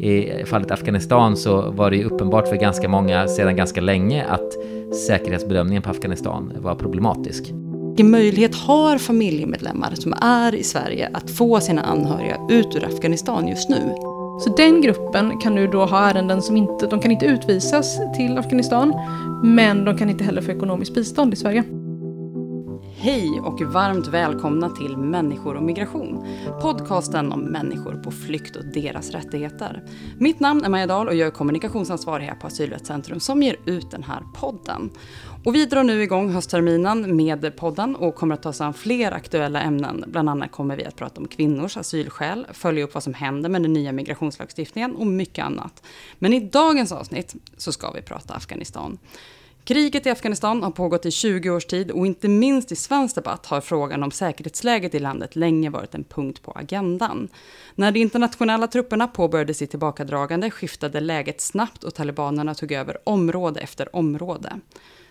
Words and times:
I 0.00 0.44
fallet 0.44 0.70
Afghanistan 0.70 1.36
så 1.36 1.70
var 1.70 1.90
det 1.90 1.96
ju 1.96 2.04
uppenbart 2.04 2.48
för 2.48 2.56
ganska 2.56 2.88
många 2.88 3.28
sedan 3.28 3.56
ganska 3.56 3.80
länge 3.80 4.24
att 4.24 4.52
säkerhetsbedömningen 5.06 5.82
på 5.82 5.90
Afghanistan 5.90 6.52
var 6.56 6.74
problematisk. 6.74 7.44
Vilken 7.88 8.10
möjlighet 8.10 8.54
har 8.54 8.98
familjemedlemmar 8.98 9.94
som 9.94 10.12
är 10.12 10.54
i 10.54 10.62
Sverige 10.62 11.10
att 11.12 11.30
få 11.30 11.60
sina 11.60 11.82
anhöriga 11.82 12.36
ut 12.50 12.76
ur 12.76 12.84
Afghanistan 12.84 13.48
just 13.48 13.68
nu? 13.68 13.94
Så 14.40 14.54
den 14.56 14.82
gruppen 14.82 15.40
kan 15.40 15.54
nu 15.54 15.66
då 15.66 15.84
ha 15.84 16.10
ärenden 16.10 16.42
som 16.42 16.56
inte, 16.56 16.86
de 16.86 17.00
kan 17.00 17.10
inte 17.10 17.26
utvisas 17.26 18.00
till 18.16 18.38
Afghanistan, 18.38 18.94
men 19.44 19.84
de 19.84 19.98
kan 19.98 20.10
inte 20.10 20.24
heller 20.24 20.42
få 20.42 20.50
ekonomiskt 20.50 20.94
bistånd 20.94 21.32
i 21.32 21.36
Sverige. 21.36 21.64
Hej 23.00 23.40
och 23.40 23.60
varmt 23.60 24.06
välkomna 24.06 24.70
till 24.70 24.96
Människor 24.96 25.56
och 25.56 25.62
migration. 25.62 26.26
Podcasten 26.62 27.32
om 27.32 27.40
människor 27.40 27.94
på 27.94 28.10
flykt 28.10 28.56
och 28.56 28.64
deras 28.64 29.10
rättigheter. 29.10 29.84
Mitt 30.18 30.40
namn 30.40 30.64
är 30.64 30.68
Maja 30.68 30.86
Dahl 30.86 31.08
och 31.08 31.14
jag 31.14 31.26
är 31.26 31.30
kommunikationsansvarig 31.30 32.26
här 32.26 32.34
på 32.34 32.46
Asylrättscentrum 32.46 33.20
som 33.20 33.42
ger 33.42 33.56
ut 33.64 33.90
den 33.90 34.02
här 34.02 34.22
podden. 34.34 34.90
Och 35.44 35.54
vi 35.54 35.66
drar 35.66 35.82
nu 35.82 36.02
igång 36.02 36.32
höstterminen 36.32 37.16
med 37.16 37.56
podden 37.56 37.96
och 37.96 38.14
kommer 38.14 38.34
att 38.34 38.42
ta 38.42 38.48
oss 38.48 38.60
an 38.60 38.74
fler 38.74 39.12
aktuella 39.12 39.60
ämnen. 39.60 40.04
Bland 40.06 40.28
annat 40.28 40.52
kommer 40.52 40.76
vi 40.76 40.84
att 40.84 40.96
prata 40.96 41.20
om 41.20 41.28
kvinnors 41.28 41.76
asylskäl, 41.76 42.46
följa 42.52 42.84
upp 42.84 42.94
vad 42.94 43.02
som 43.02 43.14
händer 43.14 43.48
med 43.48 43.62
den 43.62 43.72
nya 43.72 43.92
migrationslagstiftningen 43.92 44.96
och 44.96 45.06
mycket 45.06 45.44
annat. 45.44 45.82
Men 46.18 46.32
i 46.32 46.40
dagens 46.40 46.92
avsnitt 46.92 47.34
så 47.56 47.72
ska 47.72 47.90
vi 47.90 48.02
prata 48.02 48.34
Afghanistan. 48.34 48.98
Kriget 49.68 50.06
i 50.06 50.10
Afghanistan 50.10 50.62
har 50.62 50.70
pågått 50.70 51.06
i 51.06 51.10
20 51.10 51.50
års 51.50 51.66
tid 51.66 51.90
och 51.90 52.06
inte 52.06 52.28
minst 52.28 52.72
i 52.72 52.76
svensk 52.76 53.14
debatt 53.14 53.46
har 53.46 53.60
frågan 53.60 54.02
om 54.02 54.10
säkerhetsläget 54.10 54.94
i 54.94 54.98
landet 54.98 55.36
länge 55.36 55.70
varit 55.70 55.94
en 55.94 56.04
punkt 56.04 56.42
på 56.42 56.52
agendan. 56.52 57.28
När 57.74 57.92
de 57.92 58.00
internationella 58.00 58.66
trupperna 58.66 59.08
påbörjade 59.08 59.54
sitt 59.54 59.70
tillbakadragande 59.70 60.50
skiftade 60.50 61.00
läget 61.00 61.40
snabbt 61.40 61.84
och 61.84 61.94
talibanerna 61.94 62.54
tog 62.54 62.72
över 62.72 62.98
område 63.04 63.60
efter 63.60 63.96
område. 63.96 64.60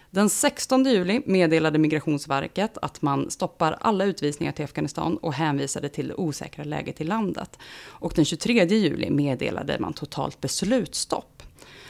Den 0.09 0.29
16 0.29 0.85
juli 0.85 1.21
meddelade 1.25 1.79
Migrationsverket 1.79 2.77
att 2.81 3.01
man 3.01 3.31
stoppar 3.31 3.77
alla 3.81 4.05
utvisningar 4.05 4.51
till 4.51 4.65
Afghanistan 4.65 5.17
och 5.17 5.33
hänvisade 5.33 5.89
till 5.89 6.07
det 6.07 6.15
osäkra 6.15 6.63
läget 6.63 7.01
i 7.01 7.03
landet. 7.03 7.59
Och 7.83 8.13
den 8.15 8.25
23 8.25 8.65
juli 8.65 9.09
meddelade 9.09 9.77
man 9.79 9.93
totalt 9.93 10.41
beslutstopp. 10.41 11.36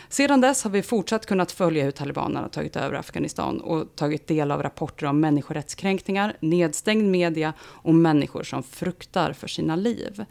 Sedan 0.10 0.42
dess 0.42 0.64
har 0.64 0.72
vi 0.72 0.82
fortsatt 0.82 1.26
kunnat 1.26 1.52
följa 1.52 1.84
hur 1.84 1.92
talibanerna 1.92 2.50
tagit 2.50 2.76
över 2.76 2.96
Afghanistan 2.96 3.62
och 3.62 3.96
tagit 3.96 4.28
del 4.28 4.52
av 4.52 4.64
rapporter 4.64 5.06
om 5.06 5.20
människorättskränkningar, 5.20 6.38
nedstängd 6.40 7.12
media 7.12 7.54
och 7.62 7.96
människor 7.96 8.44
som 8.44 8.64
fruktar 8.64 9.34
för 9.34 9.48
sina 9.48 9.76
liv. 9.76 10.26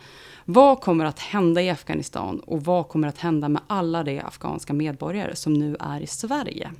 Vad 0.45 0.81
kommer 0.81 1.05
att 1.05 1.19
hända 1.19 1.63
i 1.63 1.71
Afghanistan 1.71 2.41
och 2.41 2.65
vad 2.65 2.89
kommer 2.89 3.09
att 3.09 3.19
hända 3.19 3.49
med 3.49 3.63
alla 3.67 4.05
de 4.05 4.21
afghanska 4.21 4.73
medborgare 4.73 5.37
som 5.37 5.55
nu 5.55 5.77
är 5.81 6.01
i 6.01 6.07
Sverige? 6.07 6.73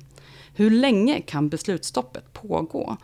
Hur 0.55 0.69
länge 0.69 1.21
kan 1.21 1.49
beslutsstoppet 1.49 2.33
pågå? 2.33 2.97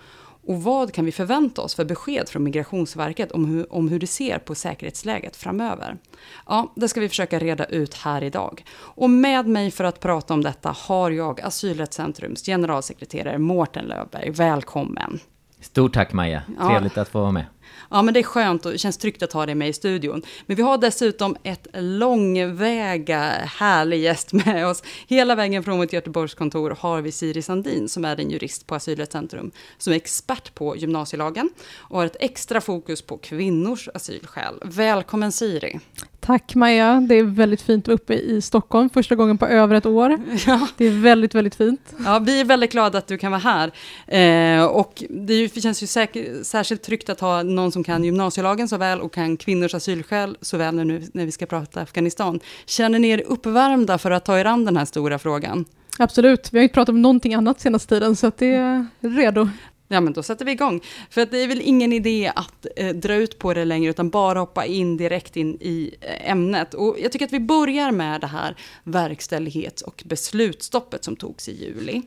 Och 0.45 0.63
vad 0.63 0.93
kan 0.93 1.05
vi 1.05 1.11
förvänta 1.11 1.61
oss 1.61 1.75
för 1.75 1.85
besked 1.85 2.29
från 2.29 2.43
Migrationsverket 2.43 3.31
om 3.31 3.45
hur, 3.45 3.73
om 3.73 3.89
hur 3.89 3.99
det 3.99 4.07
ser 4.07 4.39
på 4.39 4.55
säkerhetsläget 4.55 5.35
framöver? 5.35 5.97
Ja, 6.45 6.73
det 6.75 6.87
ska 6.87 6.99
vi 6.99 7.09
försöka 7.09 7.39
reda 7.39 7.65
ut 7.65 7.93
här 7.93 8.23
idag. 8.23 8.65
Och 8.73 9.09
med 9.09 9.47
mig 9.47 9.71
för 9.71 9.83
att 9.83 9.99
prata 9.99 10.33
om 10.33 10.41
detta 10.43 10.75
har 10.77 11.11
jag 11.11 11.41
Asylrättscentrums 11.41 12.45
generalsekreterare 12.45 13.37
Mårten 13.37 13.85
Löfberg. 13.85 14.29
Välkommen! 14.29 15.19
Stort 15.59 15.93
tack 15.93 16.13
Maja, 16.13 16.41
trevligt 16.67 16.95
ja. 16.95 17.01
att 17.01 17.09
få 17.09 17.19
vara 17.19 17.31
med. 17.31 17.45
Ja, 17.89 18.01
men 18.01 18.13
det 18.13 18.19
är 18.19 18.23
skönt 18.23 18.65
och 18.65 18.71
det 18.71 18.77
känns 18.77 18.97
tryggt 18.97 19.23
att 19.23 19.33
ha 19.33 19.45
dig 19.45 19.55
med 19.55 19.69
i 19.69 19.73
studion. 19.73 20.21
Men 20.45 20.55
vi 20.55 20.63
har 20.63 20.77
dessutom 20.77 21.37
ett 21.43 21.67
långväga 21.73 23.19
härlig 23.57 23.99
gäst 23.99 24.33
med 24.33 24.67
oss. 24.67 24.83
Hela 25.07 25.35
vägen 25.35 25.63
från 25.63 25.77
vårt 25.77 25.93
Göteborgskontor 25.93 26.77
har 26.79 27.01
vi 27.01 27.11
Siri 27.11 27.41
Sandin 27.41 27.89
som 27.89 28.05
är 28.05 28.19
en 28.19 28.29
jurist 28.29 28.67
på 28.67 28.75
Asylrättscentrum 28.75 29.51
som 29.77 29.93
är 29.93 29.97
expert 29.97 30.55
på 30.55 30.77
gymnasielagen 30.77 31.49
och 31.75 31.97
har 31.97 32.05
ett 32.05 32.17
extra 32.19 32.61
fokus 32.61 33.01
på 33.01 33.17
kvinnors 33.17 33.89
asylskäl. 33.93 34.53
Välkommen 34.61 35.31
Siri! 35.31 35.79
Tack 36.25 36.55
Maja, 36.55 37.05
det 37.09 37.15
är 37.15 37.23
väldigt 37.23 37.61
fint 37.61 37.83
att 37.83 37.87
vara 37.87 37.95
uppe 37.95 38.13
i 38.13 38.41
Stockholm 38.41 38.89
första 38.89 39.15
gången 39.15 39.37
på 39.37 39.47
över 39.47 39.75
ett 39.75 39.85
år. 39.85 40.19
Ja. 40.47 40.67
Det 40.77 40.85
är 40.85 41.01
väldigt, 41.01 41.35
väldigt 41.35 41.55
fint. 41.55 41.93
Ja, 42.05 42.19
vi 42.19 42.39
är 42.39 42.45
väldigt 42.45 42.71
glada 42.71 42.97
att 42.97 43.07
du 43.07 43.17
kan 43.17 43.31
vara 43.31 43.41
här. 43.41 43.71
Eh, 44.07 44.65
och 44.65 45.03
det 45.09 45.61
känns 45.61 45.83
ju 45.83 45.87
säker, 45.87 46.43
särskilt 46.43 46.83
tryggt 46.83 47.09
att 47.09 47.19
ha 47.19 47.43
någon 47.55 47.71
som 47.71 47.83
kan 47.83 48.03
gymnasielagen 48.03 48.67
så 48.67 48.77
väl 48.77 49.01
och 49.01 49.13
kan 49.13 49.37
kvinnors 49.37 49.75
asylskäl 49.75 50.37
så 50.41 50.57
väl 50.57 50.75
nu 50.75 51.07
när 51.13 51.25
vi 51.25 51.31
ska 51.31 51.45
prata 51.45 51.81
Afghanistan. 51.81 52.39
Känner 52.65 52.99
ni 52.99 53.09
er 53.09 53.23
uppvärmda 53.27 53.97
för 53.97 54.11
att 54.11 54.25
ta 54.25 54.39
er 54.39 54.45
an 54.45 54.65
den 54.65 54.77
här 54.77 54.85
stora 54.85 55.19
frågan? 55.19 55.65
Absolut, 55.99 56.53
vi 56.53 56.57
har 56.57 56.63
inte 56.63 56.73
pratat 56.73 56.89
om 56.89 57.01
någonting 57.01 57.33
annat 57.33 57.61
senaste 57.61 57.95
tiden 57.95 58.15
så 58.15 58.27
att 58.27 58.37
det 58.37 58.55
är 58.55 58.87
redo. 58.99 59.49
Ja, 59.93 60.01
men 60.01 60.13
då 60.13 60.23
sätter 60.23 60.45
vi 60.45 60.51
igång. 60.51 60.81
För 61.09 61.21
att 61.21 61.31
det 61.31 61.37
är 61.37 61.47
väl 61.47 61.61
ingen 61.61 61.93
idé 61.93 62.31
att 62.35 62.67
eh, 62.75 62.95
dra 62.95 63.15
ut 63.15 63.39
på 63.39 63.53
det 63.53 63.65
längre, 63.65 63.89
utan 63.89 64.09
bara 64.09 64.39
hoppa 64.39 64.65
in 64.65 64.97
direkt 64.97 65.37
in 65.37 65.57
i 65.61 65.95
eh, 66.01 66.31
ämnet. 66.31 66.73
Och 66.73 66.97
jag 66.99 67.11
tycker 67.11 67.25
att 67.25 67.33
vi 67.33 67.39
börjar 67.39 67.91
med 67.91 68.21
det 68.21 68.27
här 68.27 68.55
verkställighets 68.83 69.81
och 69.81 70.03
beslutsstoppet 70.05 71.03
som 71.03 71.15
togs 71.15 71.49
i 71.49 71.63
juli. 71.65 72.01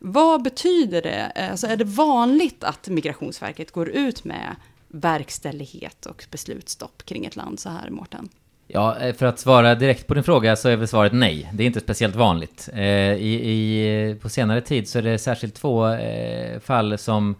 Vad 0.00 0.42
betyder 0.42 1.02
det? 1.02 1.48
Alltså, 1.50 1.66
är 1.66 1.76
det 1.76 1.84
vanligt 1.84 2.64
att 2.64 2.88
Migrationsverket 2.88 3.72
går 3.72 3.88
ut 3.88 4.24
med 4.24 4.56
verkställighet 4.92 6.06
och 6.06 6.24
beslutsstopp 6.30 7.02
kring 7.04 7.24
ett 7.24 7.36
land 7.36 7.60
så 7.60 7.68
här, 7.68 7.90
Mårten? 7.90 8.28
Ja, 8.74 8.98
eh, 8.98 9.14
för 9.14 9.26
att 9.26 9.38
svara 9.38 9.74
direkt 9.74 10.06
på 10.06 10.14
din 10.14 10.22
fråga 10.22 10.56
så 10.56 10.68
är 10.68 10.76
väl 10.76 10.88
svaret 10.88 11.12
nej. 11.12 11.50
Det 11.52 11.62
är 11.62 11.66
inte 11.66 11.80
speciellt 11.80 12.16
vanligt. 12.16 12.68
Eh, 12.72 12.82
I, 13.12 13.34
i, 13.34 14.16
på 14.22 14.28
senare 14.28 14.60
tid 14.60 14.88
så 14.88 14.98
är 14.98 15.02
det 15.02 15.18
särskilt 15.18 15.54
två 15.54 15.88
eh, 15.88 16.60
fall 16.60 16.98
som, 16.98 17.34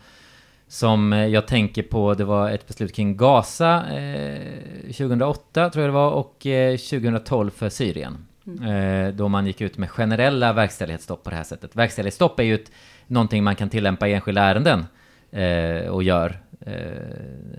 som 0.69 1.13
jag 1.13 1.47
tänker 1.47 1.83
på. 1.83 2.15
Det 2.15 2.25
var 2.25 2.51
ett 2.51 2.67
beslut 2.67 2.95
kring 2.95 3.17
Gaza 3.17 3.85
2008 4.87 5.71
tror 5.71 5.83
jag 5.83 5.89
det 5.89 5.95
var 5.95 6.11
och 6.11 6.47
2012 6.91 7.51
för 7.51 7.69
Syrien. 7.69 8.27
Mm. 8.47 9.17
Då 9.17 9.29
man 9.29 9.47
gick 9.47 9.61
ut 9.61 9.79
med 9.79 9.91
generella 9.91 10.53
verkställighetsstopp 10.53 11.25
på 11.25 11.31
det 11.31 11.37
här 11.37 11.45
sättet. 11.45 11.77
Verkställighetsstopp 11.77 12.41
är 12.41 12.45
ju 12.45 12.55
ett, 12.55 12.71
någonting 13.07 13.45
man 13.45 13.57
kan 13.57 13.71
tillämpa 13.71 14.09
i 14.09 14.15
enskilda 14.15 14.43
ärenden 14.43 14.87
och 15.91 16.03
gör 16.03 16.42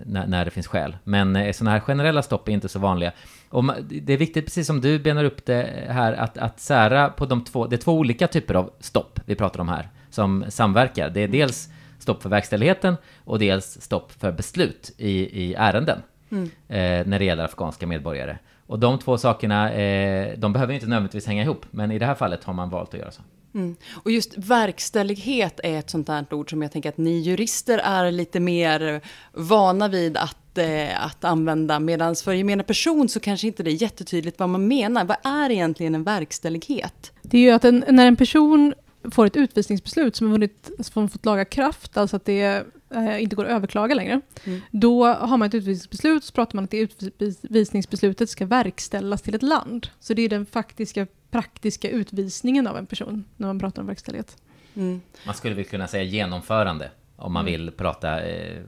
när, 0.06 0.26
när 0.26 0.44
det 0.44 0.50
finns 0.50 0.66
skäl. 0.66 0.96
Men 1.04 1.54
sådana 1.54 1.70
här 1.70 1.80
generella 1.80 2.22
stopp 2.22 2.48
är 2.48 2.52
inte 2.52 2.68
så 2.68 2.78
vanliga. 2.78 3.12
Och 3.48 3.64
det 3.88 4.12
är 4.12 4.16
viktigt, 4.16 4.44
precis 4.44 4.66
som 4.66 4.80
du 4.80 4.98
benar 4.98 5.24
upp 5.24 5.46
det 5.46 5.86
här, 5.88 6.12
att, 6.12 6.38
att 6.38 6.60
sära 6.60 7.08
på 7.08 7.26
de 7.26 7.44
två, 7.44 7.66
det 7.66 7.76
är 7.76 7.78
två 7.78 7.92
olika 7.92 8.26
typer 8.26 8.54
av 8.54 8.70
stopp 8.80 9.20
vi 9.24 9.34
pratar 9.34 9.60
om 9.60 9.68
här, 9.68 9.88
som 10.10 10.44
samverkar. 10.48 11.10
Det 11.10 11.20
är 11.20 11.28
dels 11.28 11.68
stopp 11.98 12.22
för 12.22 12.28
verkställigheten 12.28 12.96
och 13.24 13.38
dels 13.38 13.80
stopp 13.80 14.12
för 14.12 14.32
beslut 14.32 14.92
i, 14.98 15.42
i 15.42 15.54
ärenden 15.54 16.02
mm. 16.30 16.44
eh, 16.68 17.06
när 17.06 17.18
det 17.18 17.24
gäller 17.24 17.44
afghanska 17.44 17.86
medborgare. 17.86 18.38
Och 18.66 18.78
de 18.78 18.98
två 18.98 19.18
sakerna, 19.18 19.72
eh, 19.72 20.38
de 20.38 20.52
behöver 20.52 20.74
inte 20.74 20.86
nödvändigtvis 20.86 21.26
hänga 21.26 21.42
ihop, 21.42 21.66
men 21.70 21.90
i 21.90 21.98
det 21.98 22.06
här 22.06 22.14
fallet 22.14 22.44
har 22.44 22.52
man 22.52 22.70
valt 22.70 22.94
att 22.94 23.00
göra 23.00 23.10
så. 23.10 23.22
Mm. 23.54 23.76
Och 23.92 24.10
just 24.10 24.38
verkställighet 24.38 25.60
är 25.62 25.78
ett 25.78 25.90
sånt 25.90 26.08
här 26.08 26.26
ord 26.30 26.50
som 26.50 26.62
jag 26.62 26.72
tänker 26.72 26.88
att 26.88 26.98
ni 26.98 27.18
jurister 27.18 27.78
är 27.78 28.10
lite 28.10 28.40
mer 28.40 29.00
vana 29.32 29.88
vid 29.88 30.16
att, 30.16 30.58
eh, 30.58 31.04
att 31.06 31.24
använda. 31.24 31.80
Medan 31.80 32.16
för 32.16 32.32
gemene 32.32 32.62
person 32.62 33.08
så 33.08 33.20
kanske 33.20 33.46
inte 33.46 33.62
det 33.62 33.70
är 33.70 33.82
jättetydligt 33.82 34.38
vad 34.38 34.48
man 34.48 34.68
menar. 34.68 35.04
Vad 35.04 35.16
är 35.24 35.50
egentligen 35.50 35.94
en 35.94 36.04
verkställighet? 36.04 37.12
Det 37.22 37.38
är 37.38 37.42
ju 37.42 37.50
att 37.50 37.64
en, 37.64 37.84
när 37.88 38.06
en 38.06 38.16
person 38.16 38.74
får 39.10 39.26
ett 39.26 39.36
utvisningsbeslut 39.36 40.16
som 40.16 40.26
har 40.26 40.32
vunnit, 40.32 40.70
som 40.80 41.08
fått 41.08 41.26
laga 41.26 41.44
kraft, 41.44 41.96
alltså 41.96 42.16
att 42.16 42.24
det 42.24 42.64
eh, 42.94 43.22
inte 43.22 43.36
går 43.36 43.44
att 43.44 43.50
överklaga 43.50 43.94
längre. 43.94 44.20
Mm. 44.44 44.60
Då 44.70 45.06
har 45.06 45.36
man 45.36 45.48
ett 45.48 45.54
utvisningsbeslut, 45.54 46.24
så 46.24 46.32
pratar 46.32 46.56
man 46.56 46.64
att 46.64 46.70
det 46.70 46.78
utvisningsbeslutet 47.18 48.30
ska 48.30 48.46
verkställas 48.46 49.22
till 49.22 49.34
ett 49.34 49.42
land. 49.42 49.86
Så 50.00 50.14
det 50.14 50.22
är 50.22 50.28
den 50.28 50.46
faktiska 50.46 51.06
praktiska 51.30 51.90
utvisningen 51.90 52.66
av 52.66 52.76
en 52.76 52.86
person 52.86 53.24
när 53.36 53.46
man 53.46 53.58
pratar 53.58 53.82
om 53.82 53.86
verkställighet. 53.86 54.36
Mm. 54.74 55.00
Man 55.26 55.34
skulle 55.34 55.54
väl 55.54 55.64
kunna 55.64 55.86
säga 55.86 56.02
genomförande 56.02 56.90
om 57.16 57.32
man 57.32 57.48
mm. 57.48 57.52
vill 57.52 57.70
prata, 57.70 58.22
eh, 58.22 58.58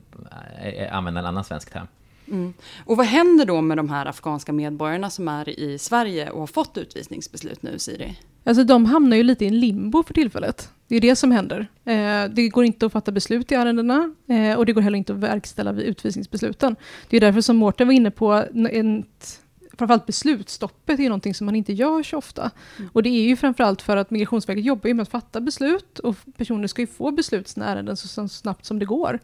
eh, 0.63 0.97
använda 0.97 1.21
en 1.21 1.27
annan 1.27 1.45
svensk 1.45 1.73
term. 1.73 1.87
Mm. 2.29 2.55
Och 2.85 2.97
vad 2.97 3.07
händer 3.07 3.47
då 3.47 3.61
med 3.61 3.77
de 3.77 3.91
här 3.91 4.07
afghanska 4.07 4.53
medborgarna 4.53 5.11
som 5.11 5.29
är 5.29 5.49
i 5.49 5.79
Sverige 5.79 6.31
och 6.31 6.41
har 6.41 6.47
fått 6.47 6.79
utvisningsbeslut 6.79 7.63
nu, 7.63 7.79
Siri? 7.79 8.19
Alltså 8.47 8.65
de 8.65 8.85
hamnar 8.85 9.17
ju 9.17 9.23
lite 9.23 9.45
i 9.45 9.49
en 9.49 9.61
limbo 9.61 10.03
för 10.03 10.15
tillfället. 10.15 10.71
Det 10.89 10.97
är 10.97 11.01
det 11.01 11.17
som 11.17 11.31
händer. 11.31 11.67
Eh, 11.85 12.25
det 12.31 12.49
går 12.49 12.65
inte 12.65 12.87
att 12.87 12.93
fatta 12.93 13.13
beslut 13.13 13.53
i 13.53 13.55
ärendena 13.55 14.15
eh, 14.29 14.59
och 14.59 14.67
det 14.67 14.73
går 14.73 14.83
heller 14.83 14.99
inte 14.99 15.13
att 15.13 15.19
verkställa 15.19 15.73
vid 15.73 15.85
utvisningsbesluten. 15.85 16.77
Det 17.09 17.17
är 17.17 17.21
därför 17.21 17.41
som 17.41 17.57
Mårten 17.57 17.87
var 17.87 17.95
inne 17.95 18.11
på 18.11 18.35
ett 18.71 19.41
framförallt 19.79 20.07
beslutsstoppet 20.07 21.01
är 21.01 21.09
någonting 21.09 21.35
som 21.35 21.45
man 21.45 21.57
inte 21.57 21.73
gör 21.73 22.03
så 22.03 22.19
ofta. 22.19 22.51
Mm. 22.79 22.91
Och 22.93 23.03
det 23.03 23.09
är 23.09 23.29
ju 23.29 23.37
framförallt 23.37 23.83
för 23.83 23.97
att 23.97 24.11
Migrationsverket 24.11 24.65
jobbar 24.65 24.95
med 24.95 25.03
att 25.03 25.09
fatta 25.09 25.41
beslut 25.41 25.99
och 25.99 26.17
personer 26.37 26.67
ska 26.67 26.83
ju 26.83 26.87
få 26.87 27.11
beslut 27.11 27.49
sina 27.49 27.67
ärenden 27.67 27.97
så, 27.97 28.09
så 28.09 28.29
snabbt 28.29 28.65
som 28.65 28.79
det 28.79 28.85
går. 28.85 29.21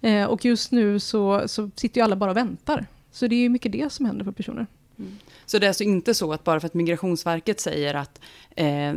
Eh, 0.00 0.24
och 0.24 0.44
just 0.44 0.72
nu 0.72 1.00
så, 1.00 1.48
så 1.48 1.70
sitter 1.76 2.00
ju 2.00 2.04
alla 2.04 2.16
bara 2.16 2.30
och 2.30 2.36
väntar. 2.36 2.86
Så 3.12 3.26
det 3.26 3.36
är 3.36 3.40
ju 3.40 3.48
mycket 3.48 3.72
det 3.72 3.92
som 3.92 4.06
händer 4.06 4.24
för 4.24 4.32
personer. 4.32 4.66
Så 5.46 5.58
det 5.58 5.66
är 5.66 5.68
alltså 5.68 5.84
inte 5.84 6.14
så 6.14 6.32
att 6.32 6.44
bara 6.44 6.60
för 6.60 6.66
att 6.66 6.74
Migrationsverket 6.74 7.60
säger 7.60 7.94
att 7.94 8.20
eh, 8.56 8.92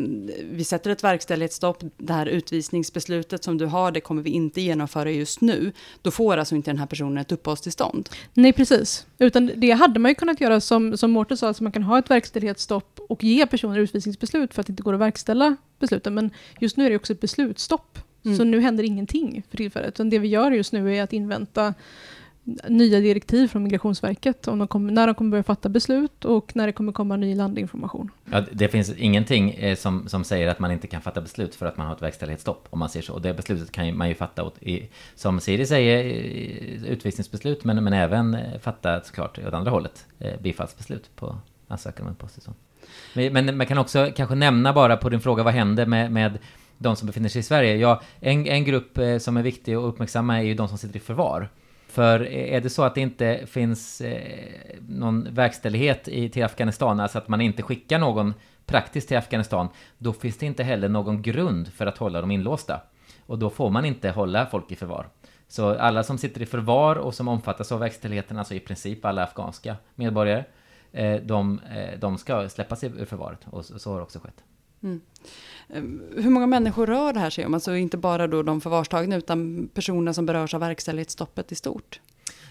vi 0.51 0.63
sätter 0.63 0.91
ett 0.91 1.03
verkställighetsstopp, 1.03 1.83
det 1.97 2.13
här 2.13 2.25
utvisningsbeslutet 2.25 3.43
som 3.43 3.57
du 3.57 3.65
har, 3.65 3.91
det 3.91 4.01
kommer 4.01 4.21
vi 4.21 4.29
inte 4.29 4.61
genomföra 4.61 5.11
just 5.11 5.41
nu, 5.41 5.71
då 6.01 6.11
får 6.11 6.37
alltså 6.37 6.55
inte 6.55 6.71
den 6.71 6.77
här 6.77 6.85
personen 6.85 7.17
ett 7.17 7.31
uppehållstillstånd. 7.31 8.09
Nej, 8.33 8.53
precis. 8.53 9.05
Utan 9.17 9.51
det 9.55 9.71
hade 9.71 9.99
man 9.99 10.11
ju 10.11 10.15
kunnat 10.15 10.41
göra 10.41 10.61
som, 10.61 10.97
som 10.97 11.11
Mårten 11.11 11.37
sa, 11.37 11.49
att 11.49 11.61
man 11.61 11.71
kan 11.71 11.83
ha 11.83 11.99
ett 11.99 12.09
verkställighetsstopp 12.09 12.99
och 13.09 13.23
ge 13.23 13.47
personer 13.47 13.79
utvisningsbeslut 13.79 14.53
för 14.53 14.61
att 14.61 14.67
det 14.67 14.71
inte 14.71 14.83
går 14.83 14.93
att 14.93 14.99
verkställa 14.99 15.55
besluten. 15.79 16.13
Men 16.13 16.29
just 16.59 16.77
nu 16.77 16.85
är 16.85 16.89
det 16.89 16.95
också 16.95 17.13
ett 17.13 17.21
beslutsstopp. 17.21 17.99
Mm. 18.25 18.37
Så 18.37 18.43
nu 18.43 18.59
händer 18.61 18.83
ingenting 18.83 19.43
för 19.49 19.57
tillfället. 19.57 19.89
Utan 19.89 20.09
det 20.09 20.19
vi 20.19 20.27
gör 20.27 20.51
just 20.51 20.73
nu 20.73 20.95
är 20.95 21.03
att 21.03 21.13
invänta 21.13 21.73
nya 22.67 22.99
direktiv 22.99 23.47
från 23.47 23.63
Migrationsverket 23.63 24.47
om 24.47 24.59
de 24.59 24.67
kommer, 24.67 24.91
när 24.93 25.07
de 25.07 25.15
kommer 25.15 25.31
börja 25.31 25.43
fatta 25.43 25.69
beslut 25.69 26.25
och 26.25 26.55
när 26.55 26.67
det 26.67 26.73
kommer 26.73 26.91
komma 26.91 27.15
ny 27.15 27.35
landinformation. 27.35 28.11
Ja, 28.31 28.43
det 28.51 28.67
finns 28.67 28.93
ingenting 28.97 29.51
eh, 29.51 29.75
som, 29.75 30.07
som 30.07 30.23
säger 30.23 30.47
att 30.47 30.59
man 30.59 30.71
inte 30.71 30.87
kan 30.87 31.01
fatta 31.01 31.21
beslut 31.21 31.55
för 31.55 31.65
att 31.65 31.77
man 31.77 31.87
har 31.87 31.95
ett 31.95 32.01
verkställighetsstopp, 32.01 32.67
om 32.69 32.79
man 32.79 32.89
ser 32.89 33.01
så. 33.01 33.13
Och 33.13 33.21
det 33.21 33.33
beslutet 33.33 33.71
kan 33.71 33.97
man 33.97 34.09
ju 34.09 34.15
fatta, 34.15 34.43
åt, 34.43 34.63
i, 34.63 34.89
som 35.15 35.39
Siri 35.39 35.65
säger, 35.65 36.05
eh, 36.05 36.91
utvisningsbeslut, 36.91 37.63
men, 37.63 37.83
men 37.83 37.93
även 37.93 38.33
eh, 38.33 38.59
fatta 38.61 39.01
såklart 39.01 39.39
åt 39.47 39.53
andra 39.53 39.71
hållet, 39.71 40.05
bifallsbeslut 40.41 41.15
på 41.15 41.37
ansökan 41.67 42.05
om 42.05 42.11
uppehållstillstånd. 42.11 42.57
Men, 43.13 43.33
men 43.33 43.57
man 43.57 43.67
kan 43.67 43.77
också 43.77 44.11
kanske 44.15 44.35
nämna 44.35 44.73
bara 44.73 44.97
på 44.97 45.09
din 45.09 45.21
fråga, 45.21 45.43
vad 45.43 45.53
händer 45.53 45.85
med, 45.85 46.11
med 46.11 46.37
de 46.77 46.95
som 46.95 47.07
befinner 47.07 47.29
sig 47.29 47.39
i 47.39 47.43
Sverige? 47.43 47.75
Ja, 47.75 48.01
en, 48.19 48.47
en 48.47 48.65
grupp 48.65 48.99
som 49.19 49.37
är 49.37 49.41
viktig 49.41 49.73
att 49.73 49.83
uppmärksamma 49.83 50.37
är 50.37 50.43
ju 50.43 50.53
de 50.53 50.67
som 50.67 50.77
sitter 50.77 50.95
i 50.95 50.99
förvar. 50.99 51.49
För 51.89 52.27
är 52.27 52.61
det 52.61 52.69
så 52.69 52.83
att 52.83 52.95
det 52.95 53.01
inte 53.01 53.45
finns 53.45 54.01
eh, 54.01 54.75
någon 54.87 55.33
verkställighet 55.33 56.07
i, 56.07 56.29
till 56.29 56.43
Afghanistan, 56.43 56.99
alltså 56.99 57.17
att 57.17 57.27
man 57.27 57.41
inte 57.41 57.63
skickar 57.63 57.99
någon 57.99 58.33
praktiskt 58.65 59.07
till 59.07 59.17
Afghanistan, 59.17 59.67
då 59.97 60.13
finns 60.13 60.37
det 60.37 60.45
inte 60.45 60.63
heller 60.63 60.89
någon 60.89 61.21
grund 61.21 61.67
för 61.67 61.85
att 61.85 61.97
hålla 61.97 62.21
dem 62.21 62.31
inlåsta. 62.31 62.81
Och 63.25 63.39
då 63.39 63.49
får 63.49 63.69
man 63.69 63.85
inte 63.85 64.09
hålla 64.09 64.45
folk 64.45 64.71
i 64.71 64.75
förvar. 64.75 65.07
Så 65.47 65.77
alla 65.77 66.03
som 66.03 66.17
sitter 66.17 66.41
i 66.41 66.45
förvar 66.45 66.95
och 66.95 67.13
som 67.13 67.27
omfattas 67.27 67.71
av 67.71 67.79
verkställigheten, 67.79 68.37
alltså 68.37 68.53
i 68.53 68.59
princip 68.59 69.05
alla 69.05 69.23
afghanska 69.23 69.75
medborgare, 69.95 70.43
eh, 70.91 71.15
de, 71.21 71.59
eh, 71.59 71.99
de 71.99 72.17
ska 72.17 72.49
släppas 72.49 72.83
ur 72.83 73.05
förvaret. 73.05 73.39
Och 73.45 73.65
så, 73.65 73.79
så 73.79 73.93
har 73.93 74.01
också 74.01 74.19
skett. 74.19 74.43
Mm. 74.83 75.01
Ehm, 75.69 76.01
hur 76.15 76.29
många 76.29 76.47
människor 76.47 76.87
rör 76.87 77.13
det 77.13 77.19
här 77.19 77.29
sig 77.29 77.45
om? 77.45 77.53
Alltså 77.53 77.75
inte 77.75 77.97
bara 77.97 78.27
då 78.27 78.43
de 78.43 78.61
förvarstagna 78.61 79.15
utan 79.15 79.69
personer 79.73 80.13
som 80.13 80.25
berörs 80.25 80.53
av 80.53 80.59
verkställighetsstoppet 80.59 81.51
i 81.51 81.55
stort? 81.55 81.99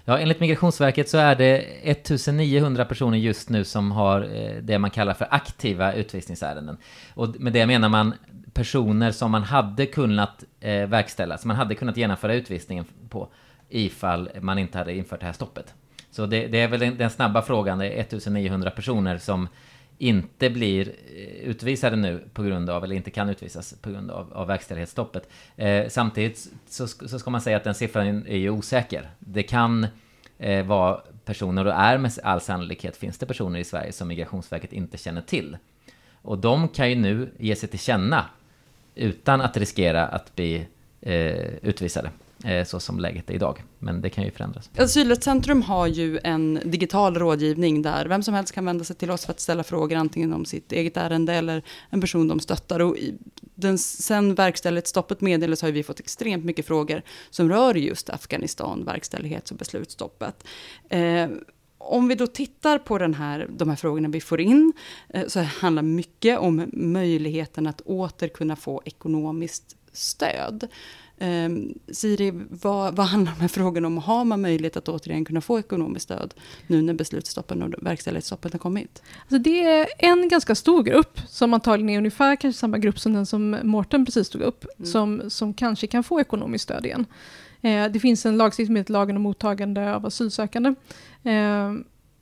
Ja, 0.04 0.19
enligt 0.19 0.40
Migrationsverket 0.40 1.08
så 1.08 1.19
är 1.19 1.34
det 1.34 1.56
1900 1.58 2.84
personer 2.84 3.19
just 3.19 3.48
nu 3.48 3.64
som 3.64 3.92
har 3.92 4.20
eh, 4.20 4.62
det 4.62 4.78
man 4.78 4.90
kallar 4.90 5.14
för 5.14 5.26
aktiva 5.30 5.92
utvisningsärenden. 5.92 6.76
Och 7.14 7.40
med 7.40 7.52
det 7.52 7.66
menar 7.66 7.88
man 7.88 8.14
personer 8.52 9.10
som 9.10 9.30
man 9.30 9.42
hade 9.42 9.86
kunnat 9.86 10.44
eh, 10.60 10.88
verkställa, 10.88 11.38
som 11.38 11.48
man 11.48 11.56
hade 11.56 11.75
kunnat 11.75 11.96
genomföra 11.96 12.34
utvisningen 12.34 12.84
på 13.08 13.28
ifall 13.69 14.30
man 14.40 14.58
inte 14.58 14.78
hade 14.78 14.94
infört 14.94 15.20
det 15.20 15.26
här 15.26 15.32
stoppet. 15.32 15.75
Så 16.10 16.26
det, 16.26 16.46
det 16.46 16.60
är 16.60 16.69
väl 16.69 16.80
den, 16.80 16.98
den 16.98 17.10
snabba 17.10 17.42
frågan, 17.42 17.78
det 17.78 17.86
är 17.86 18.00
1900 18.00 18.70
personer 18.70 19.19
som 19.19 19.48
inte 19.99 20.50
blir 20.50 20.89
eh, 20.89 21.49
utvisade 21.49 21.97
nu 21.97 22.25
på 22.33 22.43
grund 22.43 22.71
av, 22.71 22.85
eller 22.85 22.97
inte 22.97 23.11
kan 23.11 23.29
utvisas 23.29 23.75
på 23.83 23.91
grund 23.91 24.11
av, 24.11 24.33
av 24.33 24.47
verkställighetsstoppet. 24.47 25.29
Eh, 25.56 25.89
samtidigt 25.89 26.49
så, 26.69 26.87
så 26.87 27.19
ska 27.19 27.31
man 27.31 27.41
säga 27.41 27.56
att 27.56 27.65
den 27.65 27.75
siffran 27.75 28.27
är 28.27 28.37
ju 28.37 28.50
osäker. 28.50 29.11
Det 29.19 29.43
kan 29.43 29.87
eh, 30.39 30.67
vara 30.67 31.00
personer, 31.25 31.65
och 31.65 31.73
är 31.73 31.99
med 31.99 32.12
all 32.23 32.41
sannolikhet 32.41 32.97
finns 32.97 33.19
det 33.19 33.27
personer 33.27 33.61
i 33.61 33.65
Sverige 33.65 33.93
som 33.93 34.09
Migrationsverket 34.09 34.73
inte 34.73 34.99
känner 34.99 35.21
till. 35.21 35.56
Och 36.23 36.39
de 36.39 36.69
kan 36.69 36.91
ju 36.91 36.97
nu 36.97 37.31
ge 37.39 37.56
sig 37.56 37.69
till 37.69 37.79
känna 37.79 38.25
utan 38.95 39.41
att 39.41 39.56
riskera 39.56 40.06
att 40.06 40.35
bli 40.35 40.67
eh, 41.00 41.55
utvisade. 41.62 42.11
Eh, 42.44 42.64
så 42.64 42.81
som 42.81 42.99
läget 42.99 43.31
är 43.31 43.35
idag. 43.35 43.64
Men 43.79 44.00
det 44.00 44.11
kan 44.11 44.25
ju 44.25 44.31
förändras. 44.31 44.70
Asylrättscentrum 44.79 45.62
har 45.62 45.87
ju 45.87 46.19
en 46.25 46.61
digital 46.64 47.14
rådgivning 47.14 47.82
där 47.82 48.06
vem 48.06 48.23
som 48.23 48.35
helst 48.35 48.55
kan 48.55 48.64
vända 48.64 48.85
sig 48.85 48.96
till 48.96 49.11
oss 49.11 49.25
för 49.25 49.32
att 49.32 49.40
ställa 49.40 49.64
frågor 49.64 49.96
antingen 49.96 50.32
om 50.32 50.44
sitt 50.44 50.73
eget 50.73 50.96
ärende 50.96 51.35
eller 51.35 51.62
en 51.90 52.00
person 52.00 52.29
de 52.29 52.40
stöttar. 52.40 52.81
Och 52.81 52.96
den, 53.55 53.79
sen 53.79 54.35
verkställighetsstoppet 54.35 55.20
meddelades 55.20 55.62
har 55.62 55.70
vi 55.70 55.82
fått 55.82 56.00
extremt 56.00 56.44
mycket 56.44 56.67
frågor 56.67 57.02
som 57.31 57.49
rör 57.49 57.75
just 57.75 58.11
Afghanistan, 58.11 58.85
verkställighets 58.85 59.50
och 59.50 59.56
beslutsstoppet. 59.56 60.44
Eh, 60.88 61.29
om 61.79 62.08
vi 62.08 62.14
då 62.14 62.26
tittar 62.26 62.79
på 62.79 62.99
den 62.99 63.14
här, 63.14 63.49
de 63.50 63.69
här 63.69 63.76
frågorna 63.76 64.08
vi 64.08 64.20
får 64.20 64.40
in, 64.40 64.73
eh, 65.08 65.26
så 65.26 65.40
handlar 65.40 65.82
mycket 65.82 66.38
om 66.38 66.70
möjligheten 66.73 67.67
att 67.67 67.81
åter 67.81 68.29
kunna 68.29 68.56
få 68.56 68.82
ekonomiskt 68.85 69.76
stöd. 69.93 70.69
Um, 71.20 71.79
Siri, 71.88 72.32
vad, 72.50 72.97
vad 72.97 73.06
handlar 73.06 73.32
de 73.32 73.41
här 73.41 73.49
frågorna 73.49 73.87
om? 73.87 73.99
Har 73.99 74.25
man 74.25 74.41
möjlighet 74.41 74.76
att 74.76 74.88
återigen 74.88 75.25
kunna 75.25 75.41
få 75.41 75.59
ekonomiskt 75.59 76.05
stöd 76.05 76.35
nu 76.67 76.82
när 76.82 76.94
beslutsstoppen 76.94 77.62
och 77.62 77.75
verkställighetsstoppet 77.79 78.53
har 78.53 78.59
kommit? 78.59 79.03
Alltså 79.20 79.38
det 79.38 79.65
är 79.65 79.87
en 79.99 80.29
ganska 80.29 80.55
stor 80.55 80.82
grupp 80.82 81.20
som 81.29 81.55
antagligen 81.55 81.91
är 81.91 81.99
ungefär 81.99 82.37
kanske 82.37 82.61
samma 82.61 82.79
grupp 82.79 82.99
som 82.99 83.12
den 83.12 83.26
som 83.26 83.56
Mårten 83.62 84.05
precis 84.05 84.29
tog 84.29 84.43
upp, 84.43 84.65
mm. 84.79 84.87
som, 84.87 85.23
som 85.29 85.55
kanske 85.55 85.87
kan 85.87 86.05
få 86.05 86.20
ekonomiskt 86.20 86.65
stöd 86.65 86.87
igen. 86.87 87.06
Eh, 87.61 87.87
det 87.87 88.00
finns 88.00 88.26
en 88.26 88.37
lagstiftning 88.37 88.67
som 88.67 88.76
heter 88.76 88.93
lagen 88.93 89.17
om 89.17 89.23
mottagande 89.23 89.94
av 89.94 90.06
asylsökande, 90.06 90.75
eh, 91.23 91.73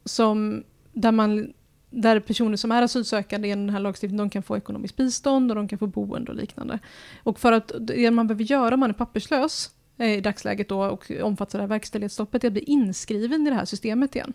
som, 0.04 0.64
där 0.92 1.12
man 1.12 1.52
där 1.96 2.20
personer 2.20 2.56
som 2.56 2.72
är 2.72 2.82
asylsökande 2.82 3.48
genom 3.48 3.66
den 3.66 3.74
här 3.74 3.80
lagstiftningen, 3.80 4.28
de 4.28 4.30
kan 4.30 4.42
få 4.42 4.56
ekonomiskt 4.56 4.96
bistånd 4.96 5.50
och 5.50 5.56
de 5.56 5.68
kan 5.68 5.78
få 5.78 5.86
boende 5.86 6.30
och 6.30 6.36
liknande. 6.36 6.78
Och 7.22 7.40
för 7.40 7.52
att 7.52 7.72
det 7.80 8.10
man 8.10 8.26
behöver 8.26 8.44
göra 8.44 8.74
om 8.74 8.80
man 8.80 8.90
är 8.90 8.94
papperslös 8.94 9.70
eh, 9.98 10.12
i 10.12 10.20
dagsläget 10.20 10.68
då 10.68 10.84
och 10.84 11.10
omfattas 11.22 11.54
av 11.54 11.58
det 11.58 11.62
här 11.62 11.68
verkställighetsstoppet 11.68 12.44
är 12.44 12.48
att 12.48 12.52
bli 12.52 12.62
inskriven 12.62 13.46
i 13.46 13.50
det 13.50 13.56
här 13.56 13.64
systemet 13.64 14.16
igen. 14.16 14.32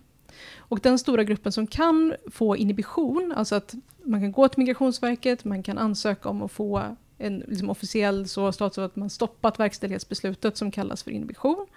Och 0.57 0.79
den 0.79 0.99
stora 0.99 1.23
gruppen 1.23 1.51
som 1.51 1.67
kan 1.67 2.13
få 2.31 2.57
inhibition, 2.57 3.33
alltså 3.35 3.55
att 3.55 3.73
man 4.03 4.21
kan 4.21 4.31
gå 4.31 4.47
till 4.47 4.59
Migrationsverket, 4.59 5.45
man 5.45 5.63
kan 5.63 5.77
ansöka 5.77 6.29
om 6.29 6.41
att 6.41 6.51
få 6.51 6.95
en 7.17 7.43
liksom 7.47 7.69
officiell 7.69 8.27
så 8.27 8.51
status 8.51 8.77
att 8.77 8.95
man 8.95 9.09
stoppat 9.09 9.59
verkställighetsbeslutet 9.59 10.57
som 10.57 10.71
kallas 10.71 11.03
för 11.03 11.11
inhibition. 11.11 11.67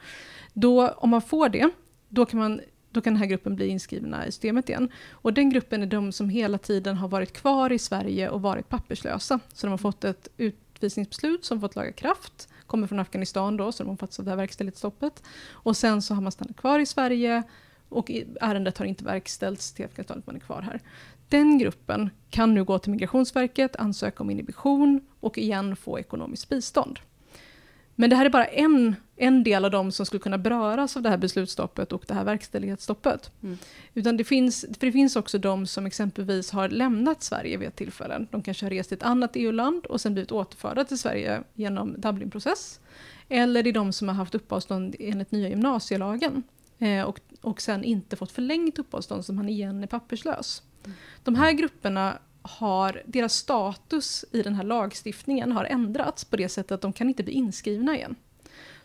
Då, 0.52 0.88
om 0.88 1.10
man 1.10 1.22
får 1.22 1.48
det, 1.48 1.70
då 2.08 2.26
kan 2.26 2.38
man 2.38 2.60
då 2.94 3.00
kan 3.00 3.12
den 3.12 3.20
här 3.20 3.26
gruppen 3.26 3.56
bli 3.56 3.66
inskrivna 3.66 4.26
i 4.26 4.32
systemet 4.32 4.68
igen. 4.68 4.90
Och 5.10 5.32
den 5.32 5.50
gruppen 5.50 5.82
är 5.82 5.86
de 5.86 6.12
som 6.12 6.28
hela 6.28 6.58
tiden 6.58 6.96
har 6.96 7.08
varit 7.08 7.32
kvar 7.32 7.72
i 7.72 7.78
Sverige 7.78 8.28
och 8.28 8.42
varit 8.42 8.68
papperslösa. 8.68 9.40
Så 9.52 9.66
de 9.66 9.70
har 9.70 9.78
fått 9.78 10.04
ett 10.04 10.28
utvisningsbeslut 10.36 11.44
som 11.44 11.60
fått 11.60 11.76
laga 11.76 11.92
kraft, 11.92 12.48
kommer 12.66 12.86
från 12.86 12.98
Afghanistan 12.98 13.56
då, 13.56 13.72
så 13.72 13.82
de 13.82 13.90
omfattas 13.90 14.18
av 14.18 14.24
det 14.24 14.30
här 14.30 14.36
verkställighetsstoppet. 14.36 15.22
Och 15.50 15.76
sen 15.76 16.02
så 16.02 16.14
har 16.14 16.22
man 16.22 16.32
stannat 16.32 16.56
kvar 16.56 16.78
i 16.78 16.86
Sverige 16.86 17.42
och 17.88 18.10
ärendet 18.40 18.78
har 18.78 18.86
inte 18.86 19.04
verkställts 19.04 19.72
till 19.72 19.84
Afghanistan, 19.84 20.22
man 20.26 20.36
är 20.36 20.40
kvar 20.40 20.62
här. 20.62 20.80
Den 21.28 21.58
gruppen 21.58 22.10
kan 22.30 22.54
nu 22.54 22.64
gå 22.64 22.78
till 22.78 22.90
Migrationsverket, 22.90 23.76
ansöka 23.76 24.22
om 24.22 24.30
inhibition 24.30 25.00
och 25.20 25.38
igen 25.38 25.76
få 25.76 25.98
ekonomiskt 25.98 26.48
bistånd. 26.48 26.98
Men 27.94 28.10
det 28.10 28.16
här 28.16 28.24
är 28.26 28.30
bara 28.30 28.46
en, 28.46 28.96
en 29.16 29.44
del 29.44 29.64
av 29.64 29.70
de 29.70 29.92
som 29.92 30.06
skulle 30.06 30.20
kunna 30.20 30.38
beröras 30.38 30.96
av 30.96 31.02
det 31.02 31.08
här 31.08 31.16
beslutsstoppet 31.16 31.92
och 31.92 32.04
det 32.06 32.14
här 32.14 32.24
verkställighetsstoppet. 32.24 33.30
Mm. 33.42 33.58
Utan 33.94 34.16
det 34.16 34.24
finns, 34.24 34.60
för 34.78 34.86
det 34.86 34.92
finns 34.92 35.16
också 35.16 35.38
de 35.38 35.66
som 35.66 35.86
exempelvis 35.86 36.50
har 36.50 36.68
lämnat 36.68 37.22
Sverige 37.22 37.56
vid 37.56 37.68
ett 37.68 37.76
tillfälle. 37.76 38.26
De 38.30 38.42
kanske 38.42 38.66
har 38.66 38.70
rest 38.70 38.88
till 38.88 38.98
ett 38.98 39.04
annat 39.04 39.30
EU-land 39.34 39.86
och 39.86 40.00
sen 40.00 40.14
blivit 40.14 40.32
återförda 40.32 40.84
till 40.84 40.98
Sverige 40.98 41.42
genom 41.54 42.00
Dublinprocess. 42.00 42.80
Eller 43.28 43.62
det 43.62 43.70
är 43.70 43.74
de 43.74 43.92
som 43.92 44.08
har 44.08 44.14
haft 44.14 44.34
uppehållstånd 44.34 44.96
enligt 44.98 45.30
nya 45.30 45.48
gymnasielagen 45.48 46.42
eh, 46.78 47.02
och, 47.02 47.20
och 47.40 47.60
sen 47.60 47.84
inte 47.84 48.16
fått 48.16 48.32
förlängt 48.32 48.78
uppehållstånd 48.78 49.24
som 49.24 49.38
han 49.38 49.48
igen 49.48 49.82
är 49.82 49.86
papperslös. 49.86 50.62
Mm. 50.84 50.96
De 51.24 51.34
här 51.34 51.52
grupperna 51.52 52.18
har, 52.44 53.02
deras 53.06 53.34
status 53.34 54.24
i 54.32 54.42
den 54.42 54.54
här 54.54 54.64
lagstiftningen 54.64 55.52
har 55.52 55.64
ändrats 55.64 56.24
på 56.24 56.36
det 56.36 56.48
sättet 56.48 56.72
att 56.72 56.80
de 56.80 56.92
kan 56.92 57.08
inte 57.08 57.22
bli 57.22 57.32
inskrivna 57.32 57.96
igen. 57.96 58.14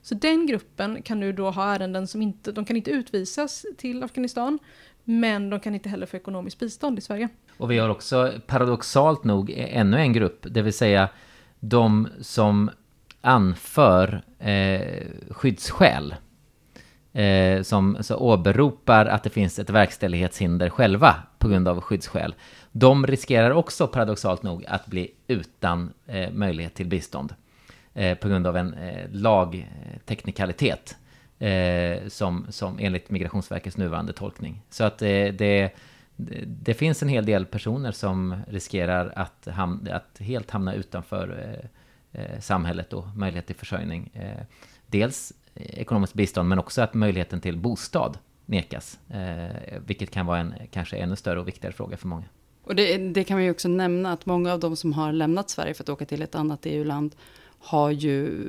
Så 0.01 0.15
den 0.15 0.45
gruppen 0.45 1.01
kan 1.01 1.19
nu 1.19 1.33
då 1.33 1.49
ha 1.51 1.75
ärenden 1.75 2.07
som 2.07 2.21
inte, 2.21 2.51
de 2.51 2.65
kan 2.65 2.75
inte 2.75 2.91
utvisas 2.91 3.65
till 3.77 4.03
Afghanistan, 4.03 4.59
men 5.03 5.49
de 5.49 5.59
kan 5.59 5.75
inte 5.75 5.89
heller 5.89 6.05
få 6.05 6.17
ekonomiskt 6.17 6.59
bistånd 6.59 6.97
i 6.97 7.01
Sverige. 7.01 7.29
Och 7.57 7.71
vi 7.71 7.77
har 7.77 7.89
också 7.89 8.31
paradoxalt 8.47 9.23
nog 9.23 9.49
e- 9.49 9.69
ännu 9.71 9.97
en 9.97 10.13
grupp, 10.13 10.45
det 10.49 10.61
vill 10.61 10.73
säga 10.73 11.09
de 11.59 12.07
som 12.21 12.69
anför 13.21 14.23
eh, 14.39 15.07
skyddsskäl. 15.29 16.15
Eh, 17.13 17.61
som 17.61 17.97
så 18.01 18.17
åberopar 18.17 19.05
att 19.05 19.23
det 19.23 19.29
finns 19.29 19.59
ett 19.59 19.69
verkställighetshinder 19.69 20.69
själva 20.69 21.15
på 21.37 21.47
grund 21.47 21.67
av 21.67 21.81
skyddsskäl 21.81 22.35
de 22.71 23.07
riskerar 23.07 23.51
också 23.51 23.87
paradoxalt 23.87 24.43
nog 24.43 24.65
att 24.65 24.87
bli 24.87 25.11
utan 25.27 25.93
eh, 26.07 26.31
möjlighet 26.31 26.73
till 26.73 26.87
bistånd 26.87 27.35
eh, 27.93 28.17
på 28.17 28.29
grund 28.29 28.47
av 28.47 28.57
en 28.57 28.73
eh, 28.73 29.09
lagteknikalitet 29.11 30.97
eh, 31.39 32.07
som, 32.07 32.45
som 32.49 32.79
enligt 32.79 33.09
Migrationsverkets 33.09 33.77
nuvarande 33.77 34.13
tolkning. 34.13 34.61
Så 34.69 34.83
att 34.83 35.01
eh, 35.01 35.27
det, 35.27 35.71
det 36.45 36.73
finns 36.73 37.03
en 37.03 37.09
hel 37.09 37.25
del 37.25 37.45
personer 37.45 37.91
som 37.91 38.35
riskerar 38.47 39.13
att, 39.15 39.47
hamna, 39.51 39.95
att 39.95 40.19
helt 40.19 40.51
hamna 40.51 40.73
utanför 40.73 41.57
eh, 42.13 42.21
eh, 42.21 42.39
samhället 42.39 42.93
och 42.93 43.07
möjlighet 43.15 43.47
till 43.47 43.55
försörjning. 43.55 44.11
Eh, 44.13 44.45
dels 44.87 45.33
ekonomiskt 45.55 46.13
bistånd 46.13 46.49
men 46.49 46.59
också 46.59 46.81
att 46.81 46.93
möjligheten 46.93 47.41
till 47.41 47.57
bostad 47.57 48.17
nekas. 48.45 48.99
Eh, 49.09 49.79
vilket 49.85 50.11
kan 50.11 50.25
vara 50.25 50.39
en 50.39 50.53
kanske 50.71 50.97
ännu 50.97 51.15
större 51.15 51.39
och 51.39 51.47
viktigare 51.47 51.73
fråga 51.73 51.97
för 51.97 52.07
många. 52.07 52.25
Och 52.69 52.75
det, 52.75 52.97
det 52.97 53.23
kan 53.23 53.37
vi 53.37 53.43
ju 53.43 53.51
också 53.51 53.67
nämna 53.67 54.11
att 54.11 54.25
många 54.25 54.53
av 54.53 54.59
de 54.59 54.75
som 54.75 54.93
har 54.93 55.11
lämnat 55.11 55.49
Sverige 55.49 55.73
för 55.73 55.83
att 55.83 55.89
åka 55.89 56.05
till 56.05 56.21
ett 56.21 56.35
annat 56.35 56.65
EU-land 56.65 57.15
har 57.59 57.91
ju, 57.91 58.43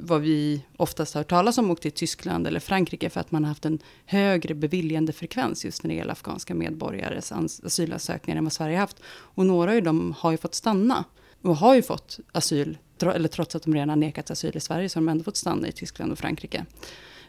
vad 0.00 0.20
vi 0.20 0.64
oftast 0.76 1.14
har 1.14 1.20
hört 1.20 1.30
talas 1.30 1.58
om, 1.58 1.70
åkt 1.70 1.82
till 1.82 1.92
Tyskland 1.92 2.46
eller 2.46 2.60
Frankrike 2.60 3.10
för 3.10 3.20
att 3.20 3.30
man 3.30 3.44
har 3.44 3.48
haft 3.48 3.64
en 3.64 3.78
högre 4.06 4.54
beviljande 4.54 5.12
frekvens 5.12 5.64
just 5.64 5.82
när 5.82 5.88
det 5.88 5.94
gäller 5.94 6.12
afghanska 6.12 6.54
medborgares 6.54 7.32
asylansökningar 7.32 8.38
än 8.38 8.44
vad 8.44 8.52
Sverige 8.52 8.76
har 8.76 8.80
haft. 8.80 9.00
Och 9.06 9.46
några 9.46 9.72
av 9.72 9.82
dem 9.82 10.14
har 10.18 10.30
ju 10.30 10.36
fått 10.36 10.54
stanna 10.54 11.04
och 11.42 11.56
har 11.56 11.74
ju 11.74 11.82
fått 11.82 12.20
asyl, 12.32 12.78
eller 13.00 13.28
trots 13.28 13.56
att 13.56 13.62
de 13.62 13.74
redan 13.74 14.00
nekats 14.00 14.30
asyl 14.30 14.56
i 14.56 14.60
Sverige 14.60 14.88
så 14.88 14.98
har 14.98 15.02
de 15.02 15.08
ändå 15.08 15.24
fått 15.24 15.36
stanna 15.36 15.68
i 15.68 15.72
Tyskland 15.72 16.12
och 16.12 16.18
Frankrike. 16.18 16.66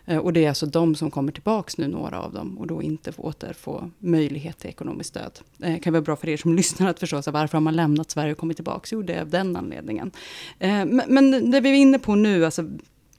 Eh, 0.05 0.17
och 0.17 0.33
det 0.33 0.45
är 0.45 0.49
alltså 0.49 0.65
de 0.65 0.95
som 0.95 1.11
kommer 1.11 1.31
tillbaks 1.31 1.77
nu, 1.77 1.87
några 1.87 2.21
av 2.21 2.33
dem, 2.33 2.57
och 2.57 2.67
då 2.67 2.81
inte 2.81 3.11
åter 3.17 3.53
få 3.53 3.89
möjlighet 3.99 4.57
till 4.57 4.69
ekonomiskt 4.69 5.09
stöd. 5.09 5.39
Det 5.57 5.79
kan 5.79 5.93
vara 5.93 6.01
bra 6.01 6.15
för 6.15 6.29
er 6.29 6.37
som 6.37 6.53
lyssnar 6.55 6.89
att 6.89 6.99
förstå, 6.99 7.21
så 7.21 7.31
varför 7.31 7.57
har 7.57 7.61
man 7.61 7.75
lämnat 7.75 8.11
Sverige 8.11 8.31
och 8.31 8.37
kommit 8.37 8.57
tillbaks? 8.57 8.91
Jo, 8.91 9.01
det 9.01 9.13
är 9.13 9.21
av 9.21 9.29
den 9.29 9.55
anledningen. 9.55 10.11
Eh, 10.59 10.85
men 10.85 11.51
det 11.51 11.59
vi 11.59 11.69
är 11.69 11.73
inne 11.73 11.99
på 11.99 12.15
nu, 12.15 12.45
alltså 12.45 12.69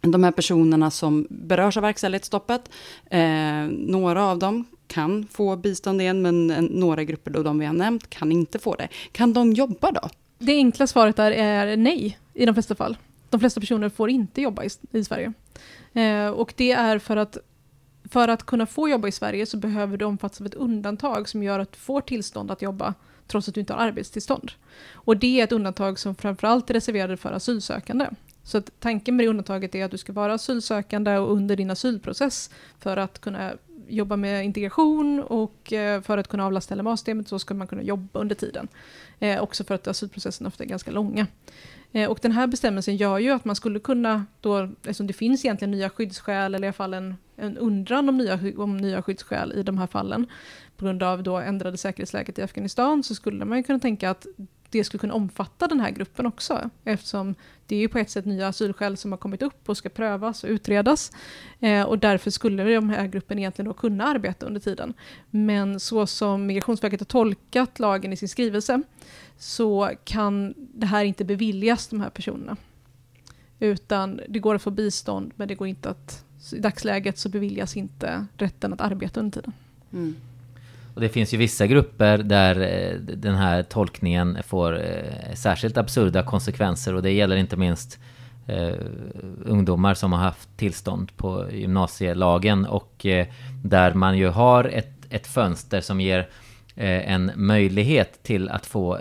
de 0.01 0.25
här 0.25 0.33
personerna 0.33 0.91
som 0.91 1.27
berörs 1.31 1.77
av 1.77 1.83
verkställighetsstoppet, 1.83 2.71
några 3.71 4.25
av 4.25 4.39
dem 4.39 4.65
kan 4.87 5.27
få 5.27 5.57
bistånd 5.57 6.01
igen, 6.01 6.23
men 6.23 6.47
några 6.71 7.05
grupper, 7.05 7.31
då 7.31 7.43
de 7.43 7.59
vi 7.59 7.67
har 7.67 7.73
nämnt, 7.73 8.11
kan 8.11 8.33
inte 8.33 8.59
få 8.59 8.75
det. 8.75 8.89
Kan 9.13 9.33
de 9.33 9.53
jobba 9.53 9.91
då? 9.91 10.09
Det 10.39 10.53
enkla 10.53 10.87
svaret 10.87 11.19
är 11.19 11.77
nej 11.77 12.19
i 12.35 12.47
de 12.47 12.55
flesta 12.55 12.75
fall. 12.75 12.97
De 13.31 13.41
flesta 13.41 13.61
personer 13.61 13.89
får 13.89 14.11
inte 14.11 14.43
jobba 14.43 14.65
i, 14.65 14.69
i 14.93 15.05
Sverige. 15.05 15.33
Eh, 15.95 16.29
och 16.29 16.55
det 16.57 16.73
är 16.73 16.99
för 16.99 17.17
att 17.17 17.39
för 18.11 18.29
att 18.29 18.47
kunna 18.47 18.67
få 18.67 18.89
jobba 18.89 19.09
i 19.09 19.13
Sverige 19.13 19.47
så 19.47 19.57
behöver 19.57 19.97
du 19.97 20.05
omfattas 20.05 20.41
av 20.41 20.47
ett 20.47 20.55
undantag 20.55 21.29
som 21.29 21.43
gör 21.43 21.59
att 21.59 21.73
du 21.73 21.79
får 21.79 22.01
tillstånd 22.01 22.51
att 22.51 22.63
jobba 22.63 22.95
trots 23.27 23.49
att 23.49 23.55
du 23.55 23.61
inte 23.61 23.73
har 23.73 23.81
arbetstillstånd. 23.81 24.53
Och 24.93 25.17
det 25.17 25.41
är 25.41 25.45
ett 25.45 25.53
undantag 25.53 25.99
som 25.99 26.15
framförallt 26.15 26.71
är 26.71 26.75
reserverade 26.75 27.17
för 27.17 27.33
asylsökande. 27.33 28.07
Så 28.43 28.59
att 28.59 28.71
tanken 28.81 29.17
med 29.17 29.27
det 29.27 29.31
undantaget 29.31 29.75
är 29.75 29.85
att 29.85 29.91
du 29.91 29.99
ska 29.99 30.13
vara 30.13 30.35
asylsökande 30.35 31.17
och 31.19 31.33
under 31.33 31.57
din 31.57 31.71
asylprocess 31.71 32.51
för 32.79 32.97
att 32.97 33.21
kunna 33.21 33.53
jobba 33.89 34.17
med 34.17 34.45
integration 34.45 35.21
och 35.21 35.73
eh, 35.73 36.03
för 36.03 36.19
att 36.19 36.29
kunna 36.29 36.47
avlasta 36.47 36.75
LMA-systemet 36.75 37.29
så 37.29 37.39
ska 37.39 37.55
man 37.55 37.67
kunna 37.67 37.83
jobba 37.83 38.21
under 38.21 38.35
tiden. 38.35 38.69
Eh, 39.19 39.43
också 39.43 39.65
för 39.65 39.75
att 39.75 39.89
asylprocessen 39.89 40.47
ofta 40.47 40.65
är 40.65 40.69
ganska 40.69 40.91
långa. 40.91 41.27
Eh, 41.93 42.11
och 42.11 42.19
den 42.23 42.33
här 42.33 42.47
bestämmelsen 42.47 42.97
gör 42.97 43.19
ju 43.19 43.31
att 43.31 43.45
man 43.45 43.57
skulle 43.57 43.81
kunna, 43.81 44.27
då, 44.41 44.69
eftersom 44.83 45.07
det 45.07 45.13
finns 45.13 45.45
egentligen 45.45 45.71
nya 45.71 45.91
skyddsskäl, 45.91 46.55
eller 46.55 46.67
i 46.67 46.69
alla 46.69 46.73
fall 46.73 46.95
en, 46.95 47.17
en 47.37 47.59
undran 47.59 48.09
om 48.09 48.19
nya, 48.19 48.39
om 48.57 48.77
nya 48.77 49.03
skyddsskäl 49.03 49.53
i 49.53 49.63
de 49.63 49.79
här 49.79 49.87
fallen, 49.87 50.27
på 50.77 50.85
grund 50.85 51.03
av 51.03 51.23
då 51.23 51.37
ändrade 51.37 51.77
säkerhetsläget 51.77 52.39
i 52.39 52.43
Afghanistan, 52.43 53.03
så 53.03 53.15
skulle 53.15 53.45
man 53.45 53.59
ju 53.59 53.65
kunna 53.65 53.79
tänka 53.79 54.11
att 54.11 54.27
det 54.79 54.85
skulle 54.85 54.99
kunna 54.99 55.15
omfatta 55.15 55.67
den 55.67 55.81
här 55.81 55.91
gruppen 55.91 56.27
också, 56.27 56.71
eftersom 56.85 57.35
det 57.67 57.77
är 57.77 57.81
ju 57.81 57.89
på 57.89 57.99
ett 57.99 58.11
sätt 58.11 58.25
nya 58.25 58.49
asylskäl 58.49 58.97
som 58.97 59.13
har 59.13 59.19
kommit 59.19 59.43
upp 59.43 59.69
och 59.69 59.77
ska 59.77 59.89
prövas 59.89 60.45
och 60.45 60.51
utredas. 60.51 61.13
Eh, 61.61 61.83
och 61.83 61.99
därför 61.99 62.31
skulle 62.31 62.75
de 62.75 62.91
här 62.91 63.07
gruppen 63.07 63.39
egentligen 63.39 63.69
då 63.69 63.75
kunna 63.75 64.05
arbeta 64.05 64.47
under 64.47 64.61
tiden. 64.61 64.95
Men 65.31 65.81
så 65.81 66.07
som 66.07 66.47
Migrationsverket 66.47 67.01
har 67.01 67.05
tolkat 67.05 67.79
lagen 67.79 68.13
i 68.13 68.17
sin 68.17 68.29
skrivelse 68.29 68.83
så 69.39 69.91
kan 70.05 70.55
det 70.57 70.87
här 70.87 71.05
inte 71.05 71.25
beviljas 71.25 71.89
de 71.89 72.01
här 72.01 72.11
personerna. 72.11 72.57
Utan 73.59 74.21
det 74.29 74.39
går 74.39 74.55
att 74.55 74.63
få 74.63 74.71
bistånd 74.71 75.33
men 75.37 75.49
det 75.49 75.55
går 75.55 75.69
inte 75.69 75.91
att, 75.91 76.25
i 76.53 76.59
dagsläget 76.59 77.19
så 77.19 77.29
beviljas 77.29 77.77
inte 77.77 78.27
rätten 78.37 78.73
att 78.73 78.81
arbeta 78.81 79.21
under 79.21 79.41
tiden. 79.41 79.53
Mm. 79.93 80.17
Och 80.95 81.01
det 81.01 81.09
finns 81.09 81.35
ju 81.35 81.39
vissa 81.39 81.67
grupper 81.67 82.19
där 82.19 82.61
eh, 82.61 82.99
den 82.99 83.35
här 83.35 83.63
tolkningen 83.63 84.39
får 84.47 84.81
eh, 84.81 85.35
särskilt 85.35 85.77
absurda 85.77 86.23
konsekvenser. 86.23 86.95
Och 86.95 87.03
det 87.03 87.11
gäller 87.11 87.37
inte 87.37 87.57
minst 87.57 87.99
Uh, 88.49 88.75
ungdomar 89.45 89.95
som 89.95 90.13
har 90.13 90.21
haft 90.21 90.57
tillstånd 90.57 91.17
på 91.17 91.47
gymnasielagen. 91.53 92.67
Och 92.67 93.07
uh, 93.09 93.25
där 93.65 93.95
man 93.95 94.19
ju 94.19 94.29
har 94.29 94.65
ett, 94.65 95.07
ett 95.11 95.27
fönster 95.27 95.81
som 95.81 96.01
ger 96.01 96.19
uh, 96.19 96.27
en 97.13 97.33
möjlighet 97.35 98.23
till 98.23 98.49
att 98.49 98.67
få 98.67 98.99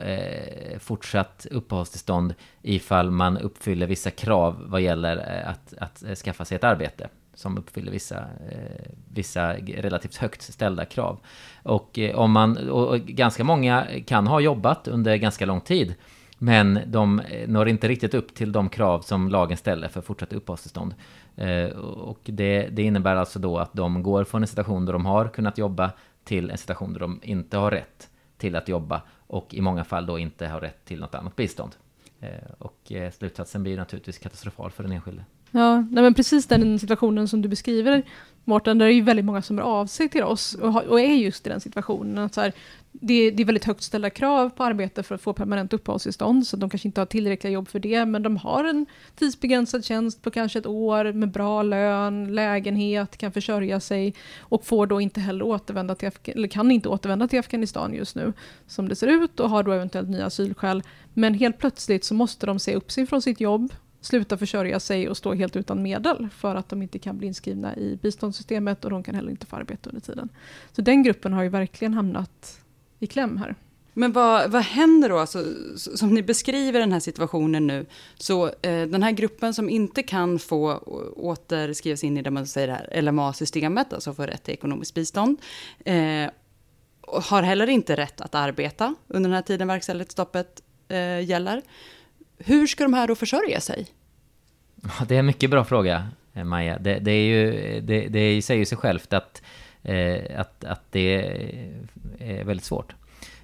fortsatt 0.80 1.48
uppehållstillstånd 1.52 2.34
ifall 2.62 3.12
man 3.12 3.38
uppfyller 3.38 3.88
vissa 3.88 4.12
krav 4.12 4.64
vad 4.66 4.82
gäller 4.82 5.44
att, 5.46 5.74
att 5.78 6.18
skaffa 6.18 6.46
sig 6.46 6.56
ett 6.56 6.64
arbete 6.64 7.10
som 7.34 7.58
uppfyller 7.58 7.92
vissa, 7.92 8.20
eh, 8.20 8.92
vissa 9.14 9.54
relativt 9.54 10.16
högt 10.16 10.42
ställda 10.42 10.86
krav. 10.86 11.20
Och, 11.64 12.00
eh, 12.00 12.16
om 12.16 12.32
man, 12.32 12.70
och 12.70 13.00
ganska 13.00 13.44
många 13.44 13.88
kan 14.06 14.28
ha 14.28 14.40
jobbat 14.40 14.88
under 14.88 15.16
ganska 15.16 15.46
lång 15.46 15.62
tid 15.62 15.96
men 16.38 16.80
de 16.86 17.20
eh, 17.20 17.48
når 17.48 17.70
inte 17.70 17.88
riktigt 17.88 18.14
upp 18.14 18.34
till 18.34 18.52
de 18.52 18.70
krav 18.70 19.02
som 19.02 19.30
lagen 19.30 19.58
ställer 19.58 19.88
för 19.88 20.02
fortsatt 20.02 20.34
uppehållstillstånd. 20.34 20.96
Och 21.82 22.20
det, 22.24 22.68
det 22.72 22.84
innebär 22.84 23.16
alltså 23.16 23.40
då 23.40 23.58
att 23.58 23.74
de 23.74 24.04
går 24.04 24.24
från 24.24 24.42
en 24.44 24.48
situation 24.48 24.86
där 24.86 24.94
de 24.94 25.06
har 25.06 25.28
kunnat 25.28 25.58
jobba 25.58 25.92
till 26.24 26.52
en 26.52 26.58
situation 26.58 26.94
där 26.94 27.00
de 27.00 27.20
inte 27.24 27.58
har 27.58 27.72
rätt 27.72 28.10
till 28.38 28.56
att 28.56 28.68
jobba 28.68 29.02
och 29.28 29.54
i 29.54 29.62
många 29.62 29.84
fall 29.84 30.06
då 30.06 30.20
inte 30.20 30.48
har 30.48 30.62
rätt 30.62 30.86
till 30.86 31.00
något 31.00 31.16
annat 31.16 31.36
bistånd. 31.36 31.76
Och 32.58 32.92
slutsatsen 33.12 33.64
blir 33.64 33.78
naturligtvis 33.78 34.18
katastrofal 34.18 34.72
för 34.72 34.84
den 34.84 34.92
enskilde. 34.92 35.26
Ja, 35.56 35.82
nej 35.92 36.04
men 36.04 36.14
precis 36.14 36.46
den 36.46 36.80
situationen 36.80 37.28
som 37.28 37.42
du 37.42 37.50
beskriver 37.50 38.04
Mårten, 38.46 38.78
där 38.78 38.86
är 38.86 38.90
ju 38.90 39.02
väldigt 39.02 39.26
många 39.26 39.42
som 39.42 39.60
är 39.60 39.64
av 39.64 39.86
sig 39.86 40.10
till 40.10 40.24
oss 40.24 40.54
och, 40.54 40.84
och 40.84 41.02
är 41.02 41.14
just 41.14 41.48
i 41.48 41.50
den 41.50 41.62
situationen. 41.62 42.18
Att 42.18 42.34
så 42.34 42.42
här, 42.42 42.54
det, 42.92 43.32
det, 43.32 43.44
är 43.44 43.46
väldigt 43.46 43.66
högt 43.66 43.84
ställda 43.84 44.10
krav 44.10 44.50
på 44.50 44.64
arbete 44.64 45.04
för 45.04 45.16
att 45.16 45.22
få 45.22 45.34
permanent 45.34 45.74
uppehållstillstånd, 45.74 46.48
så 46.48 46.58
de 46.58 46.70
kanske 46.70 46.88
inte 46.88 47.02
har 47.02 47.06
tillräckliga 47.06 47.54
jobb 47.54 47.68
för 47.68 47.80
det, 47.80 48.06
men 48.06 48.24
de 48.24 48.38
har 48.38 48.64
en 48.64 48.86
tidsbegränsad 49.16 49.86
tjänst 49.86 50.22
på 50.22 50.32
kanske 50.32 50.60
ett 50.60 50.66
år 50.66 51.12
med 51.12 51.32
bra 51.32 51.64
lön, 51.64 52.36
lägenhet, 52.36 53.18
kan 53.18 53.32
försörja 53.32 53.80
sig 53.80 54.14
och 54.40 54.66
får 54.66 54.88
då 54.88 55.02
inte 55.02 55.20
heller 55.20 55.46
återvända 55.46 55.96
till, 55.96 56.12
eller 56.26 56.48
kan 56.48 56.72
inte 56.72 56.90
återvända 56.90 57.28
till 57.28 57.40
Afghanistan 57.40 57.94
just 57.94 58.16
nu, 58.16 58.34
som 58.68 58.90
det 58.90 58.96
ser 58.96 59.08
ut, 59.08 59.40
och 59.40 59.50
har 59.50 59.64
då 59.64 59.72
eventuellt 59.72 60.10
nya 60.10 60.26
asylskäl. 60.26 60.84
Men 61.14 61.34
helt 61.34 61.58
plötsligt 61.58 62.04
så 62.04 62.14
måste 62.14 62.46
de 62.46 62.60
se 62.60 62.76
upp 62.76 62.92
sig 62.92 63.08
från 63.08 63.22
sitt 63.22 63.42
jobb, 63.42 63.74
sluta 64.06 64.38
försörja 64.38 64.80
sig 64.80 65.10
och 65.10 65.18
stå 65.18 65.34
helt 65.34 65.56
utan 65.56 65.82
medel 65.82 66.30
för 66.36 66.56
att 66.56 66.70
de 66.70 66.82
inte 66.82 67.00
kan 67.00 67.18
bli 67.18 67.28
inskrivna 67.28 67.76
i 67.76 68.00
biståndssystemet 68.02 68.86
och 68.86 68.92
de 68.92 69.04
kan 69.04 69.16
heller 69.16 69.32
inte 69.32 69.46
få 69.46 69.56
arbete 69.56 69.90
under 69.90 70.02
tiden. 70.02 70.30
Så 70.72 70.82
den 70.82 71.04
gruppen 71.04 71.34
har 71.34 71.44
ju 71.44 71.50
verkligen 71.50 71.94
hamnat 71.94 72.60
i 73.00 73.08
kläm 73.08 73.38
här. 73.38 73.56
Men 73.94 74.12
vad, 74.12 74.52
vad 74.52 74.64
händer 74.64 75.10
då? 75.10 75.18
Alltså, 75.18 75.46
som 75.76 76.14
ni 76.14 76.24
beskriver 76.24 76.80
den 76.80 76.92
här 76.92 77.00
situationen 77.00 77.68
nu, 77.68 77.86
så 78.16 78.48
eh, 78.48 78.88
den 78.88 79.04
här 79.04 79.12
gruppen 79.12 79.54
som 79.54 79.70
inte 79.70 80.04
kan 80.04 80.40
få 80.40 80.78
återskrivas 81.16 82.04
in 82.04 82.18
i 82.18 82.22
det 82.22 82.32
man 82.32 82.48
säger 82.48 83.02
LMA-systemet, 83.02 83.94
alltså 83.94 84.14
få 84.14 84.24
rätt 84.24 84.44
till 84.44 84.54
ekonomiskt 84.54 84.94
bistånd, 84.94 85.38
eh, 85.86 86.30
har 87.08 87.42
heller 87.42 87.68
inte 87.68 87.96
rätt 87.96 88.22
att 88.22 88.36
arbeta 88.36 88.96
under 89.08 89.30
den 89.30 89.36
här 89.36 89.42
tiden 89.42 89.68
verkställighetsstoppet 89.68 90.64
eh, 90.88 91.20
gäller. 91.30 91.62
Hur 92.46 92.68
ska 92.68 92.84
de 92.84 92.94
här 92.94 93.08
då 93.08 93.16
försörja 93.16 93.60
sig? 93.60 93.88
det 95.08 95.16
är 95.16 95.20
en 95.20 95.26
mycket 95.26 95.50
bra 95.50 95.64
fråga, 95.64 96.08
eh, 96.34 96.44
Maja. 96.44 96.78
Det, 96.80 97.00
det 97.00 97.12
är 97.12 97.26
ju, 97.26 97.52
det, 97.82 98.08
det 98.08 98.42
säger 98.42 98.66
sig 98.66 98.78
självt 98.78 99.14
att, 99.14 99.42
eh, 99.84 100.40
att, 100.40 100.64
att 100.64 100.84
det 100.92 101.16
är 102.20 102.44
väldigt 102.44 102.66
svårt. 102.66 102.96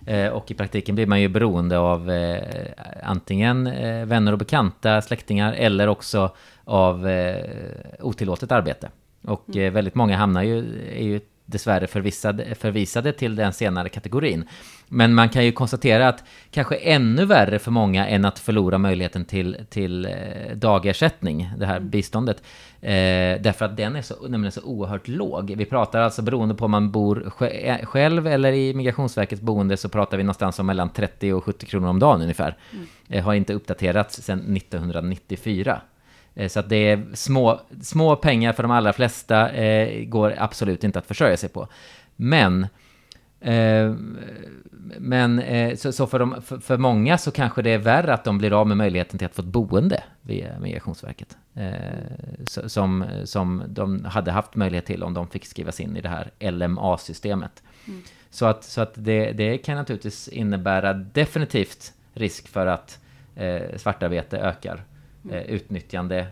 Eh, 0.05 0.27
och 0.27 0.51
i 0.51 0.53
praktiken 0.53 0.95
blir 0.95 1.05
man 1.05 1.21
ju 1.21 1.27
beroende 1.27 1.77
av 1.77 2.11
eh, 2.11 2.67
antingen 3.03 3.67
eh, 3.67 4.05
vänner 4.05 4.31
och 4.31 4.37
bekanta, 4.37 5.01
släktingar, 5.01 5.53
eller 5.53 5.87
också 5.87 6.35
av 6.63 7.07
eh, 7.07 7.45
otillåtet 7.99 8.51
arbete. 8.51 8.89
Och 9.21 9.55
mm. 9.55 9.73
väldigt 9.73 9.95
många 9.95 10.17
hamnar 10.17 10.43
ju, 10.43 10.57
är 10.95 11.03
ju 11.03 11.19
dessvärre 11.51 11.87
förvisade, 11.87 12.55
förvisade 12.55 13.11
till 13.11 13.35
den 13.35 13.53
senare 13.53 13.89
kategorin. 13.89 14.45
Men 14.87 15.13
man 15.13 15.29
kan 15.29 15.45
ju 15.45 15.51
konstatera 15.51 16.07
att 16.07 16.23
kanske 16.51 16.75
ännu 16.75 17.25
värre 17.25 17.59
för 17.59 17.71
många 17.71 18.07
än 18.07 18.25
att 18.25 18.39
förlora 18.39 18.77
möjligheten 18.77 19.25
till, 19.25 19.57
till 19.69 20.05
eh, 20.05 20.11
dagersättning, 20.55 21.49
det 21.57 21.65
här 21.65 21.77
mm. 21.77 21.89
biståndet. 21.89 22.37
Eh, 22.81 23.41
därför 23.41 23.65
att 23.65 23.77
den 23.77 23.95
är 23.95 24.01
så, 24.01 24.27
nämligen 24.27 24.51
så 24.51 24.61
oerhört 24.61 25.07
låg. 25.07 25.53
Vi 25.57 25.65
pratar 25.65 25.99
alltså 25.99 26.21
beroende 26.21 26.55
på 26.55 26.65
om 26.65 26.71
man 26.71 26.91
bor 26.91 27.31
eh, 27.41 27.85
själv 27.85 28.27
eller 28.27 28.51
i 28.53 28.73
Migrationsverkets 28.73 29.41
boende 29.41 29.77
så 29.77 29.89
pratar 29.89 30.17
vi 30.17 30.23
någonstans 30.23 30.59
om 30.59 30.65
mellan 30.65 30.89
30 30.89 31.33
och 31.33 31.43
70 31.43 31.65
kronor 31.65 31.89
om 31.89 31.99
dagen 31.99 32.21
ungefär. 32.21 32.57
Mm. 32.71 32.87
Eh, 33.09 33.23
har 33.23 33.33
inte 33.33 33.53
uppdaterats 33.53 34.21
sedan 34.21 34.57
1994. 34.57 35.81
Eh, 36.35 36.47
så 36.47 36.59
att 36.59 36.69
det 36.69 36.75
är 36.75 37.05
små, 37.13 37.59
små 37.81 38.15
pengar 38.15 38.53
för 38.53 38.63
de 38.63 38.71
allra 38.71 38.93
flesta, 38.93 39.51
eh, 39.51 40.05
går 40.05 40.35
absolut 40.37 40.83
inte 40.83 40.99
att 40.99 41.07
försörja 41.07 41.37
sig 41.37 41.49
på. 41.49 41.67
Men 42.15 42.67
Eh, 43.41 43.93
men 44.97 45.39
eh, 45.39 45.75
så, 45.75 45.91
så 45.91 46.07
för, 46.07 46.19
de, 46.19 46.41
för, 46.41 46.57
för, 46.57 46.77
många 46.77 47.17
så 47.17 47.31
kanske 47.31 47.61
det 47.61 47.69
är 47.69 47.77
värre 47.77 48.13
att 48.13 48.23
de 48.23 48.37
blir 48.37 48.61
av 48.61 48.67
med 48.67 48.77
möjligheten 48.77 49.17
till 49.17 49.25
att 49.25 49.35
få 49.35 49.41
ett 49.41 49.47
boende 49.47 50.03
via 50.21 50.59
Migrationsverket. 50.59 51.37
Eh, 51.55 51.73
så, 52.43 52.69
som, 52.69 53.05
som 53.23 53.63
de 53.67 54.05
hade 54.05 54.31
haft 54.31 54.55
möjlighet 54.55 54.85
till 54.85 55.03
om 55.03 55.13
de 55.13 55.27
fick 55.27 55.45
skrivas 55.45 55.79
in 55.79 55.97
i 55.97 56.01
det 56.01 56.09
här 56.09 56.51
LMA-systemet. 56.51 57.63
Mm. 57.87 58.01
Så 58.29 58.45
att, 58.45 58.63
så 58.63 58.81
att 58.81 58.91
det, 58.95 59.31
det 59.31 59.57
kan 59.57 59.75
naturligtvis 59.75 60.27
innebära 60.27 60.93
definitivt 60.93 61.93
risk 62.13 62.47
för 62.47 62.67
att 62.67 62.99
eh, 63.35 63.77
svartarbete 63.77 64.37
ökar. 64.39 64.83
Mm. 65.23 65.35
Eh, 65.35 65.43
utnyttjande 65.43 66.27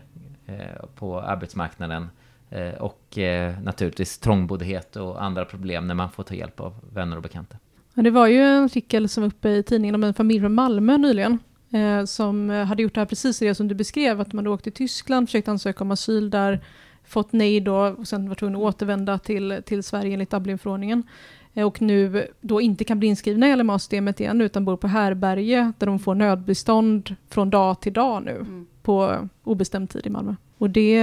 eh, 0.46 0.86
på 0.94 1.20
arbetsmarknaden 1.20 2.10
eh, 2.50 2.74
och 2.74 3.18
eh, 3.18 3.60
naturligtvis 3.62 4.18
trångboddhet 4.18 4.96
och 4.96 5.24
andra 5.24 5.44
problem 5.44 5.86
när 5.86 5.94
man 5.94 6.10
får 6.10 6.22
ta 6.22 6.34
hjälp 6.34 6.60
av 6.60 6.74
vänner 6.92 7.16
och 7.16 7.22
bekanta. 7.22 7.56
Ja, 7.94 8.02
det 8.02 8.10
var 8.10 8.26
ju 8.26 8.40
en 8.40 8.64
artikel 8.64 9.08
som 9.08 9.22
var 9.22 9.28
uppe 9.28 9.48
i 9.48 9.62
tidningen 9.62 9.94
om 9.94 10.04
en 10.04 10.14
familj 10.14 10.40
från 10.40 10.54
Malmö 10.54 10.96
nyligen 10.96 11.38
eh, 11.72 12.04
som 12.04 12.50
hade 12.50 12.82
gjort 12.82 12.94
det 12.94 13.00
här 13.00 13.06
precis 13.06 13.38
det 13.38 13.54
som 13.54 13.68
du 13.68 13.74
beskrev, 13.74 14.20
att 14.20 14.32
man 14.32 14.44
hade 14.44 14.54
åkt 14.54 14.64
till 14.64 14.72
Tyskland, 14.72 15.28
försökt 15.28 15.48
ansöka 15.48 15.84
om 15.84 15.90
asyl 15.90 16.30
där, 16.30 16.60
fått 17.04 17.32
nej 17.32 17.60
då 17.60 17.76
och 17.76 18.08
sen 18.08 18.28
var 18.28 18.34
tvungen 18.34 18.56
att 18.56 18.62
återvända 18.62 19.18
till, 19.18 19.62
till 19.66 19.82
Sverige 19.82 20.12
enligt 20.12 20.30
Dublinförordningen. 20.30 21.02
Och 21.54 21.82
nu 21.82 22.26
då 22.40 22.60
inte 22.60 22.84
kan 22.84 22.98
bli 22.98 23.08
inskrivna 23.08 23.48
i 23.48 23.56
LMA-systemet 23.56 24.20
igen 24.20 24.40
utan 24.40 24.64
bor 24.64 24.76
på 24.76 24.86
härberge 24.86 25.72
där 25.78 25.86
de 25.86 25.98
får 25.98 26.14
nödbistånd 26.14 27.16
från 27.28 27.50
dag 27.50 27.80
till 27.80 27.92
dag 27.92 28.22
nu 28.22 28.36
mm 28.36 28.66
på 28.88 29.28
obestämd 29.44 29.90
tid 29.90 30.06
i 30.06 30.10
Malmö. 30.10 30.34
Och 30.58 30.70
det, 30.70 31.00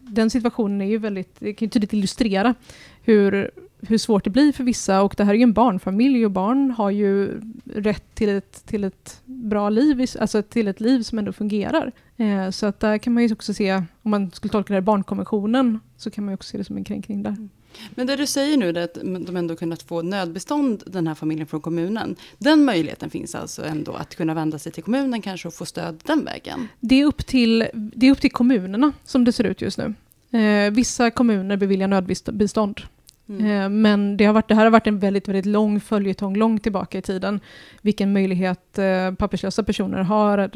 den 0.00 0.30
situationen 0.30 0.80
är 0.80 0.86
ju 0.86 0.98
väldigt, 0.98 1.36
det 1.38 1.54
kan 1.54 1.66
ju 1.66 1.70
tydligt 1.70 1.92
illustrera 1.92 2.54
hur, 3.02 3.50
hur 3.80 3.98
svårt 3.98 4.24
det 4.24 4.30
blir 4.30 4.52
för 4.52 4.64
vissa 4.64 5.02
och 5.02 5.14
det 5.16 5.24
här 5.24 5.32
är 5.32 5.36
ju 5.36 5.42
en 5.42 5.52
barnfamilj 5.52 6.24
och 6.24 6.30
barn 6.30 6.70
har 6.70 6.90
ju 6.90 7.40
rätt 7.64 8.14
till 8.14 8.28
ett, 8.28 8.66
till 8.66 8.84
ett 8.84 9.20
bra 9.24 9.70
liv, 9.70 10.06
alltså 10.20 10.42
till 10.42 10.68
ett 10.68 10.80
liv 10.80 11.02
som 11.02 11.18
ändå 11.18 11.32
fungerar. 11.32 11.92
Eh, 12.16 12.50
så 12.50 12.66
att 12.66 12.80
där 12.80 12.98
kan 12.98 13.14
man 13.14 13.22
ju 13.22 13.32
också 13.32 13.54
se, 13.54 13.82
om 14.02 14.10
man 14.10 14.30
skulle 14.30 14.52
tolka 14.52 14.72
det 14.72 14.76
här 14.76 14.80
barnkonventionen, 14.80 15.80
så 15.96 16.10
kan 16.10 16.24
man 16.24 16.32
ju 16.32 16.34
också 16.34 16.50
se 16.50 16.58
det 16.58 16.64
som 16.64 16.76
en 16.76 16.84
kränkning 16.84 17.22
där. 17.22 17.30
Mm. 17.30 17.48
Men 17.90 18.06
det 18.06 18.16
du 18.16 18.26
säger 18.26 18.56
nu, 18.56 18.68
är 18.68 18.76
att 18.76 18.94
de 19.26 19.36
ändå 19.36 19.56
kunnat 19.56 19.82
få 19.82 20.02
nödbestånd, 20.02 20.82
den 20.86 21.06
här 21.06 21.14
familjen 21.14 21.46
från 21.46 21.60
kommunen. 21.60 22.16
Den 22.38 22.64
möjligheten 22.64 23.10
finns 23.10 23.34
alltså 23.34 23.64
ändå 23.64 23.92
att 23.92 24.14
kunna 24.14 24.34
vända 24.34 24.58
sig 24.58 24.72
till 24.72 24.82
kommunen 24.82 25.22
kanske 25.22 25.48
och 25.48 25.54
få 25.54 25.66
stöd 25.66 26.02
den 26.06 26.24
vägen? 26.24 26.68
Det 26.80 27.00
är 27.00 27.04
upp 27.04 27.26
till, 27.26 27.68
det 27.72 28.06
är 28.06 28.10
upp 28.10 28.20
till 28.20 28.32
kommunerna 28.32 28.92
som 29.04 29.24
det 29.24 29.32
ser 29.32 29.44
ut 29.44 29.60
just 29.60 29.78
nu. 29.78 29.94
Eh, 30.38 30.70
vissa 30.70 31.10
kommuner 31.10 31.56
beviljar 31.56 31.88
nödbistånd. 31.88 32.80
Mm. 33.28 33.46
Eh, 33.46 33.68
men 33.68 34.16
det, 34.16 34.24
har 34.24 34.32
varit, 34.32 34.48
det 34.48 34.54
här 34.54 34.64
har 34.64 34.70
varit 34.70 34.86
en 34.86 34.98
väldigt, 34.98 35.28
väldigt 35.28 35.46
lång 35.46 35.80
följetong 35.80 36.36
långt 36.36 36.62
tillbaka 36.62 36.98
i 36.98 37.02
tiden. 37.02 37.40
Vilken 37.82 38.12
möjlighet 38.12 38.78
eh, 38.78 39.14
papperslösa 39.14 39.62
personer 39.62 40.02
har 40.02 40.50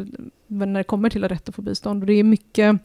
när 0.47 0.81
det 0.81 0.85
kommer 0.85 1.11
till 1.11 1.29
rätt 1.29 1.49
att 1.49 1.55
få 1.55 1.63
bistånd. 1.63 2.03
Och 2.03 2.07
det 2.07 2.13
är 2.13 2.25
mycket, 2.25 2.77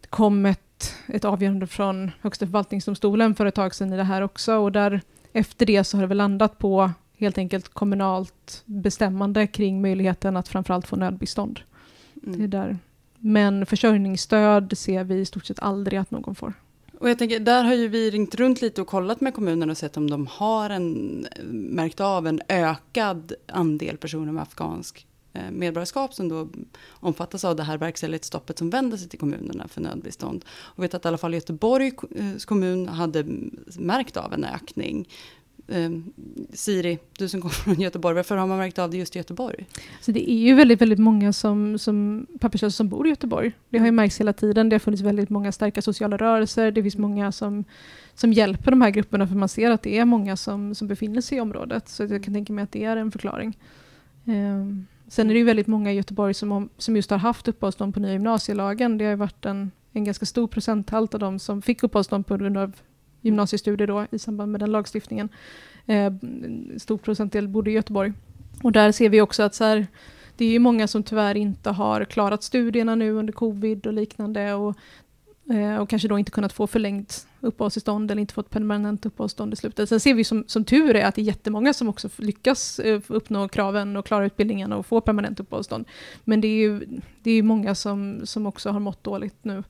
det 0.00 0.08
kom 0.08 0.46
ett 0.46 0.67
ett, 1.06 1.24
avgörande 1.24 1.66
från 1.66 2.10
Högsta 2.20 2.46
förvaltningsdomstolen 2.46 3.34
för 3.34 3.46
ett 3.46 3.54
tag 3.54 3.74
sedan 3.74 3.92
i 3.92 3.96
det 3.96 4.04
här 4.04 4.22
också. 4.22 4.54
Och 4.54 4.72
där, 4.72 5.00
efter 5.32 5.66
det 5.66 5.84
så 5.84 5.96
har 5.96 6.02
det 6.02 6.06
väl 6.06 6.16
landat 6.16 6.58
på 6.58 6.90
helt 7.18 7.38
enkelt 7.38 7.68
kommunalt 7.68 8.62
bestämmande 8.64 9.46
kring 9.46 9.82
möjligheten 9.82 10.36
att 10.36 10.48
framförallt 10.48 10.86
få 10.86 10.96
nödbistånd. 10.96 11.60
Mm. 12.26 12.38
Det 12.38 12.44
är 12.44 12.48
där. 12.48 12.78
Men 13.18 13.66
försörjningsstöd 13.66 14.78
ser 14.78 15.04
vi 15.04 15.14
i 15.14 15.24
stort 15.24 15.46
sett 15.46 15.60
aldrig 15.60 15.98
att 15.98 16.10
någon 16.10 16.34
får. 16.34 16.52
Och 16.98 17.10
jag 17.10 17.18
tänker, 17.18 17.40
där 17.40 17.64
har 17.64 17.74
ju 17.74 17.88
vi 17.88 18.10
ringt 18.10 18.34
runt 18.34 18.62
lite 18.62 18.80
och 18.80 18.86
kollat 18.86 19.20
med 19.20 19.34
kommunerna 19.34 19.70
och 19.70 19.78
sett 19.78 19.96
om 19.96 20.10
de 20.10 20.26
har 20.26 20.70
en, 20.70 21.26
märkt 21.50 22.00
av 22.00 22.26
en 22.26 22.40
ökad 22.48 23.32
andel 23.46 23.96
personer 23.96 24.32
med 24.32 24.42
afghansk 24.42 25.06
Eh, 25.38 25.50
medborgarskap 25.50 26.14
som 26.14 26.28
då 26.28 26.48
omfattas 26.90 27.44
av 27.44 27.56
det 27.56 27.62
här 27.62 27.78
verkställighetsstoppet 27.78 28.58
som 28.58 28.70
vänder 28.70 28.96
sig 28.96 29.08
till 29.08 29.18
kommunerna 29.18 29.68
för 29.68 29.80
nödbistånd. 29.80 30.44
Och 30.50 30.82
vet 30.84 30.94
att 30.94 31.04
i 31.04 31.08
alla 31.08 31.18
fall 31.18 31.34
Göteborgs 31.34 31.94
eh, 32.16 32.46
kommun 32.46 32.88
hade 32.88 33.24
märkt 33.78 34.16
av 34.16 34.32
en 34.32 34.44
ökning. 34.44 35.08
Eh, 35.68 35.90
Siri, 36.52 36.98
du 37.18 37.28
som 37.28 37.40
kommer 37.40 37.54
från 37.54 37.80
Göteborg, 37.80 38.14
varför 38.14 38.36
har 38.36 38.46
man 38.46 38.58
märkt 38.58 38.78
av 38.78 38.90
det 38.90 38.96
just 38.96 39.16
i 39.16 39.18
Göteborg? 39.18 39.66
Så 40.00 40.10
det 40.12 40.30
är 40.30 40.38
ju 40.38 40.54
väldigt, 40.54 40.80
väldigt 40.80 40.98
många 40.98 41.32
som, 41.32 41.78
som 41.78 42.26
papperslösa 42.40 42.76
som 42.76 42.88
bor 42.88 43.06
i 43.06 43.10
Göteborg. 43.10 43.52
Det 43.68 43.78
har 43.78 43.86
ju 43.86 43.92
märkts 43.92 44.20
hela 44.20 44.32
tiden. 44.32 44.68
Det 44.68 44.74
har 44.74 44.80
funnits 44.80 45.02
väldigt 45.02 45.30
många 45.30 45.52
starka 45.52 45.82
sociala 45.82 46.16
rörelser. 46.16 46.70
Det 46.70 46.82
finns 46.82 46.96
många 46.96 47.32
som, 47.32 47.64
som 48.14 48.32
hjälper 48.32 48.70
de 48.70 48.82
här 48.82 48.90
grupperna 48.90 49.26
för 49.26 49.34
man 49.34 49.48
ser 49.48 49.70
att 49.70 49.82
det 49.82 49.98
är 49.98 50.04
många 50.04 50.36
som, 50.36 50.74
som 50.74 50.88
befinner 50.88 51.20
sig 51.20 51.38
i 51.38 51.40
området. 51.40 51.88
Så 51.88 52.02
jag 52.02 52.24
kan 52.24 52.34
tänka 52.34 52.52
mig 52.52 52.64
att 52.64 52.72
det 52.72 52.84
är 52.84 52.96
en 52.96 53.12
förklaring. 53.12 53.58
Um. 54.24 54.86
Sen 55.08 55.30
är 55.30 55.34
det 55.34 55.38
ju 55.38 55.44
väldigt 55.44 55.66
många 55.66 55.92
i 55.92 55.96
Göteborg 55.96 56.34
som, 56.34 56.68
som 56.78 56.96
just 56.96 57.10
har 57.10 57.18
haft 57.18 57.48
uppehållstillstånd 57.48 57.94
på 57.94 58.00
nya 58.00 58.12
gymnasielagen. 58.12 58.98
Det 58.98 59.04
har 59.04 59.10
ju 59.10 59.16
varit 59.16 59.46
en, 59.46 59.70
en 59.92 60.04
ganska 60.04 60.26
stor 60.26 60.46
procenthalt 60.46 61.14
av 61.14 61.20
de 61.20 61.38
som 61.38 61.62
fick 61.62 61.82
uppehållstillstånd 61.82 62.26
på 62.26 62.36
grund 62.36 62.58
av 62.58 62.72
gymnasiestudier 63.20 63.86
då, 63.86 64.06
i 64.10 64.18
samband 64.18 64.52
med 64.52 64.60
den 64.60 64.72
lagstiftningen. 64.72 65.28
Eh, 65.86 66.12
stor 66.76 66.98
procentdel 66.98 67.48
bodde 67.48 67.70
i 67.70 67.74
Göteborg. 67.74 68.12
Och 68.62 68.72
där 68.72 68.92
ser 68.92 69.08
vi 69.08 69.20
också 69.20 69.42
att 69.42 69.54
så 69.54 69.64
här, 69.64 69.86
det 70.36 70.44
är 70.44 70.50
ju 70.50 70.58
många 70.58 70.88
som 70.88 71.02
tyvärr 71.02 71.36
inte 71.36 71.70
har 71.70 72.04
klarat 72.04 72.42
studierna 72.42 72.94
nu 72.94 73.12
under 73.12 73.32
covid 73.32 73.86
och 73.86 73.92
liknande. 73.92 74.54
Och 74.54 74.76
Eh, 75.50 75.76
och 75.76 75.88
kanske 75.88 76.08
då 76.08 76.18
inte 76.18 76.30
kunnat 76.30 76.52
få 76.52 76.66
förlängt 76.66 77.26
uppehållstillstånd 77.40 78.10
eller 78.10 78.20
inte 78.20 78.34
fått 78.34 78.50
permanent 78.50 79.06
uppehållstillstånd 79.06 79.52
i 79.52 79.56
slutet. 79.56 79.88
Sen 79.88 80.00
ser 80.00 80.14
vi 80.14 80.24
som, 80.24 80.44
som 80.46 80.64
tur 80.64 80.96
är 80.96 81.04
att 81.04 81.14
det 81.14 81.20
är 81.20 81.24
jättemånga 81.24 81.72
som 81.72 81.88
också 81.88 82.08
lyckas 82.16 82.78
eh, 82.78 83.00
uppnå 83.08 83.48
kraven 83.48 83.96
och 83.96 84.06
klara 84.06 84.26
utbildningen 84.26 84.72
och 84.72 84.86
få 84.86 85.00
permanent 85.00 85.40
uppehållstillstånd. 85.40 85.86
Men 86.24 86.40
det 86.40 86.48
är 86.48 86.58
ju 86.58 86.86
det 87.22 87.30
är 87.30 87.42
många 87.42 87.74
som, 87.74 88.20
som 88.24 88.46
också 88.46 88.70
har 88.70 88.80
mått 88.80 89.04
dåligt 89.04 89.44
nu. 89.44 89.64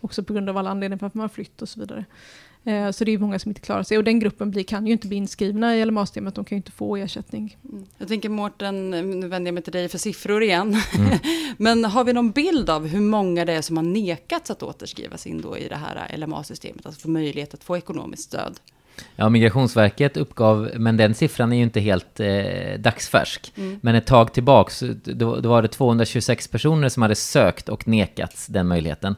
Också 0.00 0.24
på 0.24 0.32
grund 0.32 0.48
av 0.48 0.56
alla 0.56 0.70
anledningar 0.70 0.98
för 0.98 1.06
att 1.06 1.14
man 1.14 1.24
har 1.24 1.28
flytt 1.28 1.62
och 1.62 1.68
så 1.68 1.80
vidare. 1.80 2.04
Eh, 2.64 2.90
så 2.90 3.04
det 3.04 3.12
är 3.12 3.18
många 3.18 3.38
som 3.38 3.50
inte 3.50 3.60
klarar 3.60 3.82
sig. 3.82 3.98
Och 3.98 4.04
den 4.04 4.18
gruppen 4.18 4.50
blir, 4.50 4.62
kan 4.62 4.86
ju 4.86 4.92
inte 4.92 5.08
bli 5.08 5.16
inskrivna 5.16 5.76
i 5.76 5.84
LMA-systemet, 5.84 6.34
de 6.34 6.44
kan 6.44 6.56
ju 6.56 6.60
inte 6.60 6.72
få 6.72 6.96
ersättning. 6.96 7.56
Mm. 7.72 7.84
Jag 7.98 8.08
tänker 8.08 8.28
Mårten, 8.28 8.90
nu 8.90 9.28
vänder 9.28 9.48
jag 9.48 9.54
mig 9.54 9.62
till 9.62 9.72
dig 9.72 9.88
för 9.88 9.98
siffror 9.98 10.42
igen. 10.42 10.76
Mm. 10.98 11.18
Men 11.56 11.84
har 11.84 12.04
vi 12.04 12.12
någon 12.12 12.30
bild 12.30 12.70
av 12.70 12.86
hur 12.86 13.00
många 13.00 13.44
det 13.44 13.52
är 13.52 13.62
som 13.62 13.76
har 13.76 13.84
nekats 13.84 14.50
att 14.50 14.62
återskrivas 14.62 15.26
in 15.26 15.40
då 15.40 15.58
i 15.58 15.68
det 15.68 15.76
här 15.76 16.16
LMA-systemet, 16.16 16.86
alltså 16.86 17.00
få 17.00 17.08
möjlighet 17.08 17.54
att 17.54 17.64
få 17.64 17.76
ekonomiskt 17.76 18.22
stöd? 18.22 18.60
Ja, 19.16 19.28
Migrationsverket 19.28 20.16
uppgav, 20.16 20.70
men 20.74 20.96
den 20.96 21.14
siffran 21.14 21.52
är 21.52 21.56
ju 21.56 21.62
inte 21.62 21.80
helt 21.80 22.20
eh, 22.20 22.78
dagsfärsk. 22.78 23.52
Mm. 23.56 23.78
Men 23.82 23.94
ett 23.94 24.06
tag 24.06 24.32
tillbaks, 24.32 24.82
då, 25.04 25.40
då 25.40 25.48
var 25.48 25.62
det 25.62 25.68
226 25.68 26.48
personer 26.48 26.88
som 26.88 27.02
hade 27.02 27.14
sökt 27.14 27.68
och 27.68 27.88
nekats 27.88 28.46
den 28.46 28.68
möjligheten. 28.68 29.16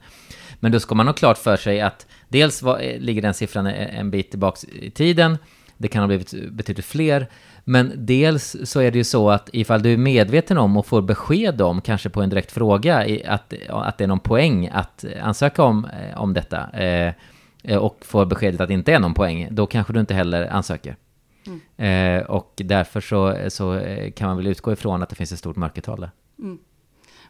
Men 0.61 0.73
då 0.73 0.81
ska 0.81 0.95
man 0.95 1.07
ha 1.07 1.15
klart 1.15 1.39
för 1.39 1.57
sig 1.57 1.81
att 1.81 2.07
dels 2.29 2.63
var, 2.63 2.79
eh, 2.79 3.01
ligger 3.01 3.23
den 3.23 3.35
siffran 3.35 3.67
en 3.67 4.11
bit 4.11 4.31
tillbaks 4.31 4.65
i 4.65 4.91
tiden, 4.91 5.39
det 5.77 5.89
kan 5.89 6.03
ha 6.03 6.07
blivit 6.07 6.53
betydligt 6.53 6.87
fler, 6.87 7.27
men 7.65 7.93
dels 7.97 8.57
så 8.65 8.81
är 8.81 8.91
det 8.91 8.99
ju 8.99 9.05
så 9.05 9.31
att 9.31 9.51
ifall 9.53 9.83
du 9.83 9.93
är 9.93 9.97
medveten 9.97 10.59
om 10.59 10.77
och 10.77 10.87
får 10.87 11.03
besked 11.03 11.61
om, 11.61 11.81
kanske 11.81 12.09
på 12.09 12.23
en 12.23 12.31
direkt 12.31 12.53
fråga, 12.53 13.23
att, 13.27 13.55
att 13.69 13.99
det 13.99 14.05
är 14.05 14.09
någon 14.09 14.21
poäng 14.21 14.69
att 14.73 15.05
ansöka 15.23 15.63
om, 15.63 15.85
eh, 15.85 16.21
om 16.21 16.35
detta, 16.35 16.71
eh, 16.71 17.13
och 17.79 17.99
får 18.01 18.27
beskedet 18.27 18.61
att 18.61 18.69
det 18.69 18.75
inte 18.75 18.93
är 18.93 18.99
någon 18.99 19.15
poäng, 19.15 19.49
då 19.51 19.67
kanske 19.67 19.93
du 19.93 20.01
inte 20.01 20.15
heller 20.15 20.47
ansöker. 20.47 20.97
Mm. 21.47 22.21
Eh, 22.21 22.27
och 22.27 22.53
därför 22.57 23.01
så, 23.01 23.37
så 23.49 23.81
kan 24.17 24.29
man 24.29 24.37
väl 24.37 24.47
utgå 24.47 24.73
ifrån 24.73 25.03
att 25.03 25.09
det 25.09 25.17
finns 25.17 25.33
ett 25.33 25.39
stort 25.39 25.57
mörkertal 25.57 26.01
där. 26.01 26.11
Mm. 26.39 26.59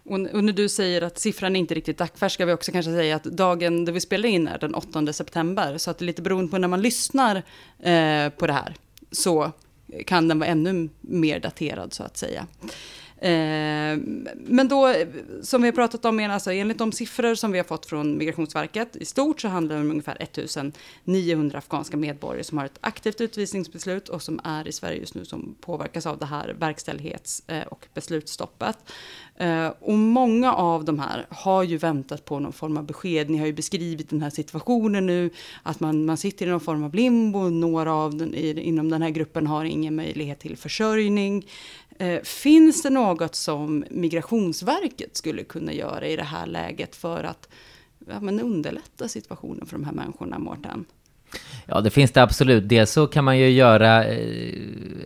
Och, 0.09 0.21
när 0.21 0.53
du 0.53 0.69
säger 0.69 1.03
att 1.03 1.19
siffran 1.19 1.57
är 1.57 1.61
inte 1.61 1.75
riktigt 1.75 1.99
dagsfärsk, 1.99 2.35
ska 2.35 2.45
vi 2.47 2.53
också 2.53 2.73
kanske 2.73 2.93
säga 2.93 3.17
att 3.17 3.25
dagen 3.25 3.85
då 3.85 3.93
vi 3.93 4.01
spelar 4.01 4.29
in 4.29 4.49
är 4.49 4.59
den 4.59 4.75
8 4.75 5.13
september. 5.13 5.79
Så 5.79 5.91
att 5.91 5.99
det 5.99 6.05
är 6.05 6.07
lite 6.07 6.23
beroende 6.23 6.51
på 6.51 6.59
när 6.59 6.69
man 6.69 6.83
lyssnar 6.83 7.37
eh, 7.79 8.29
på 8.29 8.47
det 8.47 8.53
här, 8.53 8.75
så 9.11 9.53
kan 10.07 10.29
den 10.29 10.39
vara 10.39 10.51
ännu 10.51 10.89
mer 11.01 11.41
daterad 11.41 11.93
så 11.95 12.03
att 12.03 12.17
säga. 12.17 12.47
Eh, 13.19 13.99
men 14.35 14.69
då, 14.69 14.95
som 15.43 15.63
vi 15.63 15.69
har 15.69 15.73
pratat 15.73 16.05
om, 16.05 16.31
alltså, 16.31 16.53
enligt 16.53 16.79
de 16.79 16.93
siffror 16.93 17.35
som 17.35 17.53
vi 17.53 17.59
har 17.59 17.65
fått 17.65 17.87
från 17.87 18.19
Migrationsverket, 18.19 18.97
i 18.97 19.05
stort 19.05 19.41
så 19.41 19.49
handlar 19.49 19.77
det 19.77 19.81
om 19.81 19.91
ungefär 19.91 20.23
1900 20.23 21.59
afghanska 21.59 21.97
medborgare 21.97 22.45
som 22.45 22.59
har 22.59 22.65
ett 22.65 22.79
aktivt 22.81 23.21
utvisningsbeslut 23.21 24.09
och 24.09 24.23
som 24.23 24.41
är 24.45 24.69
i 24.69 24.73
Sverige 24.73 24.99
just 25.01 25.15
nu 25.15 25.25
som 25.25 25.57
påverkas 25.61 26.07
av 26.07 26.19
det 26.19 26.27
här 26.27 26.57
verkställighets 26.59 27.43
eh, 27.47 27.63
och 27.63 27.87
beslutsstoppet. 27.95 28.79
Eh, 29.39 29.73
och 29.81 29.99
många 29.99 30.53
av 30.55 30.85
de 30.85 30.99
här 30.99 31.27
har 31.31 31.63
ju 31.63 31.77
väntat 31.77 32.25
på 32.25 32.39
någon 32.39 32.53
form 32.53 32.77
av 32.77 32.85
besked. 32.85 33.31
Ni 33.31 33.39
har 33.39 33.47
ju 33.47 33.53
beskrivit 33.53 34.11
den 34.11 34.23
här 34.23 34.31
situationen 34.31 35.07
nu, 35.07 35.31
att 35.63 35.81
man, 35.81 36.05
man 36.05 36.17
sitter 36.17 36.47
i 36.47 36.51
någon 36.51 36.61
form 36.61 36.85
av 36.85 36.95
limbo. 36.95 37.49
Några 37.49 37.95
av 37.95 38.15
den, 38.15 38.35
i, 38.35 38.61
inom 38.61 38.89
den 38.89 39.03
här 39.03 39.11
gruppen 39.11 39.47
har 39.47 39.65
ingen 39.65 39.97
möjlighet 39.97 40.39
till 40.39 40.57
försörjning. 40.57 41.47
Eh, 41.99 42.23
finns 42.23 42.83
det 42.83 42.91
något 42.91 43.35
som 43.35 43.85
Migrationsverket 43.91 45.17
skulle 45.17 45.45
kunna 45.45 45.73
göra 45.73 46.07
i 46.07 46.17
det 46.17 46.23
här 46.23 46.47
läget 46.47 46.97
för 46.97 47.25
att 47.25 47.49
ja, 48.07 48.21
men 48.21 48.41
underlätta 48.41 49.09
situationen 49.09 49.67
för 49.67 49.77
de 49.77 49.85
här 49.85 49.93
människorna, 49.93 50.39
Mårten? 50.39 50.85
Ja, 51.67 51.81
det 51.81 51.91
finns 51.91 52.11
det 52.11 52.23
absolut. 52.23 52.69
Dels 52.69 52.91
så 52.91 53.07
kan 53.07 53.25
man 53.25 53.39
ju 53.39 53.51
göra 53.51 54.05
eh, 54.05 54.55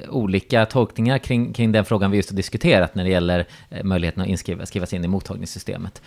olika 0.09 0.66
tolkningar 0.66 1.18
kring, 1.18 1.52
kring 1.52 1.72
den 1.72 1.85
frågan 1.85 2.11
vi 2.11 2.16
just 2.16 2.30
har 2.30 2.37
diskuterat 2.37 2.94
när 2.94 3.04
det 3.04 3.11
gäller 3.11 3.46
eh, 3.70 3.85
möjligheten 3.85 4.22
att 4.22 4.28
inskriva, 4.28 4.66
skrivas 4.66 4.92
in 4.92 5.04
i 5.04 5.09
mottagningssystemet. 5.09 6.02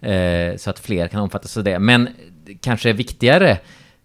Eh, 0.00 0.56
så 0.56 0.70
att 0.70 0.78
fler 0.78 1.08
kan 1.08 1.20
omfattas 1.20 1.56
av 1.56 1.64
det. 1.64 1.78
Men 1.78 2.08
kanske 2.60 2.92
viktigare 2.92 3.58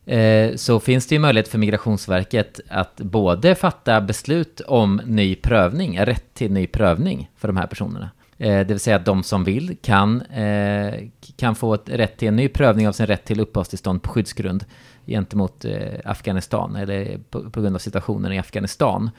eh, 0.06 0.56
så 0.56 0.80
finns 0.80 1.08
det 1.08 1.16
ju 1.16 1.20
möjlighet 1.20 1.48
för 1.48 1.58
Migrationsverket 1.58 2.60
att 2.70 2.96
både 2.96 3.56
fatta 3.56 4.02
beslut 4.02 4.62
om 4.62 5.02
ny 5.06 5.36
prövning, 5.36 6.00
rätt 6.00 6.34
till 6.34 6.52
ny 6.52 6.68
prövning 6.68 7.30
för 7.38 7.48
de 7.48 7.58
här 7.58 7.68
personerna. 7.68 8.10
Eh, 8.38 8.58
det 8.58 8.64
vill 8.64 8.80
säga 8.80 8.96
att 8.96 9.06
de 9.06 9.24
som 9.24 9.44
vill 9.44 9.78
kan, 9.82 10.22
eh, 10.22 10.94
kan 11.38 11.56
få 11.56 11.74
ett 11.74 11.90
rätt 11.90 12.18
till 12.18 12.28
en 12.28 12.36
ny 12.36 12.48
prövning 12.48 12.88
av 12.88 12.92
sin 12.92 13.06
rätt 13.06 13.26
till 13.26 13.40
uppehållstillstånd 13.40 14.04
på 14.04 14.10
skyddsgrund 14.10 14.66
gentemot 15.08 15.66
eh, 15.66 16.00
Afghanistan 16.06 16.76
eller 16.76 17.18
på, 17.30 17.50
på, 17.50 17.62
grund 17.62 17.76
av 17.76 17.80
situationen 17.80 18.34
i 18.34 18.40
Afghanistan. 18.40 19.10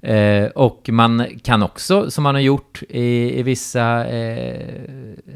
Eh, 0.00 0.44
och 0.44 0.88
man 0.92 1.26
kan 1.42 1.62
också, 1.62 2.10
som 2.10 2.24
man 2.24 2.34
har 2.34 2.42
gjort 2.42 2.82
i, 2.88 3.38
i 3.38 3.42
vissa 3.42 4.06
eh, 4.06 4.82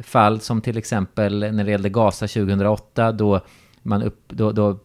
fall, 0.03 0.41
som 0.41 0.61
till 0.61 0.79
exempel 0.79 1.39
när 1.39 1.65
det 1.65 1.71
gällde 1.71 1.89
Gaza 1.89 2.27
2008, 2.27 3.13
då, 3.13 3.41
man 3.83 4.03
upp, 4.03 4.25
då, 4.29 4.53
då 4.53 4.79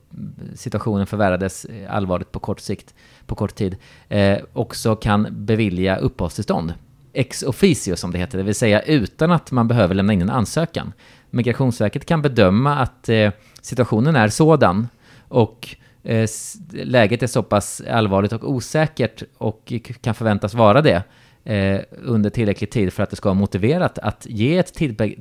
situationen 0.55 1.07
förvärrades 1.07 1.65
eh, 1.65 1.95
allvarligt 1.95 2.31
på 2.31 2.39
kort 2.39 2.59
sikt, 2.59 2.93
på 3.25 3.35
kort 3.35 3.55
tid, 3.55 3.75
eh, 4.09 4.37
också 4.53 4.95
kan 4.95 5.27
bevilja 5.31 5.97
uppehållstillstånd. 5.97 6.73
Ex 7.13 7.43
officio 7.43 7.95
som 7.95 8.11
det 8.11 8.17
heter, 8.17 8.37
det 8.37 8.43
vill 8.43 8.55
säga 8.55 8.81
utan 8.81 9.31
att 9.31 9.51
man 9.51 9.67
behöver 9.67 9.95
lämna 9.95 10.13
in 10.13 10.21
en 10.21 10.29
ansökan. 10.29 10.93
Migrationsverket 11.29 12.05
kan 12.05 12.21
bedöma 12.21 12.75
att 12.75 13.09
eh, 13.09 13.31
situationen 13.61 14.15
är 14.15 14.27
sådan 14.27 14.87
och 15.27 15.75
eh, 16.03 16.29
läget 16.73 17.23
är 17.23 17.27
så 17.27 17.43
pass 17.43 17.81
allvarligt 17.89 18.33
och 18.33 18.49
osäkert 18.51 19.23
och 19.37 19.73
kan 20.01 20.15
förväntas 20.15 20.53
vara 20.53 20.81
det 20.81 21.03
eh, 21.43 21.81
under 22.03 22.29
tillräcklig 22.29 22.69
tid 22.69 22.93
för 22.93 23.03
att 23.03 23.09
det 23.09 23.15
ska 23.15 23.29
vara 23.29 23.39
motiverat 23.39 23.99
att 23.99 24.27
ge 24.29 24.57
ett 24.57 24.73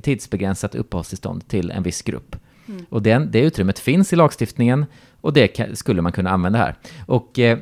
tidsbegränsat 0.03 0.75
uppehållstillstånd 0.75 1.47
till 1.47 1.71
en 1.71 1.83
viss 1.83 2.01
grupp. 2.01 2.35
Mm. 2.67 2.85
Och 2.89 3.01
den, 3.01 3.31
det 3.31 3.39
utrymmet 3.39 3.79
finns 3.79 4.13
i 4.13 4.15
lagstiftningen 4.15 4.85
och 5.21 5.33
det 5.33 5.47
kan, 5.47 5.75
skulle 5.75 6.01
man 6.01 6.11
kunna 6.11 6.29
använda 6.29 6.59
här. 6.59 6.75
Och 7.05 7.39
eh, 7.39 7.59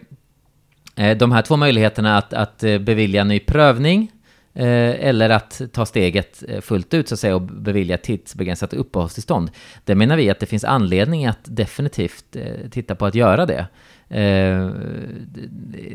de 1.17 1.31
här 1.31 1.41
två 1.41 1.57
möjligheterna 1.57 2.17
att, 2.17 2.33
att 2.33 2.59
bevilja 2.59 3.23
ny 3.23 3.39
prövning 3.39 4.11
Eh, 4.55 5.07
eller 5.07 5.29
att 5.29 5.61
ta 5.71 5.85
steget 5.85 6.43
eh, 6.47 6.61
fullt 6.61 6.93
ut 6.93 7.07
så 7.07 7.13
att 7.13 7.19
säga 7.19 7.35
och 7.35 7.41
bevilja 7.41 7.97
tidsbegränsat 7.97 8.73
uppehållstillstånd. 8.73 9.51
Det 9.85 9.95
menar 9.95 10.17
vi 10.17 10.29
att 10.29 10.39
det 10.39 10.45
finns 10.45 10.63
anledning 10.63 11.25
att 11.25 11.39
definitivt 11.43 12.35
eh, 12.35 12.69
titta 12.71 12.95
på 12.95 13.05
att 13.05 13.15
göra 13.15 13.45
det. 13.45 13.67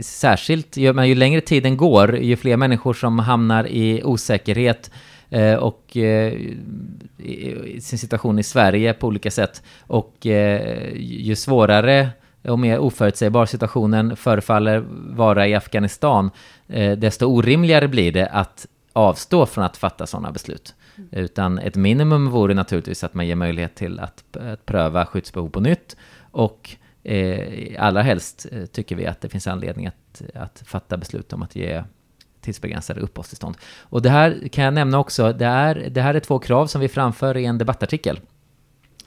Särskilt 0.00 0.76
ju 0.76 1.14
längre 1.14 1.40
tiden 1.40 1.76
går, 1.76 2.16
ju 2.16 2.36
fler 2.36 2.56
människor 2.56 2.94
som 2.94 3.18
hamnar 3.18 3.66
i 3.68 4.02
osäkerhet 4.04 4.90
och 5.60 5.96
sin 7.80 7.98
situation 7.98 8.38
i 8.38 8.42
Sverige 8.42 8.94
på 8.94 9.06
olika 9.06 9.30
sätt 9.30 9.62
och 9.80 10.16
ju 10.96 11.36
svårare 11.36 12.08
och 12.48 12.58
mer 12.58 12.78
oförutsägbar 12.78 13.46
situationen 13.46 14.16
förefaller 14.16 14.84
vara 15.16 15.48
i 15.48 15.54
Afghanistan, 15.54 16.30
eh, 16.68 16.98
desto 16.98 17.26
orimligare 17.26 17.88
blir 17.88 18.12
det 18.12 18.26
att 18.26 18.66
avstå 18.92 19.46
från 19.46 19.64
att 19.64 19.76
fatta 19.76 20.06
sådana 20.06 20.32
beslut. 20.32 20.74
Mm. 20.96 21.08
Utan 21.12 21.58
ett 21.58 21.76
minimum 21.76 22.30
vore 22.30 22.54
naturligtvis 22.54 23.04
att 23.04 23.14
man 23.14 23.26
ger 23.26 23.34
möjlighet 23.34 23.74
till 23.74 24.00
att, 24.00 24.36
att 24.36 24.66
pröva 24.66 25.06
skyddsbehov 25.06 25.48
på 25.48 25.60
nytt 25.60 25.96
och 26.30 26.76
eh, 27.04 27.84
allra 27.84 28.02
helst 28.02 28.46
eh, 28.52 28.66
tycker 28.66 28.96
vi 28.96 29.06
att 29.06 29.20
det 29.20 29.28
finns 29.28 29.46
anledning 29.46 29.86
att, 29.86 30.22
att 30.34 30.62
fatta 30.66 30.96
beslut 30.96 31.32
om 31.32 31.42
att 31.42 31.56
ge 31.56 31.84
tidsbegränsade 32.40 33.00
uppehållstillstånd. 33.00 33.56
Och 33.80 34.02
det 34.02 34.10
här 34.10 34.48
kan 34.52 34.64
jag 34.64 34.74
nämna 34.74 34.98
också, 34.98 35.32
det, 35.32 35.46
är, 35.46 35.88
det 35.90 36.02
här 36.02 36.14
är 36.14 36.20
två 36.20 36.38
krav 36.38 36.66
som 36.66 36.80
vi 36.80 36.88
framför 36.88 37.36
i 37.36 37.44
en 37.44 37.58
debattartikel 37.58 38.20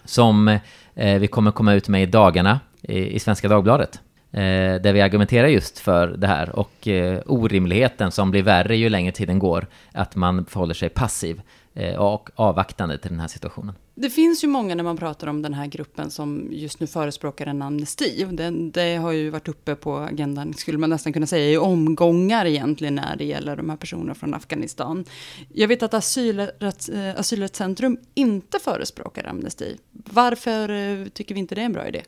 som 0.06 0.48
eh, 0.96 1.20
vi 1.20 1.28
kommer 1.28 1.52
komma 1.52 1.74
ut 1.74 1.88
med 1.88 2.04
i 2.04 2.06
dagarna 2.06 2.60
i, 2.82 3.16
i 3.16 3.20
Svenska 3.20 3.48
Dagbladet. 3.48 4.00
Eh, 4.34 4.82
där 4.82 4.94
vi 4.94 5.02
argumenterar 5.02 5.48
just 5.48 5.80
för 5.80 6.08
det 6.08 6.28
här 6.28 6.56
och 6.60 6.88
eh, 6.88 7.22
orimligheten 7.26 8.12
som 8.12 8.32
blir 8.32 8.44
värre 8.44 8.78
ju 8.78 8.90
längre 8.90 9.12
tiden 9.12 9.40
går, 9.40 9.68
att 9.92 10.16
man 10.16 10.46
förhåller 10.46 10.74
sig 10.74 10.90
passiv 10.90 11.42
eh, 11.74 11.96
och 11.96 12.30
avvaktande 12.36 12.98
till 12.98 13.12
den 13.12 13.20
här 13.20 13.28
situationen. 13.28 13.76
Det 13.96 14.10
finns 14.10 14.44
ju 14.44 14.48
många 14.48 14.76
när 14.76 14.84
man 14.84 14.98
pratar 14.98 15.28
om 15.28 15.42
den 15.42 15.54
här 15.54 15.66
gruppen 15.66 16.12
som 16.12 16.48
just 16.52 16.80
nu 16.80 16.88
förespråkar 16.88 17.46
en 17.46 17.62
amnesti. 17.62 18.28
Det, 18.32 18.50
det, 18.50 18.96
har 18.96 19.12
ju 19.12 19.30
varit 19.30 19.48
uppe 19.48 19.76
på 19.76 19.98
agendan, 19.98 20.54
skulle 20.54 20.78
man 20.78 20.90
nästan 20.90 21.14
kunna 21.14 21.28
säga, 21.28 21.52
i 21.52 21.58
omgångar 21.58 22.46
egentligen 22.46 22.96
när 22.96 23.16
det 23.16 23.26
gäller 23.26 23.56
de 23.56 23.70
här 23.70 23.78
personerna 23.78 24.16
från 24.16 24.34
Afghanistan. 24.34 25.06
Jag 25.54 25.68
vet 25.68 25.84
att 25.84 25.94
Asylrätt, 25.94 26.90
eh, 26.90 27.20
Asylrättscentrum 27.20 27.98
inte 28.14 28.60
förespråkar 28.60 29.28
amnesti. 29.28 29.78
Varför 29.92 30.70
eh, 30.70 31.08
tycker 31.08 31.36
vi 31.36 31.40
inte 31.40 31.56
det 31.56 31.62
är 31.62 31.66
en 31.66 31.74
bra 31.74 31.88
idé? 31.88 32.02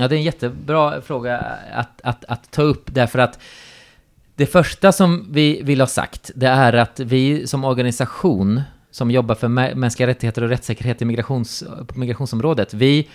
Ja, 0.00 0.08
det 0.08 0.14
är 0.14 0.18
en 0.18 0.22
jättebra 0.22 1.00
fråga 1.00 1.38
att, 1.72 2.00
att, 2.02 2.24
att 2.24 2.50
ta 2.50 2.62
upp, 2.62 2.94
därför 2.94 3.18
att 3.18 3.38
det 4.36 4.46
första 4.46 4.92
som 4.92 5.26
vi 5.32 5.62
vill 5.62 5.80
ha 5.80 5.86
sagt, 5.86 6.30
det 6.34 6.46
är 6.46 6.72
att 6.72 7.00
vi 7.00 7.46
som 7.46 7.64
organisation 7.64 8.62
som 8.90 9.10
jobbar 9.10 9.34
för 9.34 9.48
mänskliga 9.74 10.06
rättigheter 10.06 10.42
och 10.42 10.48
rättssäkerhet 10.48 11.02
i 11.02 11.04
migrations, 11.04 11.64
på 11.86 11.98
migrationsområdet, 11.98 12.74
vi 12.74 13.08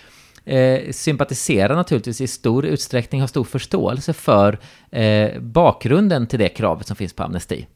eh, 0.44 0.90
sympatiserar 0.90 1.76
naturligtvis 1.76 2.20
i 2.20 2.26
stor 2.26 2.66
utsträckning, 2.66 3.20
har 3.20 3.28
stor 3.28 3.44
förståelse 3.44 4.12
för 4.12 4.58
eh, 4.90 5.40
bakgrunden 5.40 6.26
till 6.26 6.38
det 6.38 6.48
kravet 6.48 6.86
som 6.86 6.96
finns 6.96 7.12
på 7.12 7.22
amnesti. 7.22 7.66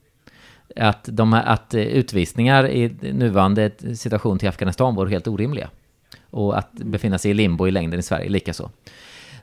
Att, 0.77 1.05
de, 1.13 1.33
att 1.33 1.75
eh, 1.75 1.81
utvisningar 1.81 2.69
i 2.69 2.89
nuvarande 3.13 3.71
situation 3.95 4.39
till 4.39 4.49
Afghanistan 4.49 4.95
vore 4.95 5.11
helt 5.11 5.29
orimliga 5.29 5.71
och 6.31 6.59
att 6.59 6.73
befinna 6.73 7.19
sig 7.19 7.31
i 7.31 7.35
limbo 7.35 7.69
i 7.69 7.71
längden 7.71 8.01
i 8.01 8.03
Sverige 8.03 8.29
likaså. 8.29 8.71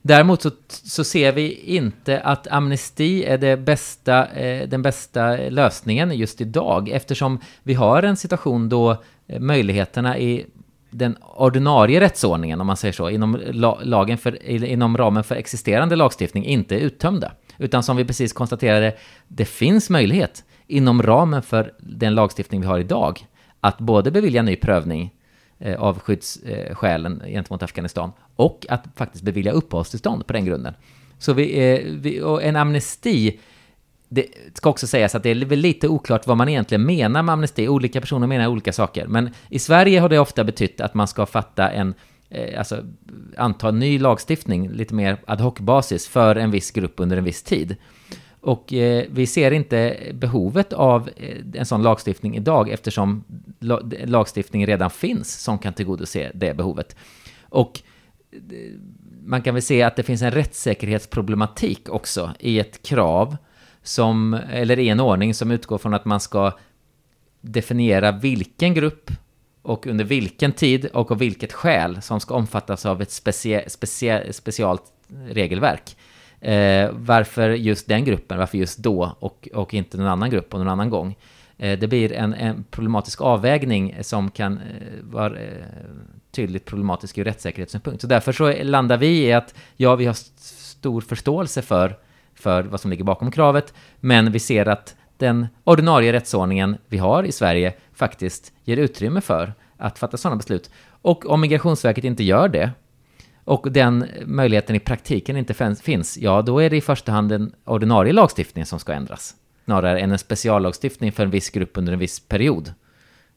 Däremot 0.02 0.42
så, 0.42 0.52
så 0.68 1.04
ser 1.04 1.32
vi 1.32 1.54
inte 1.54 2.20
att 2.20 2.48
amnesti 2.48 3.24
är 3.24 3.38
det 3.38 3.58
bästa, 3.58 4.28
eh, 4.28 4.68
den 4.68 4.82
bästa 4.82 5.38
lösningen 5.38 6.12
just 6.12 6.42
idag 6.42 6.90
eftersom 6.90 7.40
vi 7.64 7.74
har 7.74 8.04
en 8.04 8.18
situation 8.18 8.70
då 8.70 8.92
eh, 9.28 9.40
möjligheterna 9.40 10.18
i 10.18 10.46
den 10.90 11.18
ordinarie 11.22 12.00
rättsordningen, 12.00 12.62
om 12.62 12.68
man 12.68 12.78
säger 12.78 12.92
så, 12.92 13.10
inom, 13.10 13.42
lagen 13.84 14.18
för, 14.18 14.44
inom 14.50 14.98
ramen 14.98 15.24
för 15.24 15.36
existerande 15.36 15.96
lagstiftning 15.96 16.46
inte 16.46 16.76
är 16.76 16.80
uttömda. 16.80 17.32
Utan 17.58 17.84
som 17.84 17.98
vi 17.98 18.06
precis 18.06 18.34
konstaterade, 18.34 18.96
det 19.28 19.46
finns 19.46 19.90
möjlighet 19.90 20.44
inom 20.68 21.04
ramen 21.04 21.42
för 21.42 21.74
den 21.80 22.16
lagstiftning 22.16 22.62
vi 22.62 22.68
har 22.68 22.80
idag 22.80 23.26
att 23.62 23.78
både 23.78 24.12
bevilja 24.12 24.42
ny 24.42 24.56
prövning 24.56 25.14
Eh, 25.60 25.80
av 25.80 26.00
skyddsskälen 26.00 27.22
eh, 27.22 27.32
gentemot 27.32 27.64
Afghanistan 27.64 28.12
och 28.36 28.66
att 28.70 28.84
faktiskt 28.96 29.24
bevilja 29.24 29.52
uppehållstillstånd 29.52 30.28
på 30.28 30.34
den 30.34 30.46
grunden. 30.46 30.74
Så 31.20 31.34
vi, 31.34 31.74
eh, 31.74 31.94
vi, 31.94 32.22
och 32.22 32.44
en 32.44 32.56
amnesti, 32.56 33.40
det 34.10 34.26
ska 34.54 34.70
också 34.70 34.88
sägas 34.88 35.16
att 35.16 35.24
det 35.24 35.30
är 35.30 35.46
väl 35.46 35.60
lite 35.60 35.88
oklart 35.88 36.28
vad 36.28 36.38
man 36.38 36.50
egentligen 36.50 36.86
menar 36.86 37.24
med 37.24 37.34
amnesti. 37.34 37.68
Olika 37.68 38.02
personer 38.02 38.28
menar 38.28 38.48
olika 38.48 38.74
saker. 38.74 39.08
Men 39.08 39.30
i 39.50 39.60
Sverige 39.60 40.00
har 40.00 40.10
det 40.10 40.20
ofta 40.20 40.44
betytt 40.44 40.82
att 40.82 40.94
man 40.94 41.08
ska 41.08 41.26
fatta 41.26 41.70
en, 41.70 41.94
alltså 42.58 42.84
anta 43.38 43.72
ny 43.72 44.00
lagstiftning, 44.00 44.70
lite 44.70 44.94
mer 44.94 45.18
ad 45.28 45.44
hoc-basis, 45.44 46.08
för 46.08 46.36
en 46.36 46.52
viss 46.52 46.72
grupp 46.72 46.94
under 46.98 47.18
en 47.18 47.24
viss 47.24 47.44
tid. 47.44 47.76
Och 48.42 48.74
eh, 48.74 49.06
vi 49.10 49.28
ser 49.28 49.52
inte 49.52 49.98
behovet 50.14 50.74
av 50.74 51.10
eh, 51.16 51.38
en 51.54 51.66
sån 51.66 51.84
lagstiftning 51.84 52.36
idag 52.36 52.70
eftersom 52.70 53.24
la 53.60 53.82
lagstiftning 54.06 54.68
redan 54.68 54.90
finns 54.90 55.44
som 55.44 55.60
kan 55.60 55.74
tillgodose 55.74 56.32
det 56.34 56.54
behovet. 56.54 56.96
Och 57.42 57.82
eh, 58.32 58.40
man 59.24 59.42
kan 59.42 59.54
väl 59.54 59.64
se 59.64 59.84
att 59.84 59.96
det 59.96 60.04
finns 60.04 60.22
en 60.22 60.32
rättssäkerhetsproblematik 60.32 61.90
också 61.90 62.34
i 62.40 62.60
ett 62.60 62.84
krav 62.84 63.38
som, 63.84 64.34
eller 64.34 64.80
i 64.80 64.90
en 64.90 65.00
ordning 65.00 65.34
som 65.34 65.52
utgår 65.52 65.78
från 65.78 65.94
att 65.94 66.06
man 66.06 66.20
ska 66.20 66.58
definiera 67.42 68.12
vilken 68.12 68.74
grupp 68.74 69.12
och 69.62 69.88
under 69.88 70.06
vilken 70.06 70.52
tid 70.52 70.86
och 70.86 71.12
av 71.12 71.18
vilket 71.18 71.54
skäl 71.54 72.02
som 72.02 72.20
ska 72.20 72.36
omfattas 72.36 72.86
av 72.86 73.02
ett 73.02 73.12
specie, 73.12 73.70
specie, 73.70 74.34
specialt 74.34 74.84
regelverk. 75.28 75.98
Eh, 76.42 76.90
varför 76.94 77.50
just 77.50 77.88
den 77.88 78.06
gruppen, 78.06 78.38
varför 78.38 78.58
just 78.58 78.78
då 78.78 79.16
och, 79.20 79.50
och 79.54 79.74
inte 79.74 79.98
någon 79.98 80.08
annan 80.08 80.30
grupp 80.30 80.54
och 80.54 80.60
någon 80.60 80.70
annan 80.70 80.90
gång? 80.90 81.16
Eh, 81.58 81.80
det 81.80 81.88
blir 81.88 82.14
en, 82.14 82.34
en, 82.34 82.64
problematisk 82.72 83.22
avvägning 83.22 83.96
som 84.02 84.32
kan 84.32 84.58
eh, 84.58 84.62
vara 85.02 85.40
eh, 85.40 85.66
tydligt 86.32 86.66
problematisk 86.66 87.18
ur 87.18 87.24
rättssäkerhetssynpunkt. 87.24 88.02
Så 88.02 88.08
därför 88.08 88.32
så 88.32 88.64
landar 88.64 88.98
vi 88.98 89.28
i 89.28 89.34
att 89.34 89.56
ja, 89.76 89.96
vi 89.96 90.06
har 90.06 90.14
stor 90.78 91.02
förståelse 91.02 91.62
för, 91.62 91.98
för 92.36 92.64
vad 92.64 92.80
som 92.80 92.92
ligger 92.92 93.04
bakom 93.04 93.32
kravet, 93.32 93.74
men 94.00 94.32
vi 94.32 94.40
ser 94.40 94.68
att 94.68 94.96
den 95.18 95.48
ordinarie 95.64 96.14
rättsordningen 96.14 96.78
vi 96.88 96.98
har 96.98 97.24
i 97.24 97.32
Sverige 97.32 97.74
faktiskt 97.94 98.54
ger 98.64 98.78
utrymme 98.78 99.22
för 99.22 99.54
att 99.78 100.00
fatta 100.00 100.18
sådana 100.18 100.36
beslut. 100.36 100.70
Och 101.02 101.26
om 101.26 101.42
Migrationsverket 101.42 102.04
inte 102.04 102.24
gör 102.24 102.50
det, 102.50 102.72
och 103.48 103.72
den 103.72 104.06
möjligheten 104.26 104.76
i 104.76 104.80
praktiken 104.80 105.38
inte 105.38 105.76
finns, 105.82 106.18
ja 106.18 106.42
då 106.42 106.60
är 106.60 106.70
det 106.70 106.78
i 106.78 106.82
första 106.82 107.12
hand 107.12 107.30
den 107.30 107.52
ordinarie 107.64 108.14
lagstiftningen 108.14 108.66
som 108.66 108.80
ska 108.80 108.94
ändras. 108.94 109.36
Snarare 109.66 110.00
än 110.00 110.12
en 110.12 110.18
speciallagstiftning 110.18 111.12
för 111.12 111.24
en 111.24 111.30
viss 111.30 111.50
grupp 111.50 111.78
under 111.78 111.94
en 111.94 112.00
viss 112.00 112.20
period. 112.20 112.74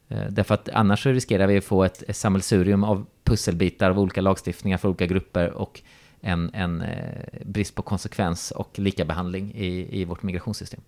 Eh, 0.09 0.25
därför 0.29 0.53
att 0.53 0.69
annars 0.69 1.05
riskerar 1.05 1.47
vi 1.47 1.57
att 1.57 1.63
få 1.63 1.83
ett, 1.83 2.03
sammelsurium 2.09 2.83
av 2.83 3.05
pusselbitar 3.23 3.89
av 3.89 3.99
olika 3.99 4.21
lagstiftningar 4.21 4.77
för 4.77 4.87
olika 4.89 5.05
grupper 5.05 5.51
och 5.51 5.81
en, 6.21 6.51
en 6.53 6.81
eh, 6.81 7.25
brist 7.45 7.75
på 7.75 7.81
konsekvens 7.81 8.51
och 8.51 8.79
likabehandling 8.79 9.53
i, 9.55 10.01
i 10.01 10.05
vårt 10.05 10.23
migrationssystem. 10.23 10.81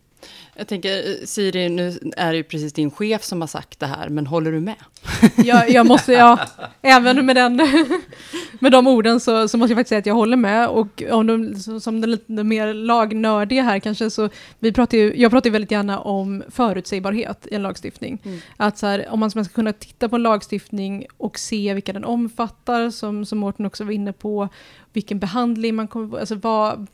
Jag 0.56 0.68
tänker, 0.68 1.26
Siri, 1.26 1.70
nu 1.70 2.00
är 2.18 2.32
det 2.32 2.38
ju 2.38 2.44
precis 2.44 2.74
din 2.74 2.92
chef 2.92 3.24
som 3.24 3.42
har 3.42 3.48
sagt 3.48 3.80
det 3.80 3.86
här, 3.86 4.10
men 4.10 4.28
håller 4.28 4.52
du 4.52 4.60
med? 4.60 4.76
jag, 5.36 5.70
jag 5.70 5.86
måste, 5.86 6.14
ja, 6.14 6.40
även 6.82 7.26
med, 7.26 7.36
den, 7.36 7.62
med 8.60 8.72
de 8.72 8.88
orden 8.88 9.20
så, 9.20 9.48
så 9.48 9.58
måste 9.58 9.72
jag 9.72 9.78
faktiskt 9.78 9.90
säga 9.90 10.00
att 10.00 10.06
jag 10.06 10.14
håller 10.14 10.38
med. 10.38 10.70
Och 10.70 11.04
om 11.12 11.28
de, 11.28 11.56
som 11.80 12.02
den 12.02 12.12
lite 12.12 12.44
mer 12.44 12.74
lagnördiga 12.74 13.64
här 13.64 13.80
kanske, 13.80 14.10
så 14.10 14.30
vi 14.60 14.74
pratar 14.74 14.98
ju, 14.98 15.14
jag 15.16 15.32
pratar 15.32 15.48
ju 15.48 15.52
väldigt 15.52 15.72
gärna 15.72 16.00
om 16.00 16.44
förutsägbarhet 16.50 17.48
i 17.52 17.56
en 17.56 17.62
lagstiftning. 17.62 18.22
Mm. 18.24 18.40
Att 18.58 18.78
så 18.78 18.88
här, 18.88 19.08
om 19.10 19.20
man 19.20 19.32
ska 19.32 19.44
kunna 19.44 19.74
titta 19.74 20.10
på 20.10 20.16
en 20.16 20.24
lagstiftning 20.24 21.06
och 21.18 21.40
se 21.40 21.74
vilka 21.74 21.94
den 21.94 22.06
omfattar, 22.06 22.90
som, 22.90 23.26
som 23.26 23.40
Mårten 23.40 23.66
också 23.66 23.84
var 23.84 23.92
inne 23.92 24.14
på, 24.14 24.50
vilken 24.94 25.20
behandling 25.20 25.76
man 25.76 25.88
kommer, 25.88 26.20
alltså 26.20 26.36
vad, 26.36 26.88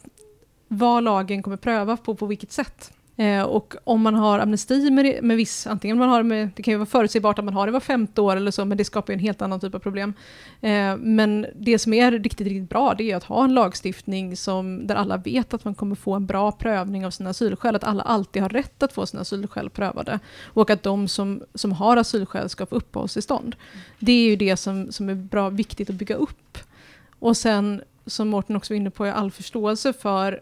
vad 0.67 1.03
lagen 1.03 1.43
kommer 1.43 1.57
pröva 1.57 1.97
på, 1.97 2.15
på 2.15 2.25
vilket 2.25 2.51
sätt. 2.51 2.91
Eh, 3.19 3.41
och 3.41 3.75
om 3.83 4.01
man 4.01 4.15
har 4.15 4.39
amnesti 4.39 4.91
med, 4.91 5.23
med 5.23 5.37
viss, 5.37 5.67
antingen 5.67 5.97
man 5.97 6.09
har 6.09 6.23
med, 6.23 6.49
det 6.55 6.63
kan 6.63 6.71
ju 6.71 6.77
vara 6.77 6.85
förutsägbart 6.85 7.39
att 7.39 7.45
man 7.45 7.53
har 7.53 7.65
det 7.65 7.71
var 7.71 7.79
femte 7.79 8.21
år 8.21 8.35
eller 8.35 8.51
så, 8.51 8.65
men 8.65 8.77
det 8.77 8.85
skapar 8.85 9.13
ju 9.13 9.15
en 9.15 9.19
helt 9.19 9.41
annan 9.41 9.59
typ 9.59 9.75
av 9.75 9.79
problem. 9.79 10.13
Eh, 10.61 10.97
men 10.97 11.45
det 11.55 11.79
som 11.79 11.93
är 11.93 12.11
riktigt, 12.11 12.47
riktigt 12.47 12.69
bra, 12.69 12.93
det 12.97 13.11
är 13.11 13.15
att 13.15 13.23
ha 13.23 13.43
en 13.43 13.53
lagstiftning 13.53 14.37
som, 14.37 14.87
där 14.87 14.95
alla 14.95 15.17
vet 15.17 15.53
att 15.53 15.65
man 15.65 15.75
kommer 15.75 15.95
få 15.95 16.13
en 16.13 16.25
bra 16.25 16.51
prövning 16.51 17.05
av 17.05 17.11
sina 17.11 17.29
asylskäl, 17.29 17.75
att 17.75 17.83
alla 17.83 18.03
alltid 18.03 18.41
har 18.41 18.49
rätt 18.49 18.83
att 18.83 18.93
få 18.93 19.05
sina 19.05 19.21
asylskäl 19.21 19.69
prövade. 19.69 20.19
Och 20.45 20.69
att 20.69 20.83
de 20.83 21.07
som, 21.07 21.43
som 21.53 21.71
har 21.71 21.97
asylskäl 21.97 22.49
ska 22.49 22.65
få 22.65 22.75
uppehållstillstånd. 22.75 23.55
Det 23.99 24.11
är 24.11 24.29
ju 24.29 24.35
det 24.35 24.57
som, 24.57 24.91
som 24.91 25.09
är 25.09 25.15
bra, 25.15 25.49
viktigt 25.49 25.89
att 25.89 25.95
bygga 25.95 26.15
upp. 26.15 26.57
Och 27.19 27.37
sen, 27.37 27.81
som 28.05 28.29
Mårten 28.29 28.55
också 28.55 28.73
var 28.73 28.77
inne 28.77 28.89
på, 28.89 29.05
är 29.05 29.11
all 29.11 29.31
förståelse 29.31 29.93
för 29.93 30.41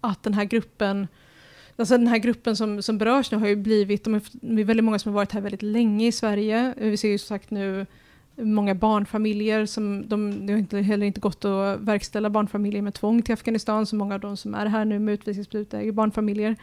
att 0.00 0.22
den 0.22 0.34
här 0.34 0.44
gruppen 0.44 1.06
Alltså 1.78 1.98
den 1.98 2.06
här 2.06 2.18
gruppen 2.18 2.56
som, 2.56 2.82
som 2.82 2.98
berörs 2.98 3.30
nu 3.30 3.38
har 3.38 3.48
ju 3.48 3.56
blivit, 3.56 4.04
de 4.04 4.14
är, 4.14 4.22
det 4.32 4.62
är 4.62 4.64
väldigt 4.64 4.84
många 4.84 4.98
som 4.98 5.12
har 5.12 5.16
varit 5.16 5.32
här 5.32 5.40
väldigt 5.40 5.62
länge 5.62 6.06
i 6.06 6.12
Sverige. 6.12 6.74
Vi 6.76 6.96
ser 6.96 7.08
ju 7.08 7.18
som 7.18 7.26
sagt 7.26 7.50
nu 7.50 7.86
många 8.36 8.74
barnfamiljer 8.74 9.66
som, 9.66 10.08
de, 10.08 10.46
det 10.46 10.52
har 10.52 10.58
inte, 10.58 10.78
heller 10.78 11.06
inte 11.06 11.20
gått 11.20 11.44
att 11.44 11.80
verkställa 11.80 12.30
barnfamiljer 12.30 12.82
med 12.82 12.94
tvång 12.94 13.22
till 13.22 13.34
Afghanistan, 13.34 13.86
så 13.86 13.96
många 13.96 14.14
av 14.14 14.20
de 14.20 14.36
som 14.36 14.54
är 14.54 14.66
här 14.66 14.84
nu 14.84 14.98
med 14.98 15.14
utvisningsbeslut 15.14 15.74
är 15.74 15.80
ju 15.80 15.92
barnfamiljer. 15.92 16.56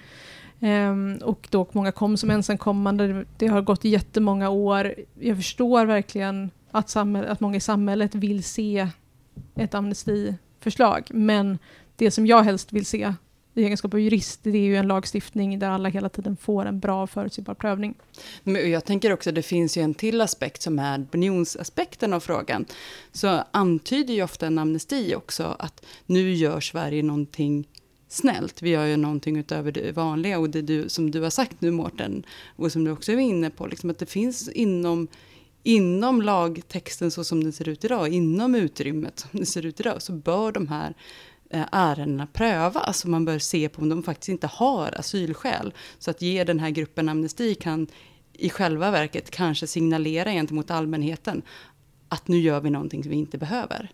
Um, 0.59 1.17
och 1.17 1.47
då 1.51 1.67
många 1.71 1.91
kom 1.91 2.17
som 2.17 2.29
ensamkommande, 2.29 3.25
det 3.37 3.47
har 3.47 3.61
gått 3.61 3.83
jättemånga 3.83 4.49
år. 4.49 4.93
Jag 5.19 5.37
förstår 5.37 5.85
verkligen 5.85 6.51
att, 6.71 6.89
samhäll, 6.89 7.25
att 7.25 7.39
många 7.39 7.55
i 7.55 7.59
samhället 7.59 8.15
vill 8.15 8.43
se 8.43 8.87
ett 9.55 9.73
amnestiförslag, 9.73 11.07
men 11.13 11.57
det 11.95 12.11
som 12.11 12.27
jag 12.27 12.43
helst 12.43 12.73
vill 12.73 12.85
se 12.85 13.13
i 13.53 13.63
egenskap 13.63 13.93
av 13.93 13.99
jurist, 13.99 14.39
det 14.43 14.57
är 14.57 14.63
ju 14.63 14.75
en 14.75 14.87
lagstiftning 14.87 15.59
där 15.59 15.69
alla 15.69 15.89
hela 15.89 16.09
tiden 16.09 16.37
får 16.37 16.65
en 16.65 16.79
bra 16.79 17.07
förutsägbar 17.07 17.53
prövning. 17.53 17.95
Men 18.43 18.71
jag 18.71 18.85
tänker 18.85 19.13
också, 19.13 19.31
det 19.31 19.41
finns 19.41 19.77
ju 19.77 19.81
en 19.81 19.93
till 19.93 20.21
aspekt 20.21 20.61
som 20.61 20.79
är 20.79 21.01
opinionsaspekten 21.01 22.13
av 22.13 22.19
frågan. 22.19 22.65
Så 23.11 23.43
antyder 23.51 24.13
ju 24.13 24.23
ofta 24.23 24.47
en 24.47 24.59
amnesti 24.59 25.15
också 25.15 25.55
att 25.59 25.85
nu 26.05 26.33
gör 26.33 26.59
Sverige 26.59 27.03
någonting 27.03 27.67
snällt. 28.07 28.61
Vi 28.61 28.69
gör 28.69 28.85
ju 28.85 28.97
någonting 28.97 29.37
utöver 29.37 29.71
det 29.71 29.91
vanliga 29.91 30.39
och 30.39 30.49
det 30.49 30.61
du, 30.61 30.89
som 30.89 31.11
du 31.11 31.21
har 31.21 31.29
sagt 31.29 31.61
nu 31.61 31.71
Mårten, 31.71 32.25
och 32.55 32.71
som 32.71 32.83
du 32.83 32.91
också 32.91 33.11
är 33.11 33.17
inne 33.17 33.49
på, 33.49 33.67
liksom 33.67 33.89
att 33.89 33.99
det 33.99 34.05
finns 34.05 34.49
inom 34.49 35.07
inom 35.65 36.21
lagtexten 36.21 37.11
så 37.11 37.23
som 37.23 37.43
den 37.43 37.53
ser 37.53 37.69
ut 37.69 37.85
idag, 37.85 38.13
inom 38.13 38.55
utrymmet 38.55 39.19
som 39.19 39.39
det 39.39 39.45
ser 39.45 39.65
ut 39.65 39.79
idag, 39.79 40.01
så 40.01 40.11
bör 40.11 40.51
de 40.51 40.67
här 40.67 40.93
Eh, 41.53 41.65
ärendena 41.71 42.27
prövas 42.33 42.83
alltså 42.83 43.07
och 43.07 43.11
man 43.11 43.25
bör 43.25 43.39
se 43.39 43.69
på 43.69 43.81
om 43.81 43.89
de 43.89 44.03
faktiskt 44.03 44.29
inte 44.29 44.47
har 44.47 44.99
asylskäl. 44.99 45.73
Så 45.99 46.11
att 46.11 46.21
ge 46.21 46.43
den 46.43 46.59
här 46.59 46.69
gruppen 46.69 47.09
amnesti 47.09 47.55
kan 47.55 47.87
i 48.33 48.49
själva 48.49 48.91
verket 48.91 49.31
kanske 49.31 49.67
signalera 49.67 50.31
gentemot 50.31 50.71
allmänheten 50.71 51.41
att 52.09 52.27
nu 52.27 52.37
gör 52.37 52.61
vi 52.61 52.69
någonting 52.69 53.03
som 53.03 53.09
vi 53.09 53.15
inte 53.15 53.37
behöver. 53.37 53.91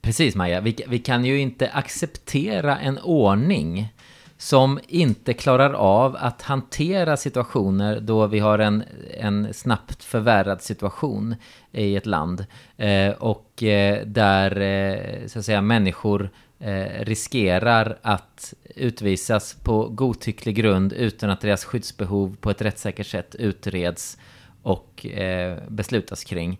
Precis 0.00 0.34
Maja, 0.34 0.60
vi, 0.60 0.76
vi 0.88 0.98
kan 0.98 1.24
ju 1.24 1.40
inte 1.40 1.70
acceptera 1.70 2.78
en 2.78 2.98
ordning 2.98 3.88
som 4.36 4.80
inte 4.88 5.34
klarar 5.34 5.72
av 5.72 6.16
att 6.16 6.42
hantera 6.42 7.16
situationer 7.16 8.00
då 8.00 8.26
vi 8.26 8.38
har 8.38 8.58
en, 8.58 8.84
en 9.20 9.54
snabbt 9.54 10.04
förvärrad 10.04 10.62
situation 10.62 11.34
i 11.72 11.96
ett 11.96 12.06
land. 12.06 12.46
Eh, 12.76 13.10
och 13.10 13.62
eh, 13.62 14.06
där, 14.06 14.60
eh, 14.60 15.26
så 15.26 15.38
att 15.38 15.44
säga, 15.44 15.62
människor 15.62 16.30
eh, 16.64 17.04
riskerar 17.04 17.98
att 18.02 18.54
utvisas 18.76 19.54
på 19.54 19.88
godtycklig 19.88 20.54
grund 20.54 20.92
utan 20.92 21.30
att 21.30 21.40
deras 21.40 21.64
skyddsbehov 21.64 22.36
på 22.40 22.50
ett 22.50 22.62
rättssäkert 22.62 23.06
sätt 23.06 23.34
utreds 23.34 24.18
och 24.62 25.06
eh, 25.06 25.58
beslutas 25.68 26.24
kring. 26.24 26.58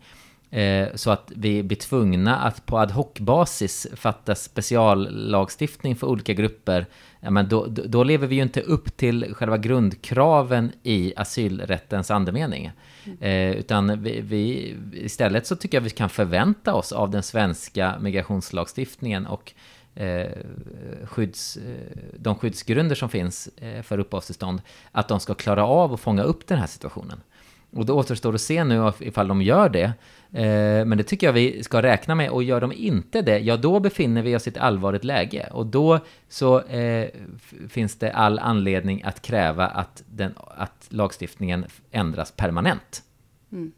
Eh, 0.51 0.89
så 0.95 1.11
att 1.11 1.33
vi 1.37 1.63
blir 1.63 1.79
tvungna 1.79 2.37
att 2.37 2.67
på 2.67 2.79
ad 2.79 2.93
hoc-basis 2.93 3.87
fatta 3.95 4.35
speciallagstiftning 4.35 5.97
för 5.97 6.07
olika 6.07 6.33
grupper. 6.33 6.87
Ja, 7.21 7.31
men 7.31 7.49
då, 7.49 7.67
då 7.67 8.05
lever 8.05 8.27
vi 8.27 8.37
ju 8.37 8.43
inte 8.43 8.61
upp 8.61 8.97
till 8.97 9.35
själva 9.35 9.59
grundkraven 9.59 10.73
i 10.83 11.13
asylrättens 11.17 12.11
andemening. 12.11 12.73
Eh, 13.21 13.51
utan 13.51 14.03
vi, 14.03 14.21
vi, 14.21 14.77
istället 14.93 15.47
så 15.47 15.57
tycker 15.57 15.77
jag 15.77 15.83
vi 15.83 15.91
kan 15.91 16.11
förvänta 16.11 16.75
oss 16.75 16.93
av 16.93 17.11
den 17.11 17.23
svenska 17.23 17.99
migrationslagstiftningen 18.01 19.27
och 19.27 19.53
eh, 19.95 20.29
skydds, 21.05 21.57
eh, 21.57 21.97
de 22.19 22.35
skyddsgrunder 22.37 22.95
som 22.95 23.09
finns 23.09 23.49
eh, 23.57 23.83
för 23.83 23.99
uppehållstillstånd, 23.99 24.63
att 24.93 25.09
de 25.09 25.21
ska 25.21 25.35
klara 25.35 25.67
av 25.67 25.93
att 25.93 26.01
fånga 26.01 26.23
upp 26.23 26.47
den 26.47 26.59
här 26.59 26.67
situationen. 26.67 27.21
Och 27.75 27.87
det 27.87 27.93
återstår 27.93 28.35
att 28.35 28.41
se 28.41 28.65
nu 28.65 28.93
ifall 29.01 29.29
de 29.29 29.43
gör 29.43 29.69
det. 29.69 29.93
Eh, 30.33 30.85
men 30.85 30.99
det 30.99 31.05
tycker 31.05 31.27
jag 31.27 31.33
vi 31.33 31.63
ska 31.63 31.83
räkna 31.83 32.15
med. 32.15 32.31
Och 32.31 32.43
gör 32.43 32.61
de 32.61 32.73
inte 32.73 33.23
det, 33.23 33.39
ja 33.39 33.57
då 33.57 33.81
befinner 33.81 34.23
vi 34.23 34.37
oss 34.37 34.47
i 34.47 34.51
ett 34.51 34.57
allvarligt 34.57 35.05
läge. 35.05 35.49
Och 35.53 35.67
då 35.67 36.01
så 36.29 36.61
eh, 36.61 37.09
finns 37.69 37.99
det 37.99 38.13
all 38.13 38.39
anledning 38.39 39.03
att 39.03 39.23
kräva 39.23 39.67
att, 39.67 40.03
den, 40.07 40.35
att 40.37 40.87
lagstiftningen 40.89 41.65
ändras 41.91 42.33
permanent. 42.33 43.03
Mm. 43.53 43.73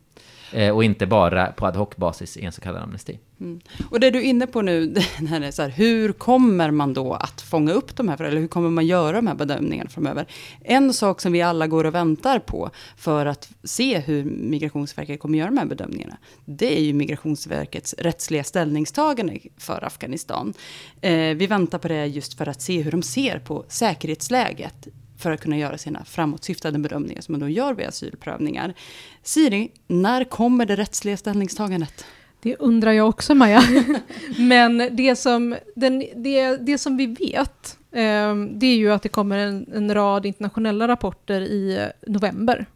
Eh, 0.53 0.75
och 0.75 0.85
inte 0.85 1.07
bara 1.07 1.47
på 1.47 1.67
ad 1.67 1.79
hoc-basis 1.79 2.37
i 2.37 2.45
en 2.45 2.53
så 2.53 2.61
kallad 2.61 2.83
amnesti. 2.83 3.19
Mm. 3.41 3.61
Och 3.91 4.01
det 4.01 4.11
du 4.11 4.19
är 4.19 4.23
inne 4.23 4.47
på 4.47 4.63
nu, 4.63 4.95
här 5.29 5.41
är 5.41 5.51
så 5.51 5.63
här, 5.63 5.69
hur 5.69 6.13
kommer 6.13 6.71
man 6.71 6.95
då 6.95 7.13
att 7.13 7.41
fånga 7.41 7.73
upp 7.73 7.97
de 7.97 8.09
här, 8.09 8.23
eller 8.23 8.41
hur 8.41 8.49
kommer 8.49 8.71
man 8.71 8.87
göra 8.87 9.17
de 9.17 9.27
här 9.27 9.35
bedömningarna 9.35 9.91
framöver? 9.91 10.27
En 10.61 10.95
sak 10.95 11.21
som 11.21 11.33
vi 11.33 11.43
alla 11.43 11.67
går 11.67 11.85
och 11.85 11.95
väntar 11.95 12.39
på 12.39 12.71
för 12.97 13.27
att 13.27 13.51
se 13.65 13.99
hur 13.99 14.25
Migrationsverket 14.25 15.21
kommer 15.21 15.39
göra 15.39 15.51
de 15.51 15.59
här 15.59 15.67
bedömningarna, 15.67 16.17
det 16.45 16.79
är 16.79 16.83
ju 16.83 16.93
Migrationsverkets 16.93 17.95
rättsliga 17.99 18.45
ställningstagande 18.45 19.39
för 19.57 19.85
Afghanistan. 19.85 20.55
Eh, 21.01 21.13
vi 21.13 21.47
väntar 21.47 21.79
på 21.79 21.89
det 21.89 22.07
just 22.07 22.35
för 22.35 22.49
att 22.49 22.63
se 22.63 22.83
hur 22.83 22.91
de 22.91 23.03
ser 23.03 23.39
på 23.39 23.65
säkerhetsläget 23.69 24.89
för 25.19 25.31
att 25.31 25.41
kunna 25.41 25.59
göra 25.59 25.79
sina 25.79 26.05
framåtsyftande 26.05 26.79
bedömningar 26.79 27.21
som 27.21 27.33
man 27.33 27.41
då 27.41 27.49
gör 27.49 27.75
vid 27.75 27.87
asylprövningar. 27.87 28.75
Siri, 29.23 29.71
när 29.87 30.25
kommer 30.25 30.67
det 30.67 30.77
rättsliga 30.77 31.17
ställningstagandet? 31.17 32.05
Det 32.41 32.57
undrar 32.57 32.93
jag 32.93 33.09
också, 33.09 33.35
Maja. 33.35 33.63
Men 34.39 34.97
det 34.97 35.17
som, 35.17 35.57
den, 35.75 36.05
det, 36.17 36.57
det 36.57 36.79
som 36.79 36.97
vi 36.97 37.07
vet, 37.07 37.79
eh, 37.93 38.35
det 38.51 38.67
är 38.67 38.77
ju 38.77 38.93
att 38.93 39.03
det 39.03 39.09
kommer 39.09 39.39
en, 39.39 39.67
en, 39.75 39.95
rad 39.95 40.27
internationella 40.27 40.89
rapporter 40.89 41.41
i 41.41 41.89
november 42.07 42.67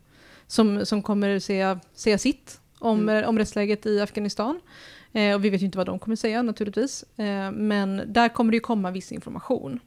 som, 0.46 0.86
som 0.86 1.02
kommer 1.02 1.38
säga, 1.38 1.80
säga 1.94 2.18
sitt 2.18 2.60
om, 2.78 3.08
mm. 3.08 3.28
om 3.28 3.38
rättsläget 3.38 3.86
i 3.86 4.00
Afghanistan. 4.00 4.60
Eh, 5.12 5.34
och 5.34 5.44
vi 5.44 5.50
vet 5.50 5.62
ju 5.62 5.66
inte 5.66 5.78
vad 5.78 5.86
de 5.86 5.98
kommer 5.98 6.16
säga 6.16 6.42
naturligtvis. 6.42 7.04
Eh, 7.16 7.50
men 7.52 8.02
där 8.06 8.28
kommer 8.28 8.50
det 8.50 8.56
ju 8.56 8.60
komma 8.60 8.90
viss 8.90 9.12
information. 9.12 9.80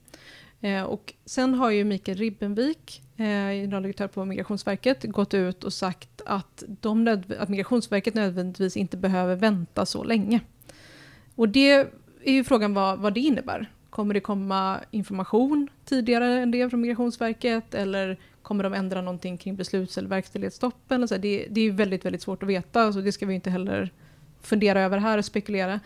Eh, 0.63 0.83
och 0.83 1.13
sen 1.25 1.53
har 1.53 1.71
ju 1.71 1.83
Mikael 1.83 2.17
Ribbenvik, 2.17 3.01
eh, 3.17 3.25
generaldirektör 3.25 4.07
på 4.07 4.25
Migrationsverket, 4.25 5.03
gått 5.03 5.33
ut 5.33 5.63
och 5.63 5.73
sagt 5.73 6.21
att, 6.25 6.63
de 6.81 7.07
att 7.39 7.49
Migrationsverket 7.49 8.13
nödvändigtvis 8.13 8.77
inte 8.77 8.97
behöver 8.97 9.35
vänta 9.35 9.85
så 9.85 10.03
länge. 10.03 10.39
Och 11.35 11.49
det 11.49 11.71
är 12.23 12.33
ju 12.33 12.43
frågan 12.43 12.73
vad, 12.73 12.99
vad 12.99 13.13
det 13.13 13.19
innebär. 13.19 13.71
Kommer 13.89 14.13
det 14.13 14.19
komma 14.19 14.79
information 14.91 15.67
tidigare 15.85 16.41
än 16.41 16.51
det 16.51 16.69
från 16.69 16.81
Migrationsverket 16.81 17.75
eller 17.75 18.19
kommer 18.41 18.63
de 18.63 18.73
ändra 18.73 19.01
någonting 19.01 19.37
kring 19.37 19.55
besluts 19.55 19.97
eller 19.97 20.09
verkställighetsstoppen? 20.09 21.01
Alltså, 21.01 21.17
det, 21.17 21.47
det 21.49 21.61
är 21.61 21.71
väldigt, 21.71 22.05
väldigt 22.05 22.21
svårt 22.21 22.43
att 22.43 22.49
veta, 22.49 22.93
så 22.93 23.01
det 23.01 23.11
ska 23.11 23.25
vi 23.25 23.33
inte 23.33 23.49
heller 23.49 23.91
fundera 24.41 24.81
över 24.81 24.97
här 24.97 25.17
och 25.17 25.25
spekulera. 25.25 25.79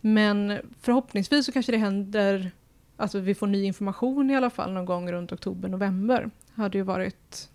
Men 0.00 0.58
förhoppningsvis 0.80 1.46
så 1.46 1.52
kanske 1.52 1.72
det 1.72 1.78
händer, 1.78 2.50
alltså 2.96 3.18
vi 3.18 3.34
får 3.34 3.46
ny 3.46 3.64
information 3.64 4.30
i 4.30 4.36
alla 4.36 4.50
fall 4.50 4.72
någon 4.72 4.84
gång 4.84 5.12
runt 5.12 5.32
oktober, 5.32 5.68
november. 5.68 6.30
Hade 6.54 6.78
ju 6.78 6.84
varit, 6.84 7.48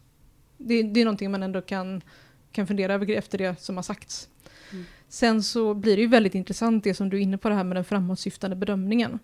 det, 0.58 0.84
det 0.84 1.02
är 1.02 1.06
någonting 1.06 1.32
man 1.32 1.44
ändå 1.44 1.62
kan, 1.62 2.02
kan 2.52 2.68
fundera 2.68 2.94
över 2.94 3.12
efter 3.12 3.38
det 3.38 3.62
som 3.62 3.76
har 3.76 3.84
sagts. 3.84 4.30
Mm. 4.72 4.86
Sen 5.08 5.44
så 5.44 5.74
blir 5.74 5.96
det 5.96 6.02
ju 6.02 6.08
väldigt 6.08 6.36
intressant 6.36 6.84
det 6.84 6.94
som 6.94 7.10
du 7.10 7.18
är 7.18 7.22
inne 7.22 7.38
på 7.38 7.50
det 7.50 7.56
här 7.56 7.64
med 7.64 7.78
den 7.78 7.86
framåtsyftande 7.86 8.56
bedömningen. 8.56 9.20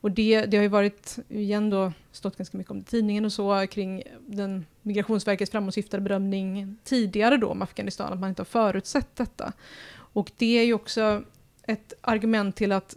Och 0.00 0.10
det, 0.10 0.46
det 0.46 0.56
har 0.56 0.62
ju 0.62 0.68
varit, 0.68 1.18
igen 1.28 1.70
då, 1.70 1.92
stått 2.12 2.36
ganska 2.36 2.58
mycket 2.58 2.70
om 2.70 2.78
det 2.78 2.82
i 2.82 2.84
tidningen 2.84 3.24
och 3.24 3.32
så, 3.32 3.66
kring 3.66 4.02
den 4.26 4.66
Migrationsverkets 4.82 5.50
framåtsyftande 5.50 6.04
bedömning 6.04 6.76
tidigare 6.84 7.36
då 7.36 7.48
om 7.48 7.62
Afghanistan, 7.62 8.12
att 8.12 8.18
man 8.18 8.28
inte 8.28 8.40
har 8.40 8.44
förutsett 8.44 9.16
detta. 9.16 9.52
Och 9.88 10.32
det 10.36 10.58
är 10.58 10.64
ju 10.64 10.74
också 10.74 11.22
ett 11.62 11.92
argument 12.00 12.56
till 12.56 12.72
att 12.72 12.96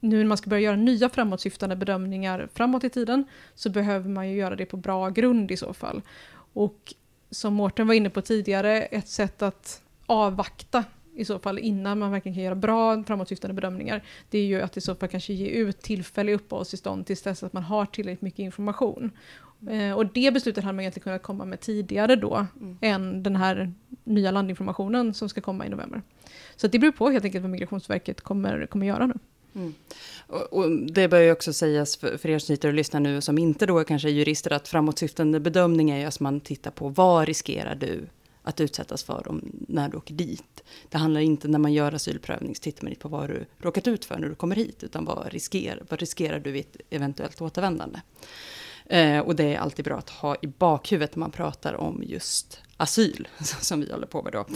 nu 0.00 0.18
när 0.18 0.24
man 0.24 0.36
ska 0.36 0.50
börja 0.50 0.62
göra 0.62 0.76
nya 0.76 1.08
framåtsyftande 1.08 1.76
bedömningar 1.76 2.48
framåt 2.54 2.84
i 2.84 2.90
tiden, 2.90 3.24
så 3.54 3.70
behöver 3.70 4.08
man 4.08 4.28
ju 4.28 4.36
göra 4.36 4.56
det 4.56 4.66
på 4.66 4.76
bra 4.76 5.08
grund 5.08 5.50
i 5.50 5.56
så 5.56 5.72
fall. 5.72 6.02
Och 6.52 6.94
som 7.30 7.54
Mårten 7.54 7.86
var 7.86 7.94
inne 7.94 8.10
på 8.10 8.22
tidigare, 8.22 8.82
ett 8.82 9.08
sätt 9.08 9.42
att 9.42 9.82
avvakta 10.06 10.84
i 11.14 11.24
så 11.24 11.38
fall 11.38 11.58
innan 11.58 11.98
man 11.98 12.12
verkligen 12.12 12.34
kan 12.34 12.44
göra 12.44 12.54
bra 12.54 13.04
framåtsyftande 13.04 13.54
bedömningar, 13.54 14.02
det 14.30 14.38
är 14.38 14.44
ju 14.44 14.60
att 14.60 14.76
i 14.76 14.80
så 14.80 14.94
fall 14.94 15.08
kanske 15.08 15.32
ge 15.32 15.46
ut 15.46 15.82
tillfälliga 15.82 16.36
uppehållstillstånd 16.36 17.06
tills 17.06 17.22
dess 17.22 17.42
att 17.42 17.52
man 17.52 17.62
har 17.62 17.86
tillräckligt 17.86 18.22
mycket 18.22 18.38
information. 18.38 19.10
Eh, 19.70 19.92
och 19.92 20.06
det 20.06 20.34
beslutet 20.34 20.64
hade 20.64 20.76
man 20.76 20.80
egentligen 20.80 21.04
kunnat 21.04 21.22
komma 21.22 21.44
med 21.44 21.60
tidigare 21.60 22.16
då, 22.16 22.46
mm. 22.60 22.78
än 22.80 23.22
den 23.22 23.36
här 23.36 23.72
nya 24.04 24.30
landinformationen 24.30 25.14
som 25.14 25.28
ska 25.28 25.40
komma 25.40 25.66
i 25.66 25.68
november. 25.68 26.02
Så 26.56 26.66
det 26.66 26.78
beror 26.78 26.92
på 26.92 27.10
helt 27.10 27.24
enkelt 27.24 27.42
vad 27.42 27.50
Migrationsverket 27.50 28.20
kommer, 28.20 28.66
kommer 28.66 28.86
göra 28.86 29.06
nu. 29.06 29.14
Mm. 29.54 29.74
Och, 30.26 30.52
och, 30.52 30.70
det 30.70 31.08
bör 31.08 31.20
ju 31.20 31.32
också 31.32 31.52
sägas 31.52 31.96
för, 31.96 32.16
för 32.16 32.28
er 32.28 32.38
som 32.38 32.46
sitter 32.46 32.68
och 32.68 32.74
lyssnar 32.74 33.00
nu 33.00 33.20
som 33.20 33.38
inte 33.38 33.66
då 33.66 33.84
kanske 33.84 34.08
är 34.08 34.12
jurister 34.12 34.52
att 34.52 34.68
framåtsyftande 34.68 35.40
bedömning 35.40 35.90
är 35.90 35.98
ju 35.98 36.04
att 36.04 36.20
man 36.20 36.40
tittar 36.40 36.70
på 36.70 36.88
vad 36.88 37.26
riskerar 37.26 37.74
du 37.74 38.06
att 38.42 38.60
utsättas 38.60 39.04
för 39.04 39.28
om, 39.28 39.64
när 39.68 39.88
du 39.88 39.96
åker 39.96 40.14
dit. 40.14 40.64
Det 40.88 40.98
handlar 40.98 41.20
inte 41.20 41.48
när 41.48 41.58
man 41.58 41.72
gör 41.72 41.92
asylprövning, 41.92 42.54
så 42.54 42.62
tittar 42.62 42.82
man 42.82 42.92
inte 42.92 43.02
på 43.02 43.08
vad 43.08 43.28
du 43.28 43.46
råkat 43.58 43.88
ut 43.88 44.04
för 44.04 44.18
när 44.18 44.28
du 44.28 44.34
kommer 44.34 44.56
hit, 44.56 44.82
utan 44.82 45.04
vad 45.04 45.32
riskerar, 45.32 45.82
vad 45.88 46.00
riskerar 46.00 46.38
du 46.38 46.50
vid 46.50 46.60
ett 46.60 46.76
eventuellt 46.90 47.40
återvändande. 47.40 48.00
Eh, 48.86 49.18
och 49.18 49.36
det 49.36 49.54
är 49.54 49.58
alltid 49.58 49.84
bra 49.84 49.98
att 49.98 50.10
ha 50.10 50.36
i 50.42 50.46
bakhuvudet 50.46 51.16
när 51.16 51.20
man 51.20 51.30
pratar 51.30 51.74
om 51.74 52.02
just 52.06 52.60
asyl, 52.80 53.28
som 53.60 53.80
vi 53.80 53.92
håller 53.92 54.06
på 54.06 54.22
med 54.22 54.32
då. 54.32 54.46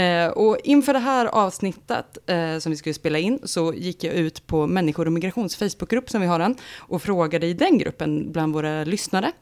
Eh, 0.00 0.28
och 0.28 0.58
inför 0.64 0.92
det 0.92 0.98
här 0.98 1.26
avsnittet 1.26 2.18
eh, 2.26 2.58
som 2.58 2.70
vi 2.70 2.76
skulle 2.76 2.94
spela 2.94 3.18
in 3.18 3.38
så 3.44 3.74
gick 3.74 4.04
jag 4.04 4.14
ut 4.14 4.46
på 4.46 4.66
Människor 4.66 5.06
och 5.06 5.12
migrations 5.12 5.56
Facebookgrupp 5.56 6.10
som 6.10 6.20
vi 6.20 6.26
har 6.26 6.38
den 6.38 6.56
och 6.78 7.02
frågade 7.02 7.46
i 7.46 7.54
den 7.54 7.78
gruppen 7.78 8.32
bland 8.32 8.54
våra 8.54 8.84
lyssnare 8.84 9.32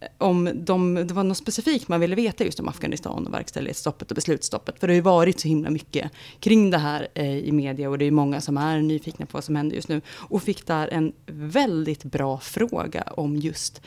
eh, 0.00 0.08
om 0.18 0.50
de, 0.54 0.94
det 0.94 1.14
var 1.14 1.24
något 1.24 1.38
specifikt 1.38 1.88
man 1.88 2.00
ville 2.00 2.16
veta 2.16 2.44
just 2.44 2.60
om 2.60 2.68
Afghanistan 2.68 3.26
och 3.26 3.34
verkställighetsstoppet 3.34 4.10
och 4.10 4.14
beslutsstoppet. 4.14 4.80
För 4.80 4.86
det 4.86 4.92
har 4.92 4.96
ju 4.96 5.00
varit 5.00 5.40
så 5.40 5.48
himla 5.48 5.70
mycket 5.70 6.10
kring 6.40 6.70
det 6.70 6.78
här 6.78 7.08
eh, 7.14 7.38
i 7.38 7.52
media 7.52 7.90
och 7.90 7.98
det 7.98 8.04
är 8.04 8.10
många 8.10 8.40
som 8.40 8.56
är 8.56 8.78
nyfikna 8.78 9.26
på 9.26 9.36
vad 9.36 9.44
som 9.44 9.56
händer 9.56 9.76
just 9.76 9.88
nu. 9.88 10.00
Och 10.08 10.42
fick 10.42 10.66
där 10.66 10.88
en 10.88 11.12
väldigt 11.26 12.04
bra 12.04 12.40
fråga 12.40 13.02
om 13.02 13.36
just 13.36 13.82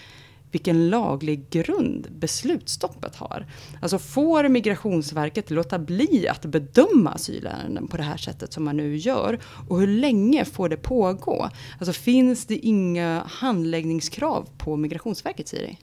vilken 0.51 0.89
laglig 0.89 1.49
grund 1.49 2.07
beslutsstoppet 2.11 3.15
har. 3.15 3.45
Alltså 3.81 3.99
får 3.99 4.49
Migrationsverket 4.49 5.51
låta 5.51 5.79
bli 5.79 6.27
att 6.27 6.45
bedöma 6.45 7.11
asylärenden 7.11 7.87
på 7.87 7.97
det 7.97 8.03
här 8.03 8.17
sättet 8.17 8.53
som 8.53 8.63
man 8.63 8.77
nu 8.77 8.95
gör? 8.95 9.39
Och 9.69 9.79
hur 9.79 9.87
länge 9.87 10.45
får 10.45 10.69
det 10.69 10.77
pågå? 10.77 11.49
Alltså 11.79 11.93
finns 11.93 12.45
det 12.45 12.55
inga 12.55 13.23
handläggningskrav 13.27 14.49
på 14.57 14.75
Migrationsverket, 14.75 15.47
Siri? 15.47 15.77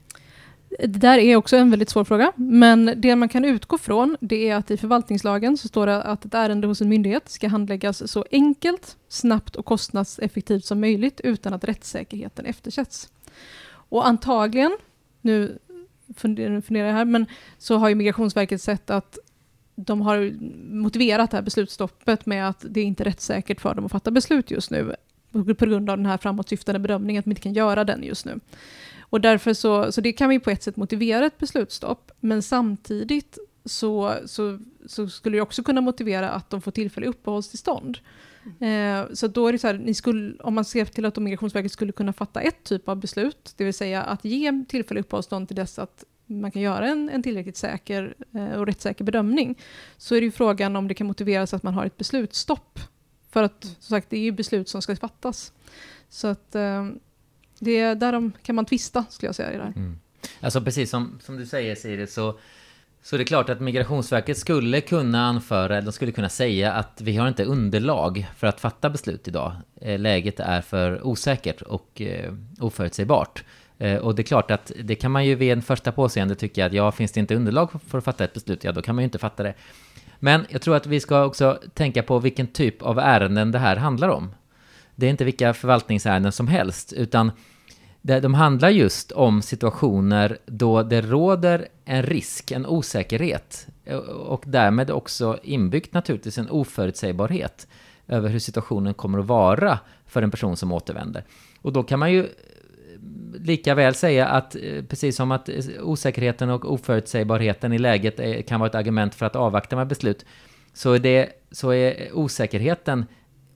Det 0.79 0.87
där 0.87 1.17
är 1.17 1.35
också 1.35 1.57
en 1.57 1.69
väldigt 1.69 1.89
svår 1.89 2.03
fråga, 2.03 2.31
men 2.35 2.93
det 2.97 3.15
man 3.15 3.29
kan 3.29 3.45
utgå 3.45 3.77
från 3.77 4.17
det 4.21 4.49
är 4.49 4.55
att 4.55 4.71
i 4.71 4.77
förvaltningslagen 4.77 5.57
så 5.57 5.67
står 5.67 5.87
det 5.87 6.03
att 6.03 6.25
ett 6.25 6.33
ärende 6.33 6.67
hos 6.67 6.81
en 6.81 6.89
myndighet 6.89 7.29
ska 7.29 7.47
handläggas 7.47 8.11
så 8.11 8.25
enkelt, 8.31 8.97
snabbt 9.09 9.55
och 9.55 9.65
kostnadseffektivt 9.65 10.65
som 10.65 10.79
möjligt 10.79 11.21
utan 11.23 11.53
att 11.53 11.63
rättssäkerheten 11.63 12.45
eftersätts. 12.45 13.09
Och 13.89 14.07
antagligen, 14.07 14.77
nu 15.21 15.59
funderar 16.15 16.87
jag 16.87 16.93
här, 16.93 17.05
men 17.05 17.25
så 17.57 17.77
har 17.77 17.89
ju 17.89 17.95
Migrationsverket 17.95 18.61
sett 18.61 18.89
att 18.89 19.17
de 19.75 20.01
har 20.01 20.33
motiverat 20.73 21.31
det 21.31 21.37
här 21.37 21.41
beslutsstoppet 21.41 22.25
med 22.25 22.49
att 22.49 22.65
det 22.69 22.79
är 22.79 22.85
inte 22.85 23.03
rättssäkert 23.03 23.61
för 23.61 23.73
dem 23.73 23.85
att 23.85 23.91
fatta 23.91 24.11
beslut 24.11 24.51
just 24.51 24.71
nu 24.71 24.95
på 25.31 25.65
grund 25.65 25.89
av 25.89 25.97
den 25.97 26.05
här 26.05 26.17
framåtsyftande 26.17 26.79
bedömningen, 26.79 27.19
att 27.19 27.25
de 27.25 27.31
inte 27.31 27.41
kan 27.41 27.53
göra 27.53 27.83
den 27.83 28.03
just 28.03 28.25
nu. 28.25 28.39
Och 28.99 29.21
därför 29.21 29.53
så, 29.53 29.91
så 29.91 30.01
det 30.01 30.13
kan 30.13 30.29
vi 30.29 30.39
på 30.39 30.49
ett 30.49 30.63
sätt 30.63 30.75
motivera 30.75 31.25
ett 31.25 31.37
beslutsstopp, 31.37 32.11
men 32.19 32.41
samtidigt 32.41 33.37
så, 33.65 34.13
så, 34.25 34.59
så 34.85 35.09
skulle 35.09 35.37
det 35.37 35.41
också 35.41 35.63
kunna 35.63 35.81
motivera 35.81 36.29
att 36.29 36.49
de 36.49 36.61
får 36.61 36.71
tillfälliga 36.71 37.09
uppehållstillstånd. 37.09 37.97
Eh, 38.59 39.13
så 39.13 39.27
då 39.27 39.47
är 39.47 39.51
det 39.51 39.59
så 39.59 39.67
här, 39.67 39.73
ni 39.73 39.93
skulle, 39.93 40.35
om 40.39 40.53
man 40.53 40.65
ser 40.65 40.85
till 40.85 41.05
att 41.05 41.17
Migrationsverket 41.17 41.71
skulle 41.71 41.91
kunna 41.91 42.13
fatta 42.13 42.41
ett 42.41 42.63
typ 42.63 42.89
av 42.89 42.95
beslut, 42.95 43.53
det 43.57 43.63
vill 43.63 43.73
säga 43.73 44.03
att 44.03 44.25
ge 44.25 44.65
tillfälligt 44.67 45.05
uppehållstånd 45.05 45.47
till 45.47 45.55
dess 45.55 45.79
att 45.79 46.03
man 46.25 46.51
kan 46.51 46.61
göra 46.61 46.87
en, 46.87 47.09
en 47.09 47.23
tillräckligt 47.23 47.57
säker 47.57 48.15
eh, 48.33 48.51
och 48.51 48.65
rättssäker 48.65 49.03
bedömning, 49.03 49.55
så 49.97 50.15
är 50.15 50.21
det 50.21 50.25
ju 50.25 50.31
frågan 50.31 50.75
om 50.75 50.87
det 50.87 50.93
kan 50.93 51.07
motiveras 51.07 51.53
att 51.53 51.63
man 51.63 51.73
har 51.73 51.85
ett 51.85 51.97
beslutsstopp. 51.97 52.79
För 53.31 53.43
att 53.43 53.63
som 53.63 53.95
sagt, 53.95 54.09
det 54.09 54.17
är 54.17 54.21
ju 54.21 54.31
beslut 54.31 54.69
som 54.69 54.81
ska 54.81 54.95
fattas. 54.95 55.53
Så 56.09 56.27
att 56.27 56.55
eh, 56.55 56.87
det, 57.59 57.93
därom 57.93 58.31
kan 58.41 58.55
man 58.55 58.65
tvista, 58.65 59.05
skulle 59.09 59.27
jag 59.27 59.35
säga. 59.35 59.53
I 59.53 59.57
det 59.57 59.63
här. 59.63 59.73
Mm. 59.75 59.99
Alltså 60.39 60.61
precis 60.61 60.89
som, 60.89 61.19
som 61.21 61.37
du 61.37 61.45
säger 61.45 61.75
Siri, 61.75 62.07
så 62.07 62.39
så 63.05 63.17
det 63.17 63.23
är 63.23 63.25
klart 63.25 63.49
att 63.49 63.59
Migrationsverket 63.59 64.37
skulle 64.37 64.81
kunna 64.81 65.25
anföra, 65.25 65.81
de 65.81 65.91
skulle 65.91 66.11
kunna 66.11 66.29
säga 66.29 66.73
att 66.73 67.01
vi 67.01 67.17
har 67.17 67.27
inte 67.27 67.43
underlag 67.43 68.27
för 68.37 68.47
att 68.47 68.59
fatta 68.59 68.89
beslut 68.89 69.27
idag. 69.27 69.55
Eh, 69.81 69.99
läget 69.99 70.39
är 70.39 70.61
för 70.61 71.07
osäkert 71.07 71.61
och 71.61 72.01
eh, 72.01 72.33
oförutsägbart. 72.59 73.43
Eh, 73.77 73.97
och 73.97 74.15
det 74.15 74.21
är 74.21 74.23
klart 74.23 74.51
att 74.51 74.71
det 74.83 74.95
kan 74.95 75.11
man 75.11 75.25
ju 75.25 75.35
vid 75.35 75.51
en 75.51 75.61
första 75.61 75.91
påseende 75.91 76.35
tycka 76.35 76.65
att 76.65 76.73
ja, 76.73 76.91
finns 76.91 77.11
det 77.11 77.19
inte 77.19 77.35
underlag 77.35 77.69
för 77.87 77.97
att 77.97 78.03
fatta 78.03 78.23
ett 78.23 78.33
beslut, 78.33 78.63
ja 78.63 78.71
då 78.71 78.81
kan 78.81 78.95
man 78.95 79.01
ju 79.01 79.05
inte 79.05 79.19
fatta 79.19 79.43
det. 79.43 79.53
Men 80.19 80.45
jag 80.49 80.61
tror 80.61 80.75
att 80.75 80.87
vi 80.87 80.99
ska 80.99 81.25
också 81.25 81.59
tänka 81.73 82.03
på 82.03 82.19
vilken 82.19 82.47
typ 82.47 82.81
av 82.81 82.99
ärenden 82.99 83.51
det 83.51 83.59
här 83.59 83.75
handlar 83.75 84.09
om. 84.09 84.35
Det 84.95 85.05
är 85.05 85.09
inte 85.09 85.25
vilka 85.25 85.53
förvaltningsärenden 85.53 86.31
som 86.31 86.47
helst, 86.47 86.93
utan 86.93 87.31
de 88.05 88.33
handlar 88.33 88.69
just 88.69 89.11
om 89.11 89.41
situationer 89.41 90.37
då 90.45 90.83
det 90.83 91.01
råder 91.01 91.67
en 91.85 92.03
risk, 92.03 92.51
en 92.51 92.65
osäkerhet 92.65 93.67
eh, 93.85 93.97
och 93.97 94.43
därmed 94.47 94.91
också 94.91 95.39
inbyggt 95.43 95.93
naturligtvis 95.93 96.37
en 96.37 96.49
oförutsägbarhet 96.49 97.67
över 98.07 98.29
hur 98.29 98.39
situationen 98.39 98.93
kommer 98.93 99.19
att 99.19 99.25
vara 99.25 99.79
för 100.05 100.21
en 100.21 100.31
person 100.31 100.57
som 100.57 100.71
återvänder. 100.71 101.23
Och 101.61 101.73
då 101.73 101.83
kan 101.83 101.99
man 101.99 102.11
ju 102.11 102.19
eh, 102.19 102.29
lika 103.39 103.75
väl 103.75 103.95
säga 103.95 104.27
att 104.27 104.55
eh, 104.55 104.83
precis 104.89 105.15
som 105.15 105.31
att 105.31 105.49
osäkerheten 105.81 106.49
och 106.49 106.73
oförutsägbarheten 106.73 107.73
i 107.73 107.77
läget 107.77 108.47
kan 108.47 108.59
vara 108.59 108.69
ett 108.69 108.75
argument 108.75 109.15
för 109.15 109.25
att 109.25 109.35
avvakta 109.35 109.75
med 109.75 109.87
beslut, 109.87 110.25
så 110.73 110.91
är, 110.91 110.99
det, 110.99 111.29
så 111.51 111.73
är 111.73 112.09
osäkerheten 112.13 113.05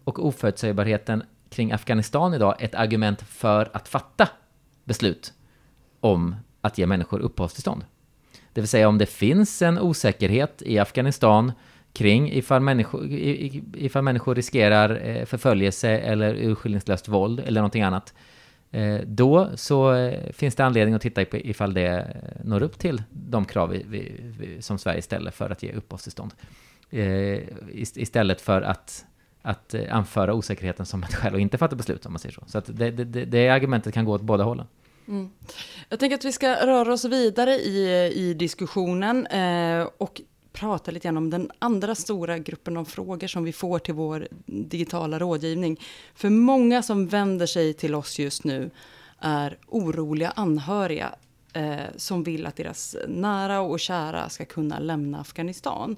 och 0.03 0.25
oförutsägbarheten 0.25 1.23
kring 1.49 1.71
Afghanistan 1.71 2.33
idag 2.33 2.55
ett 2.59 2.75
argument 2.75 3.21
för 3.21 3.69
att 3.73 3.87
fatta 3.87 4.29
beslut 4.83 5.33
om 5.99 6.35
att 6.61 6.77
ge 6.77 6.85
människor 6.85 7.19
uppehållstillstånd. 7.19 7.85
Det 8.53 8.61
vill 8.61 8.67
säga 8.67 8.87
om 8.87 8.97
det 8.97 9.05
finns 9.05 9.61
en 9.61 9.79
osäkerhet 9.79 10.61
i 10.65 10.79
Afghanistan 10.79 11.51
kring 11.93 12.31
ifall 12.31 12.61
människor, 12.61 13.07
ifall 13.75 14.03
människor 14.03 14.35
riskerar 14.35 15.07
eh, 15.07 15.25
förföljelse 15.25 15.89
eller 15.89 16.35
urskillningslöst 16.35 17.07
våld 17.07 17.39
eller 17.39 17.61
någonting 17.61 17.83
annat. 17.83 18.13
Eh, 18.71 18.99
då 19.05 19.49
så 19.55 19.93
eh, 19.93 20.31
finns 20.31 20.55
det 20.55 20.65
anledning 20.65 20.95
att 20.95 21.01
titta 21.01 21.21
ifall 21.21 21.73
det 21.73 22.17
når 22.43 22.63
upp 22.63 22.79
till 22.79 23.03
de 23.09 23.45
krav 23.45 23.69
vi, 23.69 23.85
vi, 24.39 24.61
som 24.61 24.77
Sverige 24.77 25.01
ställer 25.01 25.31
för 25.31 25.49
att 25.49 25.63
ge 25.63 25.71
uppehållstillstånd. 25.71 26.33
Istället 27.71 28.41
för 28.41 28.61
att 28.61 29.05
att 29.41 29.73
eh, 29.73 29.95
anföra 29.95 30.33
osäkerheten 30.33 30.85
som 30.85 31.03
ett 31.03 31.15
skäl 31.15 31.33
och 31.33 31.39
inte 31.39 31.57
fatta 31.57 31.75
beslut 31.75 32.05
om 32.05 32.13
man 32.13 32.19
säger 32.19 32.33
så. 32.33 32.43
Så 32.47 32.57
att 32.57 32.65
det, 32.77 32.91
det, 32.91 33.25
det 33.25 33.49
argumentet 33.49 33.93
kan 33.93 34.05
gå 34.05 34.13
åt 34.13 34.21
båda 34.21 34.43
hållen. 34.43 34.67
Mm. 35.07 35.29
Jag 35.89 35.99
tänker 35.99 36.15
att 36.17 36.25
vi 36.25 36.31
ska 36.31 36.65
röra 36.65 36.93
oss 36.93 37.05
vidare 37.05 37.51
i, 37.55 38.11
i 38.15 38.33
diskussionen 38.33 39.27
eh, 39.27 39.87
och 39.97 40.21
prata 40.53 40.91
lite 40.91 41.07
grann 41.07 41.17
om 41.17 41.29
den 41.29 41.51
andra 41.59 41.95
stora 41.95 42.37
gruppen 42.37 42.77
av 42.77 42.85
frågor 42.85 43.27
som 43.27 43.43
vi 43.43 43.53
får 43.53 43.79
till 43.79 43.93
vår 43.93 44.27
digitala 44.45 45.19
rådgivning. 45.19 45.79
För 46.15 46.29
många 46.29 46.83
som 46.83 47.07
vänder 47.07 47.45
sig 47.45 47.73
till 47.73 47.95
oss 47.95 48.19
just 48.19 48.43
nu 48.43 48.71
är 49.19 49.57
oroliga 49.67 50.29
anhöriga 50.35 51.15
eh, 51.53 51.85
som 51.95 52.23
vill 52.23 52.45
att 52.45 52.55
deras 52.55 52.95
nära 53.07 53.61
och 53.61 53.79
kära 53.79 54.29
ska 54.29 54.45
kunna 54.45 54.79
lämna 54.79 55.19
Afghanistan 55.19 55.95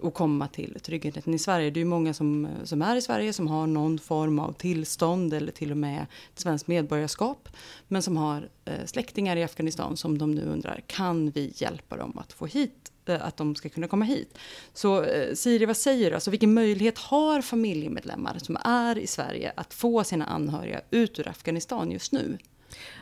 och 0.00 0.14
komma 0.14 0.48
till 0.48 0.78
tryggheten 0.82 1.34
i 1.34 1.38
Sverige. 1.38 1.70
Det 1.70 1.80
är 1.80 1.84
många 1.84 2.14
som, 2.14 2.44
eh, 2.44 2.50
som 2.64 2.82
är 2.82 2.96
i 2.96 3.02
Sverige 3.02 3.32
som 3.32 3.48
har 3.48 3.66
någon 3.66 3.98
form 3.98 4.38
av 4.38 4.52
tillstånd 4.52 5.34
eller 5.34 5.52
till 5.52 5.70
och 5.70 5.76
med 5.76 6.06
ett 6.32 6.40
svenskt 6.40 6.66
medborgarskap 6.66 7.48
men 7.88 8.02
som 8.02 8.16
har 8.16 8.48
eh, 8.64 8.86
släktingar 8.86 9.36
i 9.36 9.42
Afghanistan 9.42 9.96
som 9.96 10.18
de 10.18 10.32
nu 10.32 10.42
undrar 10.42 10.80
kan 10.86 11.30
vi 11.30 11.52
hjälpa 11.56 11.96
dem 11.96 12.18
att 12.18 12.32
få 12.32 12.46
hit 12.46 12.92
eh, 13.06 13.26
att 13.26 13.36
de 13.36 13.54
ska 13.54 13.68
kunna 13.68 13.88
komma 13.88 14.04
hit. 14.04 14.38
Så 14.72 15.02
eh, 15.02 15.34
Siri, 15.34 15.66
vad 15.66 15.76
säger 15.76 16.10
du? 16.10 16.14
Alltså, 16.14 16.30
vilken 16.30 16.54
möjlighet 16.54 16.98
har 16.98 17.42
familjemedlemmar 17.42 18.38
som 18.38 18.56
är 18.64 18.98
i 18.98 19.06
Sverige 19.06 19.52
att 19.56 19.74
få 19.74 20.04
sina 20.04 20.24
anhöriga 20.24 20.80
ut 20.90 21.18
ur 21.18 21.28
Afghanistan 21.28 21.90
just 21.90 22.12
nu? 22.12 22.38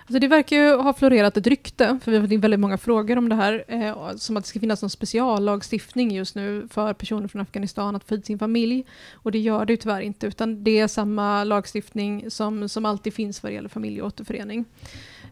Alltså 0.00 0.18
det 0.18 0.28
verkar 0.28 0.56
ju 0.56 0.76
ha 0.76 0.92
florerat 0.92 1.36
ett 1.36 1.46
rykte, 1.46 1.98
för 2.02 2.10
vi 2.10 2.16
har 2.16 2.24
fått 2.24 2.32
in 2.32 2.40
väldigt 2.40 2.60
många 2.60 2.78
frågor 2.78 3.18
om 3.18 3.28
det 3.28 3.34
här, 3.34 3.64
eh, 3.68 4.16
som 4.16 4.36
att 4.36 4.44
det 4.44 4.48
ska 4.48 4.60
finnas 4.60 4.82
någon 4.82 4.90
speciallagstiftning 4.90 6.10
just 6.10 6.34
nu 6.34 6.68
för 6.70 6.92
personer 6.92 7.28
från 7.28 7.42
Afghanistan 7.42 7.96
att 7.96 8.04
få 8.04 8.14
hit 8.14 8.26
sin 8.26 8.38
familj. 8.38 8.84
Och 9.12 9.32
det 9.32 9.38
gör 9.38 9.64
det 9.64 9.72
ju 9.72 9.76
tyvärr 9.76 10.00
inte, 10.00 10.26
utan 10.26 10.64
det 10.64 10.78
är 10.78 10.88
samma 10.88 11.44
lagstiftning 11.44 12.30
som, 12.30 12.68
som 12.68 12.84
alltid 12.84 13.14
finns 13.14 13.42
vad 13.42 13.52
det 13.52 13.54
gäller 13.54 13.68
familjeåterförening. 13.68 14.64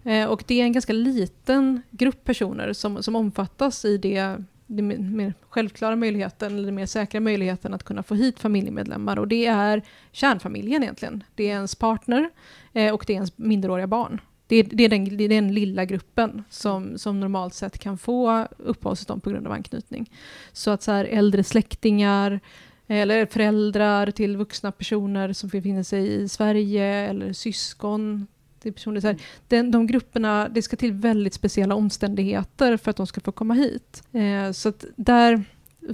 Eh, 0.05 0.25
och 0.25 0.45
det 0.47 0.61
är 0.61 0.65
en 0.65 0.73
ganska 0.73 0.93
liten 0.93 1.83
grupp 1.91 2.25
personer 2.25 2.73
som, 2.73 3.03
som 3.03 3.17
omfattas 3.17 3.85
i 3.85 3.99
det 3.99 4.37
den 4.69 5.17
mer 5.17 5.35
självklara 5.49 5.97
möjligheten, 5.97 6.55
eller 6.55 6.67
den 6.67 6.75
mer 6.75 6.87
säkra 6.87 7.21
möjligheten 7.21 7.75
att 7.75 7.83
kunna 7.83 8.03
få 8.03 8.15
hit 8.15 8.41
familjemedlemmar. 8.41 9.19
Och 9.19 9.29
det 9.29 9.47
är 9.47 9.83
kärnfamiljen 10.13 10.83
egentligen. 10.83 11.25
Det 11.35 11.45
är 11.45 11.55
ens 11.55 11.75
partner 11.75 12.31
eh, 12.73 12.95
och 12.95 13.05
det 13.07 13.13
är 13.13 13.15
ens 13.15 13.39
minderåriga 13.39 13.87
barn. 13.87 14.21
Det 14.49 14.57
är, 14.57 14.65
det 14.65 14.85
är, 14.85 14.89
den, 14.89 15.17
det 15.17 15.25
är 15.25 15.29
den 15.29 15.55
lilla 15.55 15.85
gruppen 15.85 16.45
som, 16.51 16.99
som 16.99 17.21
normalt 17.21 17.55
sett 17.55 17.79
kan 17.79 17.99
få 17.99 18.47
uppehållstillstånd 18.59 19.23
på 19.23 19.31
grund 19.31 19.47
av 19.47 19.53
anknytning. 19.53 20.11
Så 20.53 20.71
att 20.71 20.83
så 20.83 20.93
här, 20.93 21.05
äldre 21.05 21.45
släktingar, 21.45 22.41
eller 22.87 23.27
föräldrar 23.27 24.11
till 24.11 24.37
vuxna 24.37 24.73
personer 24.73 25.33
som 25.33 25.49
befinner 25.49 25.83
sig 25.83 26.23
i 26.23 26.29
Sverige, 26.29 26.85
eller 26.85 27.33
syskon 27.33 28.27
till 28.61 28.73
personer. 28.73 29.01
Så 29.01 29.07
här, 29.07 29.17
den, 29.49 29.71
de 29.71 29.87
grupperna, 29.87 30.49
det 30.49 30.63
ska 30.63 30.77
till 30.77 30.93
väldigt 30.93 31.35
speciella 31.35 31.75
omständigheter 31.75 32.77
för 32.77 32.91
att 32.91 32.97
de 32.97 33.07
ska 33.07 33.21
få 33.21 33.33
komma 33.33 33.55
hit. 33.55 34.03
Eh, 34.13 34.53
så 34.53 34.69
att 34.69 34.85
där 34.97 35.45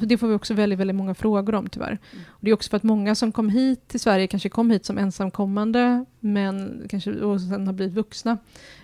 det 0.00 0.18
får 0.18 0.28
vi 0.28 0.34
också 0.34 0.54
väldigt, 0.54 0.78
väldigt 0.78 0.96
många 0.96 1.14
frågor 1.14 1.54
om 1.54 1.68
tyvärr. 1.68 1.98
Mm. 2.12 2.24
Och 2.28 2.38
det 2.40 2.50
är 2.50 2.54
också 2.54 2.70
för 2.70 2.76
att 2.76 2.82
många 2.82 3.14
som 3.14 3.32
kom 3.32 3.48
hit 3.48 3.88
till 3.88 4.00
Sverige 4.00 4.26
kanske 4.26 4.48
kom 4.48 4.70
hit 4.70 4.84
som 4.84 4.98
ensamkommande 4.98 6.04
men 6.20 6.82
kanske, 6.88 7.12
och 7.12 7.40
sen 7.40 7.66
har 7.66 7.74
blivit 7.74 7.94
vuxna. 7.94 8.38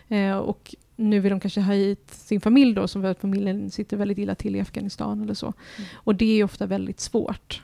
Eh, 0.08 0.36
och 0.36 0.74
nu 0.96 1.20
vill 1.20 1.30
de 1.30 1.40
kanske 1.40 1.60
ha 1.60 1.74
hit 1.74 2.10
sin 2.10 2.40
familj 2.40 2.74
då, 2.74 2.88
som 2.88 3.02
för 3.02 3.10
att 3.10 3.20
familjen 3.20 3.70
sitter 3.70 3.96
väldigt 3.96 4.18
illa 4.18 4.34
till 4.34 4.56
i 4.56 4.60
Afghanistan 4.60 5.22
eller 5.22 5.34
så. 5.34 5.46
Mm. 5.46 5.88
Och 5.94 6.14
det 6.14 6.40
är 6.40 6.44
ofta 6.44 6.66
väldigt 6.66 7.00
svårt. 7.00 7.62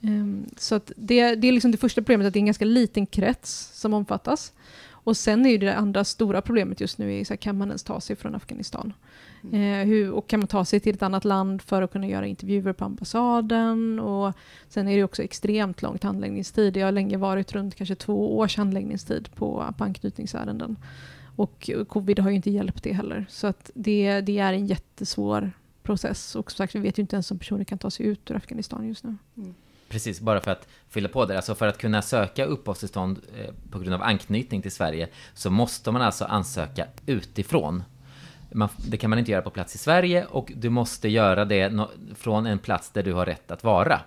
Um, 0.00 0.46
så 0.56 0.80
det, 0.96 1.34
det 1.34 1.48
är 1.48 1.52
liksom 1.52 1.70
det 1.70 1.78
första 1.78 2.00
problemet, 2.00 2.26
att 2.26 2.32
det 2.32 2.38
är 2.38 2.40
en 2.40 2.46
ganska 2.46 2.64
liten 2.64 3.06
krets 3.06 3.70
som 3.74 3.94
omfattas. 3.94 4.52
Och 4.86 5.16
sen 5.16 5.46
är 5.46 5.50
ju 5.50 5.58
det 5.58 5.76
andra 5.76 6.04
stora 6.04 6.42
problemet 6.42 6.80
just 6.80 6.98
nu, 6.98 7.20
är 7.20 7.24
så 7.24 7.32
här, 7.32 7.36
kan 7.36 7.58
man 7.58 7.68
ens 7.68 7.82
ta 7.82 8.00
sig 8.00 8.16
från 8.16 8.34
Afghanistan? 8.34 8.92
Eh, 9.52 9.86
hur, 9.86 10.10
och 10.10 10.28
kan 10.28 10.40
man 10.40 10.46
ta 10.46 10.64
sig 10.64 10.80
till 10.80 10.94
ett 10.94 11.02
annat 11.02 11.24
land 11.24 11.62
för 11.62 11.82
att 11.82 11.92
kunna 11.92 12.06
göra 12.06 12.26
intervjuer 12.26 12.72
på 12.72 12.84
ambassaden? 12.84 14.00
Och 14.00 14.34
sen 14.68 14.88
är 14.88 14.96
det 14.96 15.04
också 15.04 15.22
extremt 15.22 15.82
långt 15.82 16.02
handläggningstid. 16.02 16.72
Det 16.72 16.80
har 16.80 16.92
länge 16.92 17.16
varit 17.16 17.52
runt 17.52 17.74
kanske 17.74 17.94
två 17.94 18.38
års 18.38 18.56
handläggningstid 18.56 19.28
på, 19.34 19.74
på 19.78 19.84
anknytningsärenden. 19.84 20.76
Och 21.36 21.70
covid 21.88 22.18
har 22.18 22.30
ju 22.30 22.36
inte 22.36 22.50
hjälpt 22.50 22.82
det 22.82 22.92
heller. 22.92 23.26
Så 23.28 23.46
att 23.46 23.70
det, 23.74 24.20
det 24.20 24.38
är 24.38 24.52
en 24.52 24.66
jättesvår 24.66 25.52
process. 25.82 26.34
Och 26.34 26.52
som 26.52 26.56
sagt, 26.56 26.74
vi 26.74 26.78
vet 26.78 26.98
ju 26.98 27.00
inte 27.00 27.16
ens 27.16 27.30
om 27.30 27.38
personer 27.38 27.64
kan 27.64 27.78
ta 27.78 27.90
sig 27.90 28.06
ut 28.06 28.30
ur 28.30 28.36
Afghanistan 28.36 28.88
just 28.88 29.04
nu. 29.04 29.16
Mm. 29.36 29.54
Precis, 29.88 30.20
bara 30.20 30.40
för 30.40 30.50
att 30.50 30.68
fylla 30.88 31.08
på 31.08 31.24
det. 31.24 31.36
Alltså 31.36 31.54
för 31.54 31.66
att 31.66 31.78
kunna 31.78 32.02
söka 32.02 32.44
uppehållstillstånd 32.44 33.20
eh, 33.38 33.54
på 33.70 33.78
grund 33.78 33.94
av 33.94 34.02
anknytning 34.02 34.62
till 34.62 34.72
Sverige 34.72 35.08
så 35.34 35.50
måste 35.50 35.90
man 35.90 36.02
alltså 36.02 36.24
ansöka 36.24 36.86
utifrån 37.06 37.82
man, 38.54 38.68
det 38.76 38.96
kan 38.96 39.10
man 39.10 39.18
inte 39.18 39.30
göra 39.30 39.42
på 39.42 39.50
plats 39.50 39.74
i 39.74 39.78
Sverige 39.78 40.24
och 40.24 40.52
du 40.56 40.70
måste 40.70 41.08
göra 41.08 41.44
det 41.44 41.68
no, 41.68 41.90
från 42.14 42.46
en 42.46 42.58
plats 42.58 42.90
där 42.90 43.02
du 43.02 43.12
har 43.12 43.26
rätt 43.26 43.50
att 43.50 43.64
vara. 43.64 44.00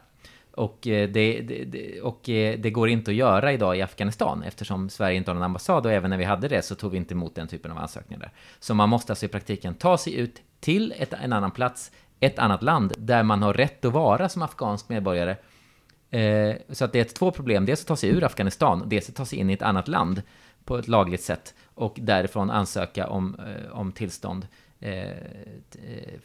Och, 0.52 0.88
eh, 0.88 1.10
det, 1.10 1.41
det, 1.41 2.02
och 2.02 2.30
eh, 2.30 2.60
det 2.60 2.70
går 2.70 2.89
inte 2.89 3.12
att 3.12 3.18
göra 3.18 3.54
idag 3.54 3.78
i 3.78 3.82
Afghanistan 3.82 4.43
eftersom 4.43 4.89
Sverige 4.89 5.18
inte 5.18 5.32
har 5.32 5.36
någon 5.36 5.43
ambassad 5.43 5.86
och 5.86 5.91
även 5.91 6.10
när 6.10 6.18
vi 6.18 6.24
hade 6.24 6.48
det 6.48 6.62
så 6.62 6.76
tog 6.76 6.91
vi 6.91 6.98
inte 6.98 7.14
emot 7.14 7.36
den 7.36 7.48
typen 7.48 7.72
av 7.72 7.78
ansökningar 7.78 8.20
där. 8.20 8.32
Så 8.60 8.74
man 8.74 8.89
måste 8.89 9.12
alltså 9.12 9.26
i 9.26 9.30
praktiken 9.30 9.76
ta 9.76 9.98
sig 9.98 10.16
ut 10.16 10.41
till 10.60 10.93
ett, 10.98 11.14
en 11.14 11.34
annan 11.34 11.52
plats, 11.52 11.91
ett 12.20 12.39
annat 12.39 12.64
land 12.64 12.93
där 12.98 13.24
man 13.24 13.41
har 13.41 13.54
rätt 13.54 13.86
att 13.86 13.93
vara 13.93 14.30
som 14.30 14.41
afghansk 14.41 14.89
medborgare. 14.89 15.36
Eh, 16.10 16.56
så 16.70 16.86
att 16.86 16.91
det 16.91 17.00
är 17.00 17.06
ett 17.06 17.16
två 17.16 17.32
problem, 17.32 17.66
dels 17.66 17.82
att 17.82 17.88
ta 17.88 17.95
sig 17.95 18.10
ur 18.10 18.24
Afghanistan, 18.24 18.84
dels 18.86 19.10
att 19.10 19.16
ta 19.16 19.26
sig 19.26 19.39
in 19.39 19.50
i 19.50 19.54
ett 19.54 19.62
annat 19.62 19.88
land 19.88 20.22
på 20.68 20.78
ett 20.78 20.88
lagligt 20.88 21.22
sätt 21.22 21.53
och 21.76 21.97
därifrån 22.01 22.49
ansöka 22.49 23.07
om, 23.07 23.36
eh, 23.39 23.72
om 23.72 23.91
tillstånd 23.91 24.47
eh, 24.80 25.07
eh, 25.07 25.15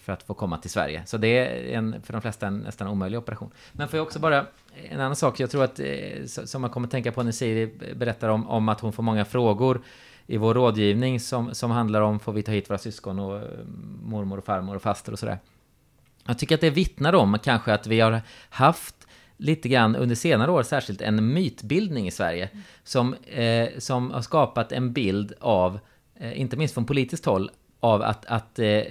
för 0.01 0.13
att 0.13 0.23
få 0.23 0.35
komma 0.35 0.59
till 0.59 0.71
Sverige. 0.71 1.03
Så 1.07 1.17
det 1.17 1.29
är 1.29 1.79
en, 1.79 2.03
för 2.03 2.13
de 2.13 2.23
flesta 2.23 2.47
en 2.47 2.59
nästan 2.59 2.89
omöjlig 2.89 3.19
operation. 3.19 3.51
Men 3.73 3.89
får 3.89 3.97
jag 3.97 4.07
också 4.07 4.19
bara, 4.19 4.47
en 4.91 5.01
annan 5.01 5.17
sak, 5.17 5.41
jag 5.41 5.51
tror 5.51 5.65
att, 5.65 5.81
som 6.27 6.61
man 6.61 6.71
kommer 6.71 6.89
tänka 6.89 7.13
på 7.13 7.23
när 7.23 7.33
Siri 7.33 7.95
berättar 7.97 8.29
om, 8.29 8.49
om 8.49 8.69
att 8.69 8.81
hon 8.81 8.93
får 8.93 9.03
många 9.03 9.25
frågor 9.25 9.83
i 10.27 10.37
vår 10.37 10.55
rådgivning 10.55 11.21
som, 11.21 11.55
som 11.55 11.71
handlar 11.71 12.01
om, 12.01 12.21
får 12.21 12.33
vi 12.33 12.43
ta 12.43 12.53
hit 12.53 12.71
våra 12.71 12.79
syskon 12.79 13.19
och 13.19 13.43
mormor 14.03 14.39
och 14.39 14.45
farmor 14.45 14.77
och 14.77 14.83
faster 14.83 15.13
och 15.13 15.19
sådär. 15.19 15.39
Jag 16.27 16.39
tycker 16.39 16.55
att 16.55 16.61
det 16.61 16.71
vittnar 16.71 17.13
om 17.13 17.39
kanske 17.43 17.75
att 17.75 17.87
vi 17.87 18.01
har 18.01 18.21
haft 18.51 19.02
lite 19.37 19.69
grann 19.69 19.97
under 19.97 20.15
senare 20.15 20.51
år 20.51 20.63
särskilt 20.63 21.01
en 21.01 21.33
mytbildning 21.33 22.07
i 22.07 22.11
Sverige 22.11 22.49
som, 22.85 23.15
eh, 23.15 23.69
som 23.79 24.11
har 24.11 24.23
skapat 24.23 24.73
en 24.73 24.93
bild 24.93 25.33
av, 25.41 25.79
eh, 26.21 26.41
inte 26.41 26.57
minst 26.57 26.75
från 26.75 26.87
politiskt 26.87 27.25
håll, 27.25 27.51
av 27.83 28.03
att, 28.03 28.27
att 28.27 28.59
eh, 28.59 28.83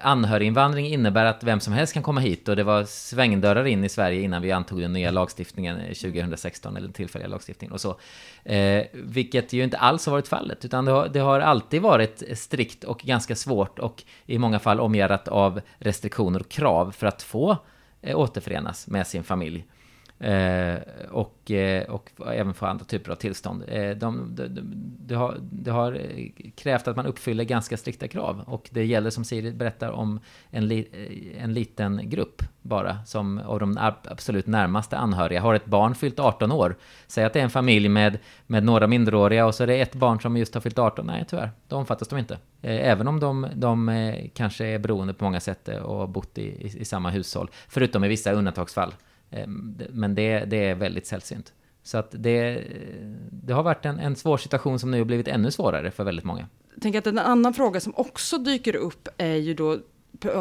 anhöriginvandring 0.00 0.86
innebär 0.86 1.24
att 1.24 1.44
vem 1.44 1.60
som 1.60 1.72
helst 1.72 1.92
kan 1.92 2.02
komma 2.02 2.20
hit 2.20 2.48
och 2.48 2.56
det 2.56 2.64
var 2.64 2.84
svängdörrar 2.84 3.64
in 3.64 3.84
i 3.84 3.88
Sverige 3.88 4.22
innan 4.22 4.42
vi 4.42 4.52
antog 4.52 4.80
den 4.80 4.92
nya 4.92 5.10
lagstiftningen 5.10 5.76
eh, 5.76 5.94
2016 5.94 6.76
eller 6.76 6.86
den 6.86 6.92
tillfälliga 6.92 7.28
lagstiftningen 7.28 7.72
och 7.72 7.80
så. 7.80 7.98
Eh, 8.44 8.84
vilket 8.92 9.52
ju 9.52 9.64
inte 9.64 9.76
alls 9.76 10.06
har 10.06 10.10
varit 10.10 10.28
fallet 10.28 10.64
utan 10.64 10.84
det 10.84 10.92
har, 10.92 11.08
det 11.08 11.20
har 11.20 11.40
alltid 11.40 11.82
varit 11.82 12.22
strikt 12.34 12.84
och 12.84 12.98
ganska 12.98 13.36
svårt 13.36 13.78
och 13.78 14.02
i 14.26 14.38
många 14.38 14.58
fall 14.58 14.80
omgärdat 14.80 15.28
av 15.28 15.60
restriktioner 15.78 16.40
och 16.40 16.48
krav 16.48 16.92
för 16.92 17.06
att 17.06 17.22
få 17.22 17.56
eh, 18.00 18.18
återförenas 18.18 18.86
med 18.86 19.06
sin 19.06 19.24
familj. 19.24 19.64
Eh, 20.22 20.78
och, 21.10 21.50
eh, 21.50 21.90
och 21.90 22.10
även 22.26 22.54
för 22.54 22.66
andra 22.66 22.84
typer 22.84 23.12
av 23.12 23.16
tillstånd. 23.16 23.64
Det 23.66 23.94
de, 23.94 24.34
de, 24.34 24.48
de, 24.48 24.60
de, 25.06 25.14
har, 25.14 25.36
de 25.40 25.70
har 25.70 25.98
krävt 26.56 26.88
att 26.88 26.96
man 26.96 27.06
uppfyller 27.06 27.44
ganska 27.44 27.76
strikta 27.76 28.08
krav 28.08 28.40
och 28.46 28.68
det 28.70 28.84
gäller 28.84 29.10
som 29.10 29.24
Siri 29.24 29.52
berättar 29.52 29.90
om 29.90 30.20
en, 30.50 30.68
li, 30.68 30.88
en 31.38 31.54
liten 31.54 32.10
grupp 32.10 32.42
bara 32.62 33.04
som 33.04 33.38
av 33.38 33.60
de 33.60 33.78
absolut 34.04 34.46
närmaste 34.46 34.96
anhöriga. 34.96 35.40
Har 35.40 35.54
ett 35.54 35.66
barn 35.66 35.94
fyllt 35.94 36.20
18 36.20 36.52
år, 36.52 36.76
säg 37.06 37.24
att 37.24 37.32
det 37.32 37.38
är 37.38 37.44
en 37.44 37.50
familj 37.50 37.88
med, 37.88 38.18
med 38.46 38.64
några 38.64 38.86
minderåriga 38.86 39.46
och 39.46 39.54
så 39.54 39.62
är 39.62 39.66
det 39.66 39.80
ett 39.80 39.94
barn 39.94 40.20
som 40.20 40.36
just 40.36 40.54
har 40.54 40.60
fyllt 40.60 40.78
18, 40.78 41.06
nej 41.06 41.24
tyvärr, 41.28 41.50
då 41.68 41.76
omfattas 41.76 42.08
de 42.08 42.18
inte. 42.18 42.38
Även 42.62 43.08
om 43.08 43.20
de, 43.20 43.46
de 43.54 44.12
kanske 44.34 44.66
är 44.66 44.78
beroende 44.78 45.14
på 45.14 45.24
många 45.24 45.40
sätt 45.40 45.68
och 45.68 45.96
har 45.96 46.06
bott 46.06 46.38
i, 46.38 46.42
i, 46.42 46.80
i 46.80 46.84
samma 46.84 47.10
hushåll, 47.10 47.50
förutom 47.68 48.04
i 48.04 48.08
vissa 48.08 48.32
undantagsfall. 48.32 48.94
Ehm, 49.32 49.78
men 49.90 50.14
det, 50.14 50.44
det 50.44 50.56
är 50.56 50.74
väldigt 50.74 51.06
sällsynt. 51.06 51.52
Så 51.82 51.98
att 51.98 52.14
det, 52.18 52.64
det 53.30 53.52
har 53.52 53.62
varit 53.62 53.84
en, 53.84 53.98
en 53.98 54.16
svår 54.16 54.36
situation 54.36 54.78
som 54.78 54.90
nu 54.90 54.98
har 54.98 55.04
blivit 55.04 55.28
ännu 55.28 55.50
svårare 55.50 55.90
för 55.90 56.04
väldigt 56.04 56.24
många. 56.24 56.46
Jag 56.74 56.82
tänker 56.82 56.98
att 56.98 57.06
en 57.06 57.18
annan 57.18 57.54
fråga 57.54 57.80
som 57.80 57.92
också 57.96 58.38
dyker 58.38 58.76
upp 58.76 59.08
är 59.16 59.36
ju 59.36 59.54
då 59.54 59.78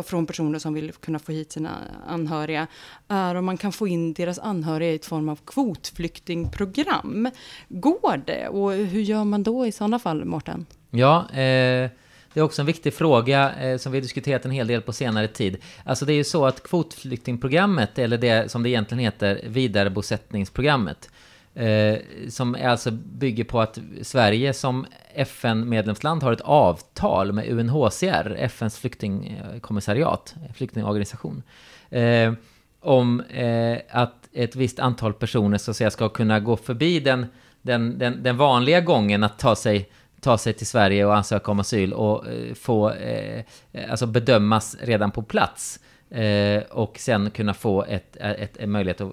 från 0.06 0.26
personer 0.26 0.60
som 0.60 0.74
vill 0.74 0.92
kunna 0.92 1.20
få 1.20 1.32
hit 1.32 1.52
sina 1.52 1.78
anhöriga, 2.08 2.68
är 3.08 3.36
om 3.36 3.46
man 3.46 3.58
kan 3.58 3.72
få 3.72 3.88
in 3.88 4.14
deras 4.14 4.40
anhöriga 4.40 4.92
i 4.92 4.96
ett 4.96 5.06
form 5.06 5.30
av 5.30 5.40
kvotflyktingprogram. 5.46 7.30
Går 7.70 8.22
det? 8.26 8.48
Och 8.48 8.72
hur 8.72 9.02
gör 9.02 9.24
man 9.24 9.44
då 9.44 9.68
i 9.68 9.72
sådana 9.72 10.00
fall, 10.00 10.26
Mårten? 10.26 10.66
Ja, 10.90 11.30
eh, 11.30 11.90
det 12.34 12.40
är 12.40 12.44
också 12.44 12.62
en 12.62 12.66
viktig 12.66 12.94
fråga 12.94 13.54
eh, 13.54 13.78
som 13.78 13.92
vi 13.92 13.98
har 13.98 14.02
diskuterat 14.02 14.46
en 14.46 14.52
hel 14.52 14.68
del 14.68 14.82
på 14.82 14.94
senare 14.94 15.28
tid. 15.28 15.58
Alltså 15.84 16.06
det 16.06 16.14
är 16.14 16.18
ju 16.18 16.24
så 16.24 16.46
att 16.46 16.64
kvotflyktingprogrammet, 16.64 18.00
eller 18.00 18.18
det 18.18 18.52
som 18.52 18.64
det 18.64 18.70
egentligen 18.70 19.04
heter, 19.04 19.42
vidarebosättningsprogrammet, 19.48 21.10
eh, 21.56 21.96
som 22.30 22.58
alltså 22.64 22.92
bygger 22.92 23.44
på 23.44 23.62
att 23.62 23.80
Sverige 24.02 24.54
som 24.54 24.86
FN-medlemsland 25.14 26.24
har 26.24 26.34
ett 26.34 26.42
avtal 26.42 27.32
med 27.32 27.50
UNHCR, 27.50 28.36
FNs 28.40 28.78
flyktingkommissariat, 28.78 30.36
flyktingorganisation, 30.56 31.44
eh, 31.90 32.34
om 32.80 33.22
eh, 33.22 33.78
att 33.90 34.30
ett 34.34 34.56
visst 34.56 34.80
antal 34.80 35.14
personer 35.14 35.58
så 35.58 35.72
att 35.72 35.78
säga 35.78 35.92
ska 35.92 36.10
kunna 36.10 36.40
gå 36.40 36.58
förbi 36.58 37.00
den, 37.00 37.26
den, 37.62 37.98
den, 37.98 38.24
den 38.24 38.38
vanliga 38.38 38.82
gången 38.82 39.24
att 39.24 39.40
ta 39.40 39.56
sig 39.56 39.90
ta 40.22 40.38
sig 40.38 40.54
till 40.54 40.68
Sverige 40.68 41.06
och 41.06 41.16
ansöka 41.16 41.52
om 41.52 41.60
asyl 41.60 41.94
och 41.94 42.28
eh, 42.28 42.54
få, 42.54 42.92
eh, 42.92 43.44
alltså 43.90 44.06
bedömas 44.06 44.78
redan 44.82 45.12
på 45.12 45.24
plats. 45.24 45.80
Eh, 46.10 46.64
och 46.70 47.00
sen 47.00 47.32
kunna 47.32 47.54
få 47.54 47.84
ett, 47.84 48.18
ett, 48.20 48.58
en 48.58 48.72
möjlighet 48.72 49.02
att, 49.02 49.12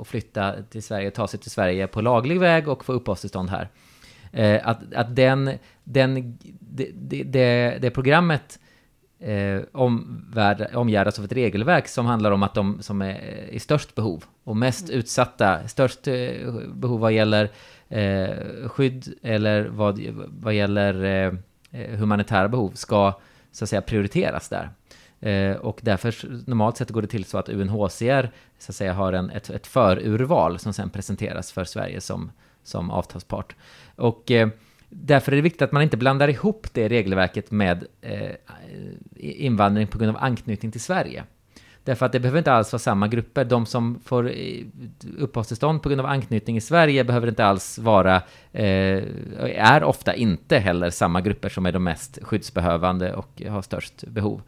att 0.00 0.08
flytta 0.08 0.54
till 0.70 0.82
Sverige, 0.82 1.10
ta 1.10 1.28
sig 1.28 1.40
till 1.40 1.50
Sverige 1.50 1.86
på 1.86 2.00
laglig 2.00 2.40
väg 2.40 2.68
och 2.68 2.84
få 2.84 2.92
uppehållstillstånd 2.92 3.50
här. 3.50 3.68
Eh, 4.32 4.68
att, 4.68 4.94
att 4.94 5.16
den, 5.16 5.50
den, 5.84 6.38
det, 6.60 7.22
det, 7.22 7.78
det 7.80 7.90
programmet 7.90 8.58
eh, 9.20 9.60
omgärdas 10.74 11.18
av 11.18 11.24
ett 11.24 11.32
regelverk 11.32 11.88
som 11.88 12.06
handlar 12.06 12.30
om 12.30 12.42
att 12.42 12.54
de 12.54 12.82
som 12.82 13.02
är 13.02 13.48
i 13.50 13.58
störst 13.58 13.94
behov 13.94 14.24
och 14.44 14.56
mest 14.56 14.88
mm. 14.88 14.98
utsatta, 14.98 15.68
störst 15.68 16.08
eh, 16.08 16.14
behov 16.74 17.00
vad 17.00 17.12
gäller 17.12 17.50
eh, 17.88 18.68
skydd 18.68 19.14
eller 19.22 19.64
vad, 19.64 20.00
vad 20.28 20.54
gäller 20.54 21.04
eh, 21.72 21.98
humanitära 21.98 22.48
behov 22.48 22.70
ska 22.74 23.20
så 23.52 23.64
att 23.64 23.68
säga 23.68 23.82
prioriteras 23.82 24.48
där. 24.48 24.70
Eh, 25.20 25.56
och 25.56 25.80
därför 25.82 26.14
normalt 26.46 26.76
sett 26.76 26.90
går 26.90 27.02
det 27.02 27.08
till 27.08 27.24
så 27.24 27.38
att 27.38 27.48
UNHCR 27.48 28.30
så 28.58 28.70
att 28.72 28.76
säga 28.76 28.92
har 28.92 29.12
en, 29.12 29.30
ett, 29.30 29.50
ett 29.50 29.66
förurval 29.66 30.58
som 30.58 30.72
sen 30.72 30.90
presenteras 30.90 31.52
för 31.52 31.64
Sverige 31.64 32.00
som, 32.00 32.30
som 32.62 32.90
avtalspart. 32.90 33.54
Och 33.96 34.30
eh, 34.30 34.48
därför 34.88 35.32
är 35.32 35.36
det 35.36 35.42
viktigt 35.42 35.62
att 35.62 35.72
man 35.72 35.82
inte 35.82 35.96
blandar 35.96 36.28
ihop 36.28 36.66
det 36.72 36.88
regelverket 36.88 37.50
med 37.50 37.84
eh, 38.00 38.34
invandring 39.16 39.86
på 39.86 39.98
grund 39.98 40.16
av 40.16 40.22
anknytning 40.22 40.72
till 40.72 40.80
Sverige. 40.80 41.24
Därför 41.88 42.06
att 42.06 42.12
det 42.12 42.20
behöver 42.20 42.38
inte 42.38 42.52
alls 42.52 42.72
vara 42.72 42.80
samma 42.80 43.08
grupper. 43.08 43.44
De 43.44 43.66
som 43.66 44.00
får 44.04 44.30
eh, 44.30 44.64
uppehållstillstånd 45.18 45.82
på 45.82 45.88
grund 45.88 46.00
av 46.00 46.06
anknytning 46.06 46.56
i 46.56 46.60
Sverige 46.60 47.04
behöver 47.04 47.28
inte 47.28 47.44
alls 47.44 47.78
vara, 47.78 48.16
eh, 48.52 49.02
är 49.54 49.84
ofta 49.84 50.14
inte 50.14 50.58
heller 50.58 50.90
samma 50.90 51.20
grupper 51.20 51.48
som 51.48 51.66
är 51.66 51.72
de 51.72 51.84
mest 51.84 52.18
skyddsbehövande 52.22 53.14
och 53.14 53.42
har 53.48 53.62
störst 53.62 54.04
behov. 54.04 54.42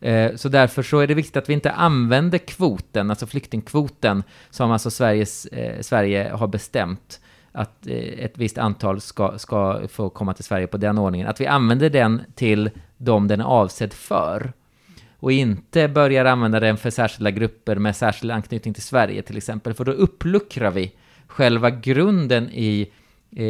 Eh, 0.00 0.34
så 0.34 0.48
därför 0.48 0.82
så 0.82 0.98
är 0.98 1.06
det 1.06 1.14
viktigt 1.14 1.36
att 1.36 1.48
vi 1.48 1.52
inte 1.52 1.72
använder 1.72 2.38
kvoten, 2.38 3.10
alltså 3.10 3.26
flyktingkvoten, 3.26 4.22
som 4.50 4.70
alltså 4.70 4.90
Sveriges, 4.90 5.46
eh, 5.46 5.80
Sverige 5.80 6.30
har 6.34 6.46
bestämt 6.46 7.20
att 7.52 7.86
eh, 7.86 8.24
ett 8.24 8.38
visst 8.38 8.58
antal 8.58 9.00
ska, 9.00 9.38
ska 9.38 9.80
få 9.88 10.10
komma 10.10 10.34
till 10.34 10.44
Sverige 10.44 10.66
på 10.66 10.76
den 10.76 10.98
ordningen. 10.98 11.28
Att 11.28 11.40
vi 11.40 11.46
använder 11.46 11.90
den 11.90 12.22
till 12.34 12.70
de 12.96 13.28
den 13.28 13.40
är 13.40 13.44
avsedd 13.44 13.92
för. 13.92 14.52
Och 15.18 15.32
inte 15.32 15.88
börjar 15.88 16.24
använda 16.24 16.60
den 16.60 16.76
för 16.76 16.90
särskilda 16.90 17.30
grupper 17.30 17.76
med 17.76 17.96
särskild 17.96 18.32
anknytning 18.32 18.74
till 18.74 18.82
Sverige 18.82 19.22
till 19.22 19.36
exempel. 19.36 19.74
För 19.74 19.84
då 19.84 19.92
uppluckrar 19.92 20.70
vi 20.70 20.92
själva 21.26 21.70
grunden 21.70 22.50
i 22.50 22.92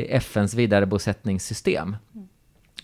FNs 0.08 0.54
vidarebosättningssystem. 0.54 1.96
Mm. 2.14 2.28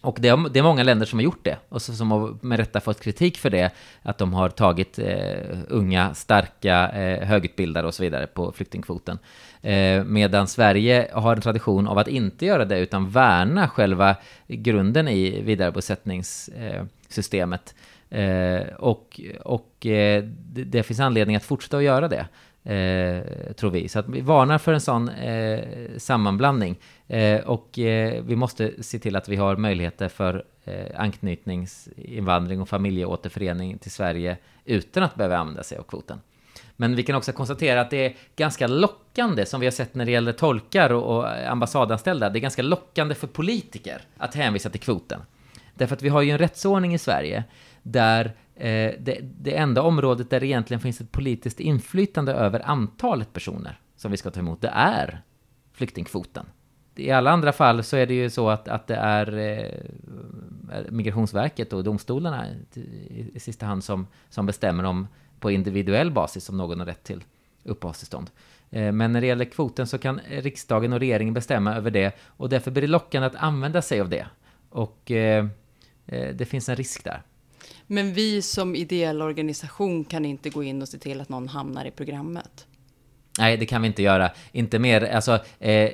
Och 0.02 0.18
det 0.20 0.28
är, 0.28 0.48
det 0.48 0.58
är 0.58 0.62
många 0.62 0.82
länder 0.82 1.06
som 1.06 1.18
har 1.18 1.24
gjort 1.24 1.44
det 1.44 1.58
och 1.68 1.82
som 1.82 2.10
har 2.10 2.36
med 2.40 2.58
rätta 2.58 2.80
fått 2.80 3.00
kritik 3.00 3.38
för 3.38 3.50
det. 3.50 3.70
Att 4.02 4.18
de 4.18 4.34
har 4.34 4.48
tagit 4.48 4.98
eh, 4.98 5.58
unga, 5.68 6.14
starka, 6.14 6.88
eh, 6.88 7.26
högutbildade 7.26 7.88
och 7.88 7.94
så 7.94 8.02
vidare 8.02 8.26
på 8.26 8.52
flyktingkvoten. 8.52 9.18
Eh, 9.60 10.04
medan 10.04 10.48
Sverige 10.48 11.10
har 11.12 11.36
en 11.36 11.42
tradition 11.42 11.88
av 11.88 11.98
att 11.98 12.08
inte 12.08 12.46
göra 12.46 12.64
det 12.64 12.78
utan 12.78 13.10
värna 13.10 13.68
själva 13.68 14.16
grunden 14.46 15.08
i 15.08 15.42
vidarebosättningssystemet. 15.42 17.74
Eh, 18.12 18.74
och 18.78 19.20
och 19.40 19.86
eh, 19.86 20.24
det, 20.24 20.64
det 20.64 20.82
finns 20.82 21.00
anledning 21.00 21.36
att 21.36 21.44
fortsätta 21.44 21.76
att 21.76 21.82
göra 21.82 22.08
det. 22.08 22.26
Eh, 22.64 23.52
tror 23.52 23.70
vi. 23.70 23.88
Så 23.88 23.98
att 23.98 24.08
vi 24.08 24.20
varnar 24.20 24.58
för 24.58 24.72
en 24.72 24.80
sån 24.80 25.08
eh, 25.08 25.60
sammanblandning. 25.96 26.78
Eh, 27.08 27.40
och 27.40 27.78
eh, 27.78 28.22
vi 28.22 28.36
måste 28.36 28.82
se 28.82 28.98
till 28.98 29.16
att 29.16 29.28
vi 29.28 29.36
har 29.36 29.56
möjligheter 29.56 30.08
för 30.08 30.44
eh, 30.64 31.00
anknytningsinvandring 31.00 32.60
och 32.60 32.68
familjeåterförening 32.68 33.78
till 33.78 33.90
Sverige 33.90 34.36
utan 34.64 35.02
att 35.02 35.14
behöva 35.14 35.36
använda 35.36 35.62
sig 35.62 35.78
av 35.78 35.82
kvoten. 35.82 36.20
Men 36.76 36.96
vi 36.96 37.02
kan 37.02 37.16
också 37.16 37.32
konstatera 37.32 37.80
att 37.80 37.90
det 37.90 38.06
är 38.06 38.16
ganska 38.36 38.66
lockande, 38.66 39.46
som 39.46 39.60
vi 39.60 39.66
har 39.66 39.70
sett 39.70 39.94
när 39.94 40.04
det 40.04 40.10
gäller 40.10 40.32
tolkar 40.32 40.92
och, 40.92 41.16
och 41.16 41.50
ambassadanställda, 41.50 42.30
det 42.30 42.38
är 42.38 42.40
ganska 42.40 42.62
lockande 42.62 43.14
för 43.14 43.26
politiker 43.26 44.00
att 44.16 44.34
hänvisa 44.34 44.70
till 44.70 44.80
kvoten. 44.80 45.20
Därför 45.74 45.96
att 45.96 46.02
vi 46.02 46.08
har 46.08 46.22
ju 46.22 46.30
en 46.30 46.38
rättsordning 46.38 46.94
i 46.94 46.98
Sverige 46.98 47.44
där 47.82 48.24
eh, 48.54 48.92
det, 49.00 49.18
det 49.22 49.56
enda 49.56 49.82
området 49.82 50.30
där 50.30 50.40
det 50.40 50.46
egentligen 50.46 50.80
finns 50.80 51.00
ett 51.00 51.12
politiskt 51.12 51.60
inflytande 51.60 52.32
över 52.32 52.60
antalet 52.70 53.32
personer 53.32 53.80
som 53.96 54.10
vi 54.10 54.16
ska 54.16 54.30
ta 54.30 54.40
emot, 54.40 54.60
det 54.60 54.72
är 54.74 55.22
flyktingkvoten. 55.72 56.46
I 56.94 57.10
alla 57.10 57.30
andra 57.30 57.52
fall 57.52 57.84
så 57.84 57.96
är 57.96 58.06
det 58.06 58.14
ju 58.14 58.30
så 58.30 58.48
att, 58.48 58.68
att 58.68 58.86
det 58.86 58.96
är 58.96 59.38
eh, 59.38 60.90
Migrationsverket 60.90 61.72
och 61.72 61.84
domstolarna 61.84 62.46
i, 62.74 63.30
i 63.34 63.40
sista 63.40 63.66
hand 63.66 63.84
som, 63.84 64.06
som 64.28 64.46
bestämmer 64.46 64.84
om 64.84 65.08
på 65.40 65.50
individuell 65.50 66.10
basis 66.10 66.48
om 66.48 66.56
någon 66.56 66.78
har 66.78 66.86
rätt 66.86 67.04
till 67.04 67.24
uppehållstillstånd. 67.64 68.30
Eh, 68.70 68.92
men 68.92 69.12
när 69.12 69.20
det 69.20 69.26
gäller 69.26 69.44
kvoten 69.44 69.86
så 69.86 69.98
kan 69.98 70.20
riksdagen 70.28 70.92
och 70.92 70.98
regeringen 70.98 71.34
bestämma 71.34 71.74
över 71.74 71.90
det 71.90 72.18
och 72.26 72.48
därför 72.48 72.70
blir 72.70 72.82
det 72.82 72.88
lockande 72.88 73.26
att 73.26 73.36
använda 73.36 73.82
sig 73.82 74.00
av 74.00 74.08
det. 74.08 74.26
Och 74.70 75.10
eh, 75.10 75.46
eh 76.06 76.34
det 76.34 76.44
finns 76.44 76.68
en 76.68 76.76
risk 76.76 77.04
där. 77.04 77.22
Men 77.92 78.12
vi 78.12 78.42
som 78.42 78.76
ideell 78.76 79.22
organisation 79.22 80.04
kan 80.04 80.24
inte 80.24 80.50
gå 80.50 80.62
in 80.62 80.82
och 80.82 80.88
se 80.88 80.98
till 80.98 81.20
att 81.20 81.28
någon 81.28 81.48
hamnar 81.48 81.84
i 81.84 81.90
programmet? 81.90 82.66
Nej, 83.38 83.56
det 83.56 83.66
kan 83.66 83.82
vi 83.82 83.88
inte 83.88 84.02
göra. 84.02 84.30
Inte 84.52 84.78
mer. 84.78 85.02
Alltså, 85.02 85.38
eh, 85.58 85.90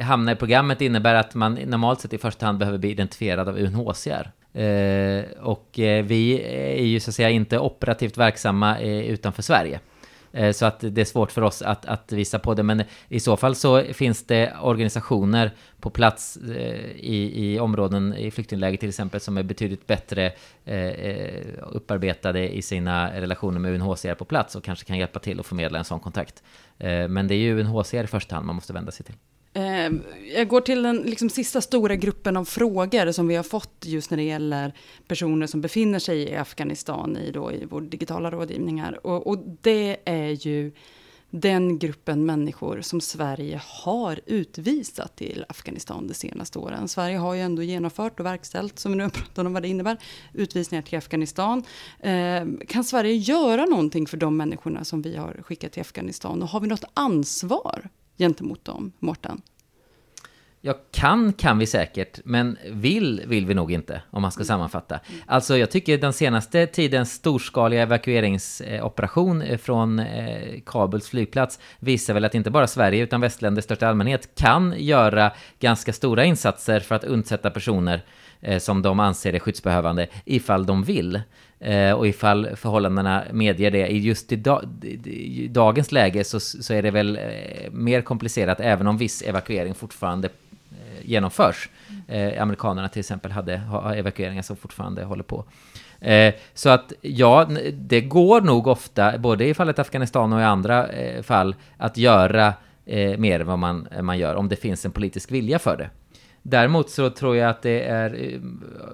hamna 0.00 0.32
i 0.32 0.36
programmet 0.36 0.80
innebär 0.80 1.14
att 1.14 1.34
man 1.34 1.54
normalt 1.54 2.00
sett 2.00 2.12
i 2.12 2.18
första 2.18 2.46
hand 2.46 2.58
behöver 2.58 2.78
bli 2.78 2.90
identifierad 2.90 3.48
av 3.48 3.58
UNHCR. 3.58 4.30
Eh, 4.60 5.24
och 5.40 5.78
eh, 5.78 6.04
vi 6.04 6.42
är 6.80 6.84
ju 6.84 7.00
så 7.00 7.10
att 7.10 7.14
säga 7.14 7.30
inte 7.30 7.58
operativt 7.58 8.16
verksamma 8.16 8.80
eh, 8.80 9.06
utanför 9.06 9.42
Sverige. 9.42 9.80
Eh, 10.34 10.52
så 10.52 10.66
att 10.66 10.80
det 10.80 11.00
är 11.00 11.04
svårt 11.04 11.32
för 11.32 11.42
oss 11.42 11.62
att, 11.62 11.86
att 11.86 12.12
visa 12.12 12.38
på 12.38 12.54
det. 12.54 12.62
Men 12.62 12.82
i 13.08 13.20
så 13.20 13.36
fall 13.36 13.54
så 13.54 13.82
finns 13.82 14.26
det 14.26 14.56
organisationer 14.62 15.50
på 15.80 15.90
plats 15.90 16.36
eh, 16.36 16.90
i, 16.96 17.52
i 17.52 17.60
områden 17.60 18.14
i 18.14 18.30
flyktingläger 18.30 18.78
till 18.78 18.88
exempel 18.88 19.20
som 19.20 19.36
är 19.36 19.42
betydligt 19.42 19.86
bättre 19.86 20.32
eh, 20.64 21.44
upparbetade 21.72 22.54
i 22.56 22.62
sina 22.62 23.20
relationer 23.20 23.58
med 23.60 23.74
UNHCR 23.74 24.14
på 24.14 24.24
plats 24.24 24.56
och 24.56 24.64
kanske 24.64 24.84
kan 24.84 24.98
hjälpa 24.98 25.18
till 25.18 25.40
att 25.40 25.46
förmedla 25.46 25.78
en 25.78 25.84
sån 25.84 26.00
kontakt. 26.00 26.42
Men 27.08 27.28
det 27.28 27.34
är 27.34 27.38
ju 27.38 27.60
UNHCR 27.60 28.04
i 28.04 28.06
första 28.06 28.34
hand 28.34 28.46
man 28.46 28.54
måste 28.54 28.72
vända 28.72 28.92
sig 28.92 29.06
till. 29.06 29.14
Eh, 29.56 29.92
jag 30.34 30.48
går 30.48 30.60
till 30.60 30.82
den 30.82 30.96
liksom, 30.96 31.30
sista 31.30 31.60
stora 31.60 31.96
gruppen 31.96 32.36
av 32.36 32.44
frågor 32.44 33.12
som 33.12 33.28
vi 33.28 33.36
har 33.36 33.42
fått 33.42 33.84
just 33.84 34.10
när 34.10 34.16
det 34.16 34.22
gäller 34.22 34.74
personer 35.08 35.46
som 35.46 35.60
befinner 35.60 35.98
sig 35.98 36.22
i 36.22 36.36
Afghanistan 36.36 37.16
i, 37.16 37.30
då, 37.30 37.52
i 37.52 37.64
vår 37.64 37.80
digitala 37.80 38.30
rådgivningar. 38.30 39.06
Och, 39.06 39.26
och 39.26 39.38
det 39.60 39.96
är 40.04 40.46
ju 40.46 40.72
den 41.30 41.78
gruppen 41.78 42.26
människor 42.26 42.80
som 42.80 43.00
Sverige 43.00 43.60
har 43.64 44.20
utvisat 44.26 45.16
till 45.16 45.44
Afghanistan 45.48 46.06
de 46.06 46.14
senaste 46.14 46.58
åren. 46.58 46.88
Sverige 46.88 47.16
har 47.16 47.34
ju 47.34 47.40
ändå 47.40 47.62
genomfört 47.62 48.20
och 48.20 48.26
verkställt, 48.26 48.78
som 48.78 48.92
vi 48.92 48.98
nu 48.98 49.04
har 49.04 49.10
pratat 49.10 49.38
om 49.46 49.52
vad 49.52 49.62
det 49.62 49.68
innebär, 49.68 49.96
utvisningar 50.32 50.82
till 50.82 50.98
Afghanistan. 50.98 51.64
Eh, 52.00 52.44
kan 52.68 52.84
Sverige 52.84 53.14
göra 53.14 53.64
någonting 53.64 54.06
för 54.06 54.16
de 54.16 54.36
människorna 54.36 54.84
som 54.84 55.02
vi 55.02 55.16
har 55.16 55.42
skickat 55.42 55.72
till 55.72 55.80
Afghanistan? 55.80 56.42
Och 56.42 56.48
har 56.48 56.60
vi 56.60 56.66
något 56.66 56.84
ansvar 56.94 57.88
gentemot 58.18 58.64
dem, 58.64 58.92
Mårten? 58.98 59.42
Ja, 60.66 60.74
kan 60.90 61.32
kan 61.32 61.58
vi 61.58 61.66
säkert, 61.66 62.20
men 62.24 62.58
vill 62.70 63.22
vill 63.26 63.46
vi 63.46 63.54
nog 63.54 63.72
inte, 63.72 64.02
om 64.10 64.22
man 64.22 64.32
ska 64.32 64.40
mm. 64.40 64.46
sammanfatta. 64.46 65.00
Alltså, 65.26 65.56
jag 65.56 65.70
tycker 65.70 65.98
den 65.98 66.12
senaste 66.12 66.66
tidens 66.66 67.12
storskaliga 67.12 67.82
evakueringsoperation 67.82 69.42
eh, 69.42 69.58
från 69.58 69.98
eh, 69.98 70.60
Kabuls 70.66 71.08
flygplats 71.08 71.58
visar 71.78 72.14
väl 72.14 72.24
att 72.24 72.34
inte 72.34 72.50
bara 72.50 72.66
Sverige, 72.66 73.02
utan 73.02 73.20
västländer 73.20 73.60
i 73.60 73.62
största 73.62 73.88
allmänhet 73.88 74.34
kan 74.34 74.74
göra 74.76 75.32
ganska 75.58 75.92
stora 75.92 76.24
insatser 76.24 76.80
för 76.80 76.94
att 76.94 77.04
undsätta 77.04 77.50
personer 77.50 78.04
Eh, 78.44 78.58
som 78.58 78.82
de 78.82 79.00
anser 79.00 79.32
är 79.32 79.38
skyddsbehövande, 79.38 80.06
ifall 80.24 80.66
de 80.66 80.82
vill. 80.82 81.20
Eh, 81.60 81.92
och 81.92 82.06
ifall 82.06 82.56
förhållandena 82.56 83.24
medger 83.32 83.70
det. 83.70 83.88
I 83.88 83.98
just 83.98 84.32
i, 84.32 84.36
dag, 84.36 84.64
i 85.04 85.48
dagens 85.48 85.92
läge 85.92 86.24
så, 86.24 86.40
så 86.40 86.74
är 86.74 86.82
det 86.82 86.90
väl 86.90 87.16
eh, 87.16 87.70
mer 87.70 88.00
komplicerat, 88.00 88.60
även 88.60 88.86
om 88.86 88.96
viss 88.96 89.22
evakuering 89.22 89.74
fortfarande 89.74 90.28
eh, 90.70 91.10
genomförs. 91.10 91.68
Eh, 92.08 92.42
amerikanerna 92.42 92.88
till 92.88 93.00
exempel 93.00 93.32
hade 93.32 93.56
ha, 93.56 93.94
evakueringar 93.94 94.42
som 94.42 94.56
fortfarande 94.56 95.04
håller 95.04 95.24
på. 95.24 95.44
Eh, 96.00 96.34
så 96.54 96.70
att 96.70 96.92
ja, 97.00 97.48
det 97.72 98.00
går 98.00 98.40
nog 98.40 98.66
ofta, 98.66 99.18
både 99.18 99.44
i 99.48 99.54
fallet 99.54 99.78
Afghanistan 99.78 100.32
och 100.32 100.40
i 100.40 100.44
andra 100.44 100.88
eh, 100.88 101.22
fall, 101.22 101.54
att 101.76 101.96
göra 101.96 102.54
eh, 102.86 103.18
mer 103.18 103.40
än 103.40 103.46
vad 103.46 103.58
man, 103.58 103.88
man 104.00 104.18
gör, 104.18 104.34
om 104.34 104.48
det 104.48 104.56
finns 104.56 104.84
en 104.84 104.92
politisk 104.92 105.30
vilja 105.30 105.58
för 105.58 105.76
det. 105.76 105.90
Däremot 106.46 106.90
så 106.90 107.10
tror 107.10 107.36
jag 107.36 107.50
att 107.50 107.62
det 107.62 107.84
är 107.84 108.32
eh, 108.32 108.40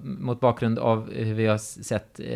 mot 0.03 0.41
bakgrund 0.41 0.79
av 0.79 1.13
hur 1.13 1.35
vi 1.35 1.47
har 1.47 1.59
sett 1.59 2.21
eh, 2.21 2.27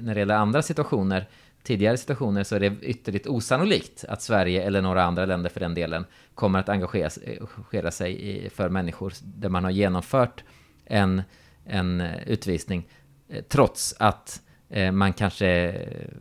när 0.00 0.14
det 0.14 0.20
gäller 0.20 0.34
andra 0.34 0.62
situationer 0.62 1.26
tidigare 1.62 1.96
situationer 1.96 2.44
så 2.44 2.56
är 2.56 2.60
det 2.60 2.72
ytterligt 2.82 3.26
osannolikt 3.26 4.04
att 4.08 4.22
Sverige 4.22 4.62
eller 4.62 4.82
några 4.82 5.04
andra 5.04 5.26
länder 5.26 5.50
för 5.50 5.60
den 5.60 5.74
delen 5.74 6.04
kommer 6.34 6.58
att 6.58 6.68
engagera, 6.68 7.10
engagera 7.26 7.90
sig 7.90 8.30
i, 8.30 8.50
för 8.50 8.68
människor 8.68 9.12
där 9.22 9.48
man 9.48 9.64
har 9.64 9.70
genomfört 9.70 10.44
en, 10.84 11.22
en 11.64 12.00
utvisning 12.26 12.88
eh, 13.28 13.44
trots 13.48 13.94
att 13.98 14.42
eh, 14.46 14.47
Eh, 14.70 14.92
man 14.92 15.12
kanske 15.12 15.74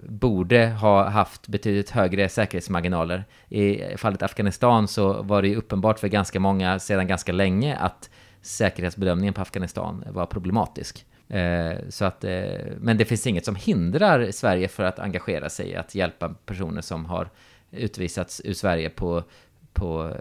borde 0.04 0.68
ha 0.68 1.10
haft 1.10 1.48
betydligt 1.48 1.90
högre 1.90 2.30
säkerhetsmarginaler. 2.30 3.26
I 3.50 3.98
fallet 3.98 4.24
Afghanistan 4.24 4.88
så 4.88 5.22
var 5.22 5.42
det 5.42 5.48
ju 5.48 5.56
uppenbart 5.56 6.00
för 6.00 6.08
ganska 6.08 6.40
många 6.40 6.80
sedan 6.80 7.08
ganska 7.08 7.32
länge 7.32 7.76
att 7.76 8.10
säkerhetsbedömningen 8.42 9.34
på 9.34 9.42
Afghanistan 9.42 10.04
var 10.10 10.26
problematisk. 10.26 11.06
Eh, 11.28 11.72
så 11.90 12.06
att, 12.06 12.24
eh, 12.24 12.32
men 12.80 12.98
det 12.98 13.06
finns 13.06 13.28
inget 13.28 13.46
som 13.46 13.56
hindrar 13.56 14.32
Sverige 14.32 14.68
för 14.68 14.84
att 14.84 15.00
engagera 15.00 15.50
sig 15.50 15.70
i 15.70 15.76
att 15.76 15.96
hjälpa 15.96 16.30
personer 16.30 16.82
som 16.82 17.06
har 17.06 17.30
utvisats 17.72 18.42
ur 18.46 18.54
Sverige 18.54 18.90
på, 18.90 19.24
på 19.74 20.16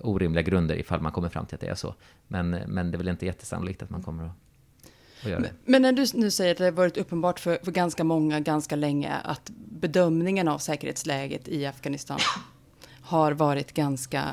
orimliga 0.00 0.42
grunder 0.42 0.74
ifall 0.74 1.00
man 1.00 1.12
kommer 1.12 1.28
fram 1.28 1.46
till 1.46 1.54
att 1.54 1.60
det 1.60 1.68
är 1.68 1.74
så. 1.74 1.94
Men, 2.26 2.50
men 2.50 2.90
det 2.90 2.96
är 2.96 2.98
väl 2.98 3.08
inte 3.08 3.26
jättesannolikt 3.26 3.82
att 3.82 3.90
man 3.90 4.02
kommer 4.02 4.24
att 4.24 4.32
men, 5.24 5.46
men 5.64 5.82
när 5.82 5.92
du 5.92 6.06
nu 6.14 6.30
säger 6.30 6.52
att 6.52 6.58
det 6.58 6.64
har 6.64 6.70
varit 6.70 6.96
uppenbart 6.96 7.40
för, 7.40 7.58
för 7.64 7.72
ganska 7.72 8.04
många 8.04 8.40
ganska 8.40 8.76
länge 8.76 9.12
att 9.24 9.50
bedömningen 9.80 10.48
av 10.48 10.58
säkerhetsläget 10.58 11.48
i 11.48 11.66
Afghanistan 11.66 12.20
har 13.10 13.32
varit 13.32 13.72
ganska 13.72 14.24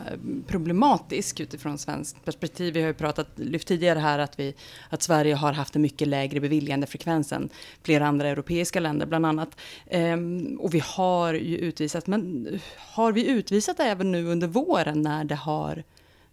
problematisk 0.47 1.39
utifrån 1.39 1.77
svenskt 1.77 2.25
perspektiv. 2.25 2.73
Vi 2.73 2.81
har 2.81 2.87
ju 2.87 2.93
pratat, 2.93 3.27
lyft 3.35 3.67
tidigare 3.67 3.99
här 3.99 4.19
att, 4.19 4.39
vi, 4.39 4.55
att 4.89 5.03
Sverige 5.03 5.35
har 5.35 5.53
haft 5.53 5.75
en 5.75 5.81
mycket 5.81 6.07
lägre 6.07 6.39
beviljandefrekvens 6.39 7.31
än 7.31 7.49
flera 7.83 8.07
andra 8.07 8.27
europeiska 8.27 8.79
länder 8.79 9.05
bland 9.05 9.25
annat. 9.25 9.49
Ehm, 9.87 10.57
och 10.61 10.73
vi 10.73 10.83
har 10.85 11.33
ju 11.33 11.57
utvisat, 11.57 12.07
men 12.07 12.47
har 12.77 13.11
vi 13.11 13.27
utvisat 13.27 13.79
även 13.79 14.11
nu 14.11 14.25
under 14.27 14.47
våren 14.47 15.01
när 15.01 15.23
det 15.23 15.35
har, 15.35 15.83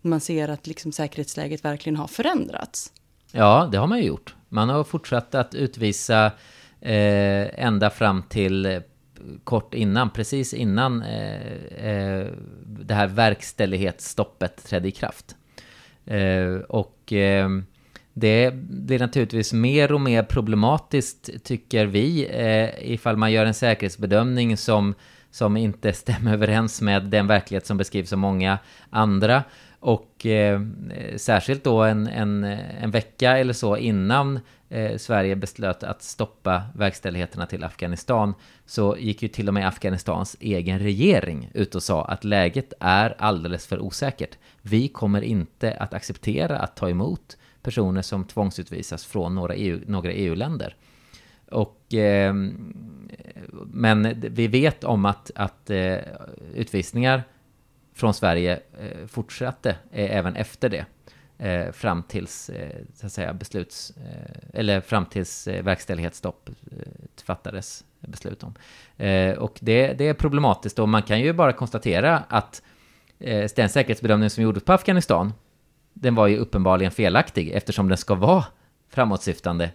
man 0.00 0.20
ser 0.20 0.48
att 0.48 0.66
liksom 0.66 0.92
säkerhetsläget 0.92 1.64
verkligen 1.64 1.96
har 1.96 2.06
förändrats? 2.06 2.92
Ja, 3.32 3.68
det 3.72 3.78
har 3.78 3.86
man 3.86 3.98
ju 3.98 4.04
gjort. 4.04 4.34
Man 4.54 4.68
har 4.68 4.84
fortsatt 4.84 5.34
att 5.34 5.54
utvisa 5.54 6.26
eh, 6.80 7.64
ända 7.64 7.90
fram 7.90 8.22
till 8.22 8.66
eh, 8.66 8.80
kort 9.44 9.74
innan, 9.74 10.10
precis 10.10 10.54
innan 10.54 11.02
eh, 11.02 11.90
eh, 11.90 12.26
det 12.66 12.94
här 12.94 13.06
verkställighetsstoppet 13.06 14.64
trädde 14.64 14.88
i 14.88 14.90
kraft. 14.90 15.36
Eh, 16.06 16.54
och 16.68 17.12
eh, 17.12 17.48
det 18.12 18.54
blir 18.54 18.98
naturligtvis 18.98 19.52
mer 19.52 19.92
och 19.92 20.00
mer 20.00 20.22
problematiskt, 20.22 21.44
tycker 21.44 21.86
vi, 21.86 22.26
eh, 22.30 22.92
ifall 22.92 23.16
man 23.16 23.32
gör 23.32 23.46
en 23.46 23.54
säkerhetsbedömning 23.54 24.56
som, 24.56 24.94
som 25.30 25.56
inte 25.56 25.92
stämmer 25.92 26.32
överens 26.32 26.80
med 26.80 27.04
den 27.04 27.26
verklighet 27.26 27.66
som 27.66 27.76
beskrivs 27.76 28.12
av 28.12 28.18
många 28.18 28.58
andra. 28.90 29.42
Och 29.84 30.26
eh, 30.26 30.60
särskilt 31.16 31.64
då 31.64 31.82
en, 31.82 32.06
en, 32.06 32.44
en 32.44 32.90
vecka 32.90 33.38
eller 33.38 33.52
så 33.52 33.76
innan 33.76 34.40
eh, 34.68 34.96
Sverige 34.96 35.36
beslöt 35.36 35.82
att 35.82 36.02
stoppa 36.02 36.62
verkställigheterna 36.74 37.46
till 37.46 37.64
Afghanistan 37.64 38.34
så 38.66 38.96
gick 38.98 39.22
ju 39.22 39.28
till 39.28 39.48
och 39.48 39.54
med 39.54 39.68
Afghanistans 39.68 40.36
egen 40.40 40.78
regering 40.78 41.50
ut 41.54 41.74
och 41.74 41.82
sa 41.82 42.04
att 42.04 42.24
läget 42.24 42.72
är 42.80 43.14
alldeles 43.18 43.66
för 43.66 43.82
osäkert. 43.82 44.38
Vi 44.62 44.88
kommer 44.88 45.22
inte 45.22 45.74
att 45.74 45.94
acceptera 45.94 46.58
att 46.58 46.76
ta 46.76 46.90
emot 46.90 47.36
personer 47.62 48.02
som 48.02 48.24
tvångsutvisas 48.24 49.04
från 49.04 49.34
några, 49.34 49.54
EU, 49.54 49.80
några 49.86 50.12
EU-länder. 50.12 50.76
Och, 51.50 51.94
eh, 51.94 52.34
men 53.66 54.20
vi 54.20 54.46
vet 54.46 54.84
om 54.84 55.04
att, 55.04 55.30
att 55.34 55.70
eh, 55.70 55.96
utvisningar 56.54 57.22
från 57.94 58.14
Sverige 58.14 58.60
eh, 58.80 59.06
fortsatte 59.06 59.70
eh, 59.70 60.16
även 60.16 60.36
efter 60.36 60.68
det. 60.68 60.86
Eh, 61.38 61.72
fram 61.72 62.02
tills, 62.02 62.50
eh, 62.50 62.80
så 62.94 63.06
att 63.06 63.12
säga, 63.12 63.34
besluts... 63.34 63.90
Eh, 63.90 64.60
eller 64.60 64.80
fram 64.80 65.06
tills 65.06 65.48
eh, 65.48 65.64
verkställighetsstopp 65.64 66.50
fattades 67.24 67.84
beslut 68.00 68.42
om. 68.42 68.54
och 69.38 69.58
det, 69.60 69.92
det 69.92 70.08
är 70.08 70.14
problematiskt 70.14 70.78
och 70.78 70.88
man 70.88 71.02
kan 71.02 71.20
ju 71.20 71.32
bara 71.32 71.52
konstatera 71.52 72.18
att 72.28 72.62
den 73.56 73.68
säkerhetsbedömning 73.68 74.30
som 74.30 74.44
gjordes 74.44 74.64
på 74.64 74.72
Afghanistan, 74.72 75.32
den 75.92 76.14
var 76.14 76.26
ju 76.26 76.36
uppenbarligen 76.36 76.92
felaktig 76.92 77.50
eftersom 77.50 77.88
den 77.88 77.98
ska 77.98 78.14
vara 78.14 78.44
framåtsyftande 78.88 79.70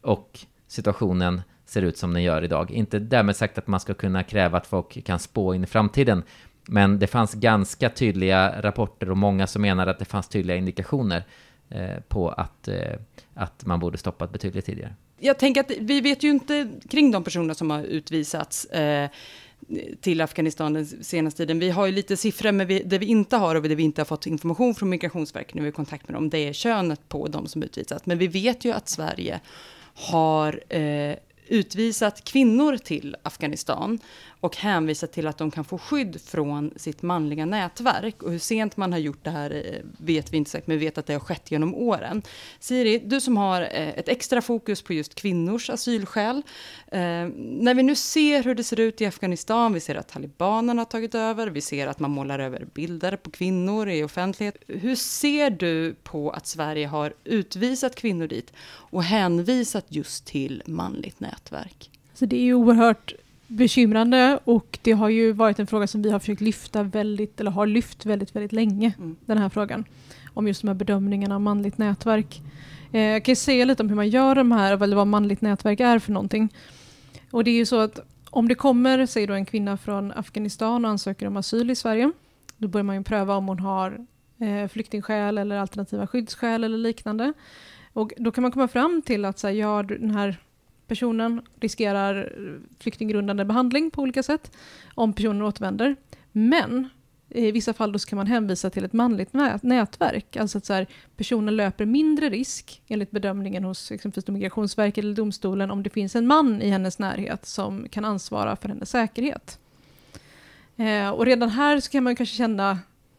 och 0.00 0.40
situationen 0.66 1.42
ser 1.64 1.82
ut 1.82 1.98
som 1.98 2.14
den 2.14 2.22
gör 2.22 2.44
idag. 2.44 2.70
Inte 2.70 2.98
därmed 2.98 3.36
sagt 3.36 3.58
att 3.58 3.66
man 3.66 3.80
ska 3.80 3.94
kunna 3.94 4.22
kräva 4.22 4.58
att 4.58 4.66
folk 4.66 5.04
kan 5.04 5.18
spå 5.18 5.54
in 5.54 5.64
i 5.64 5.66
framtiden, 5.66 6.22
men 6.70 6.98
det 6.98 7.06
fanns 7.06 7.34
ganska 7.34 7.90
tydliga 7.90 8.62
rapporter 8.62 9.10
och 9.10 9.16
många 9.16 9.46
som 9.46 9.62
menade 9.62 9.90
att 9.90 9.98
det 9.98 10.04
fanns 10.04 10.28
tydliga 10.28 10.56
indikationer 10.56 11.24
eh, 11.70 12.00
på 12.08 12.28
att, 12.28 12.68
eh, 12.68 12.76
att 13.34 13.66
man 13.66 13.80
borde 13.80 13.98
stoppat 13.98 14.32
betydligt 14.32 14.64
tidigare. 14.64 14.94
Jag 15.18 15.38
tänker 15.38 15.60
att 15.60 15.70
vi 15.80 16.00
vet 16.00 16.22
ju 16.22 16.30
inte 16.30 16.70
kring 16.90 17.10
de 17.10 17.24
personer 17.24 17.54
som 17.54 17.70
har 17.70 17.82
utvisats 17.82 18.64
eh, 18.64 19.10
till 20.00 20.20
Afghanistan 20.20 20.72
den 20.72 20.86
senaste 20.86 21.36
tiden. 21.36 21.58
Vi 21.58 21.70
har 21.70 21.86
ju 21.86 21.92
lite 21.92 22.16
siffror, 22.16 22.52
men 22.52 22.66
vi, 22.66 22.82
det 22.82 22.98
vi 22.98 23.06
inte 23.06 23.36
har 23.36 23.54
och 23.54 23.62
det 23.62 23.74
vi 23.74 23.82
inte 23.82 24.00
har 24.00 24.06
fått 24.06 24.26
information 24.26 24.74
från 24.74 24.88
Migrationsverket 24.88 25.54
när 25.54 25.62
vi 25.62 25.68
har 25.68 25.72
kontakt 25.72 26.08
med 26.08 26.16
dem, 26.16 26.30
det 26.30 26.38
är 26.38 26.52
könet 26.52 27.08
på 27.08 27.28
de 27.28 27.46
som 27.46 27.62
utvisats. 27.62 28.06
Men 28.06 28.18
vi 28.18 28.26
vet 28.26 28.64
ju 28.64 28.72
att 28.72 28.88
Sverige 28.88 29.40
har 29.94 30.74
eh, 30.74 31.16
utvisat 31.50 32.24
kvinnor 32.24 32.76
till 32.76 33.16
Afghanistan 33.22 33.98
och 34.40 34.56
hänvisat 34.56 35.12
till 35.12 35.26
att 35.26 35.38
de 35.38 35.50
kan 35.50 35.64
få 35.64 35.78
skydd 35.78 36.20
från 36.20 36.70
sitt 36.76 37.02
manliga 37.02 37.46
nätverk. 37.46 38.22
Och 38.22 38.32
hur 38.32 38.38
sent 38.38 38.76
man 38.76 38.92
har 38.92 38.98
gjort 38.98 39.24
det 39.24 39.30
här 39.30 39.50
eh, 39.50 39.80
vet 39.98 40.32
vi 40.32 40.36
inte 40.36 40.50
säkert, 40.50 40.66
men 40.66 40.78
vi 40.78 40.84
vet 40.84 40.98
att 40.98 41.06
det 41.06 41.12
har 41.12 41.20
skett 41.20 41.50
genom 41.50 41.74
åren. 41.74 42.22
Siri, 42.60 42.98
du 42.98 43.20
som 43.20 43.36
har 43.36 43.62
eh, 43.62 43.88
ett 43.88 44.08
extra 44.08 44.42
fokus 44.42 44.82
på 44.82 44.92
just 44.92 45.14
kvinnors 45.14 45.70
asylskäl. 45.70 46.42
Eh, 46.86 47.00
när 47.36 47.74
vi 47.74 47.82
nu 47.82 47.94
ser 47.94 48.42
hur 48.42 48.54
det 48.54 48.64
ser 48.64 48.80
ut 48.80 49.00
i 49.00 49.06
Afghanistan, 49.06 49.72
vi 49.72 49.80
ser 49.80 49.94
att 49.94 50.08
talibanerna 50.08 50.80
har 50.80 50.86
tagit 50.86 51.14
över, 51.14 51.46
vi 51.46 51.60
ser 51.60 51.86
att 51.86 52.00
man 52.00 52.10
målar 52.10 52.38
över 52.38 52.64
bilder 52.74 53.16
på 53.16 53.30
kvinnor 53.30 53.88
i 53.88 54.02
offentlighet. 54.02 54.56
Hur 54.66 54.94
ser 54.94 55.50
du 55.50 55.94
på 56.02 56.30
att 56.30 56.46
Sverige 56.46 56.86
har 56.86 57.14
utvisat 57.24 57.94
kvinnor 57.94 58.26
dit 58.26 58.52
och 58.66 59.02
hänvisat 59.02 59.84
just 59.88 60.26
till 60.26 60.62
manligt 60.66 61.20
nätverk? 61.20 61.90
Så 62.14 62.26
det 62.26 62.36
är 62.36 62.42
ju 62.42 62.54
oerhört 62.54 63.14
bekymrande 63.50 64.38
och 64.44 64.78
det 64.82 64.92
har 64.92 65.08
ju 65.08 65.32
varit 65.32 65.58
en 65.58 65.66
fråga 65.66 65.86
som 65.86 66.02
vi 66.02 66.10
har 66.10 66.18
försökt 66.18 66.40
lyfta 66.40 66.82
väldigt, 66.82 67.40
eller 67.40 67.50
har 67.50 67.66
lyft 67.66 68.06
väldigt, 68.06 68.36
väldigt 68.36 68.52
länge, 68.52 68.92
mm. 68.98 69.16
den 69.24 69.38
här 69.38 69.48
frågan. 69.48 69.84
Om 70.34 70.48
just 70.48 70.62
de 70.62 70.68
här 70.68 70.74
bedömningarna 70.74 71.34
av 71.34 71.40
manligt 71.40 71.78
nätverk. 71.78 72.40
Eh, 72.92 73.00
jag 73.00 73.24
kan 73.24 73.36
säga 73.36 73.64
lite 73.64 73.82
om 73.82 73.88
hur 73.88 73.96
man 73.96 74.08
gör 74.08 74.34
de 74.34 74.52
här, 74.52 74.82
eller 74.82 74.96
vad 74.96 75.06
manligt 75.06 75.40
nätverk 75.40 75.80
är 75.80 75.98
för 75.98 76.12
någonting. 76.12 76.48
Och 77.30 77.44
det 77.44 77.50
är 77.50 77.54
ju 77.54 77.66
så 77.66 77.80
att 77.80 78.00
om 78.30 78.48
det 78.48 78.54
kommer, 78.54 79.06
säg 79.06 79.26
då 79.26 79.34
en 79.34 79.44
kvinna 79.44 79.76
från 79.76 80.12
Afghanistan 80.12 80.84
och 80.84 80.90
ansöker 80.90 81.26
om 81.26 81.36
asyl 81.36 81.70
i 81.70 81.76
Sverige, 81.76 82.12
då 82.56 82.68
börjar 82.68 82.84
man 82.84 82.96
ju 82.96 83.02
pröva 83.02 83.34
om 83.34 83.48
hon 83.48 83.58
har 83.58 84.06
eh, 84.40 84.68
flyktingskäl 84.68 85.38
eller 85.38 85.56
alternativa 85.56 86.06
skyddsskäl 86.06 86.64
eller 86.64 86.78
liknande. 86.78 87.32
Och 87.92 88.12
då 88.16 88.32
kan 88.32 88.42
man 88.42 88.52
komma 88.52 88.68
fram 88.68 89.02
till 89.02 89.24
att 89.24 89.38
så 89.38 89.46
här, 89.46 89.54
ja, 89.54 89.82
den 89.82 90.10
här 90.10 90.36
personen 90.90 91.42
riskerar 91.60 92.32
flyktinggrundande 92.78 93.44
behandling 93.44 93.90
på 93.90 94.02
olika 94.02 94.22
sätt 94.22 94.56
om 94.94 95.12
personen 95.12 95.42
återvänder. 95.42 95.96
Men 96.32 96.88
i 97.28 97.50
vissa 97.50 97.72
fall 97.72 97.92
då 97.92 97.98
ska 97.98 98.16
man 98.16 98.26
hänvisa 98.26 98.70
till 98.70 98.84
ett 98.84 98.92
manligt 98.92 99.32
nätverk. 99.62 100.36
Alltså 100.36 100.58
att 100.58 100.64
så 100.64 100.72
här, 100.72 100.86
personen 101.16 101.56
löper 101.56 101.86
mindre 101.86 102.28
risk 102.28 102.82
enligt 102.88 103.10
bedömningen 103.10 103.64
hos 103.64 103.90
exempelvis 103.90 104.28
Migrationsverket 104.28 105.04
eller 105.04 105.14
domstolen 105.14 105.70
om 105.70 105.82
det 105.82 105.90
finns 105.90 106.16
en 106.16 106.26
man 106.26 106.62
i 106.62 106.68
hennes 106.68 106.98
närhet 106.98 107.46
som 107.46 107.88
kan 107.88 108.04
ansvara 108.04 108.56
för 108.56 108.68
hennes 108.68 108.90
säkerhet. 108.90 109.58
Eh, 110.76 111.08
och 111.10 111.26
redan 111.26 111.48
här 111.48 111.80
så 111.80 111.90
kan 111.90 112.04
man 112.04 112.16
kanske 112.16 112.36
känna 112.36 112.78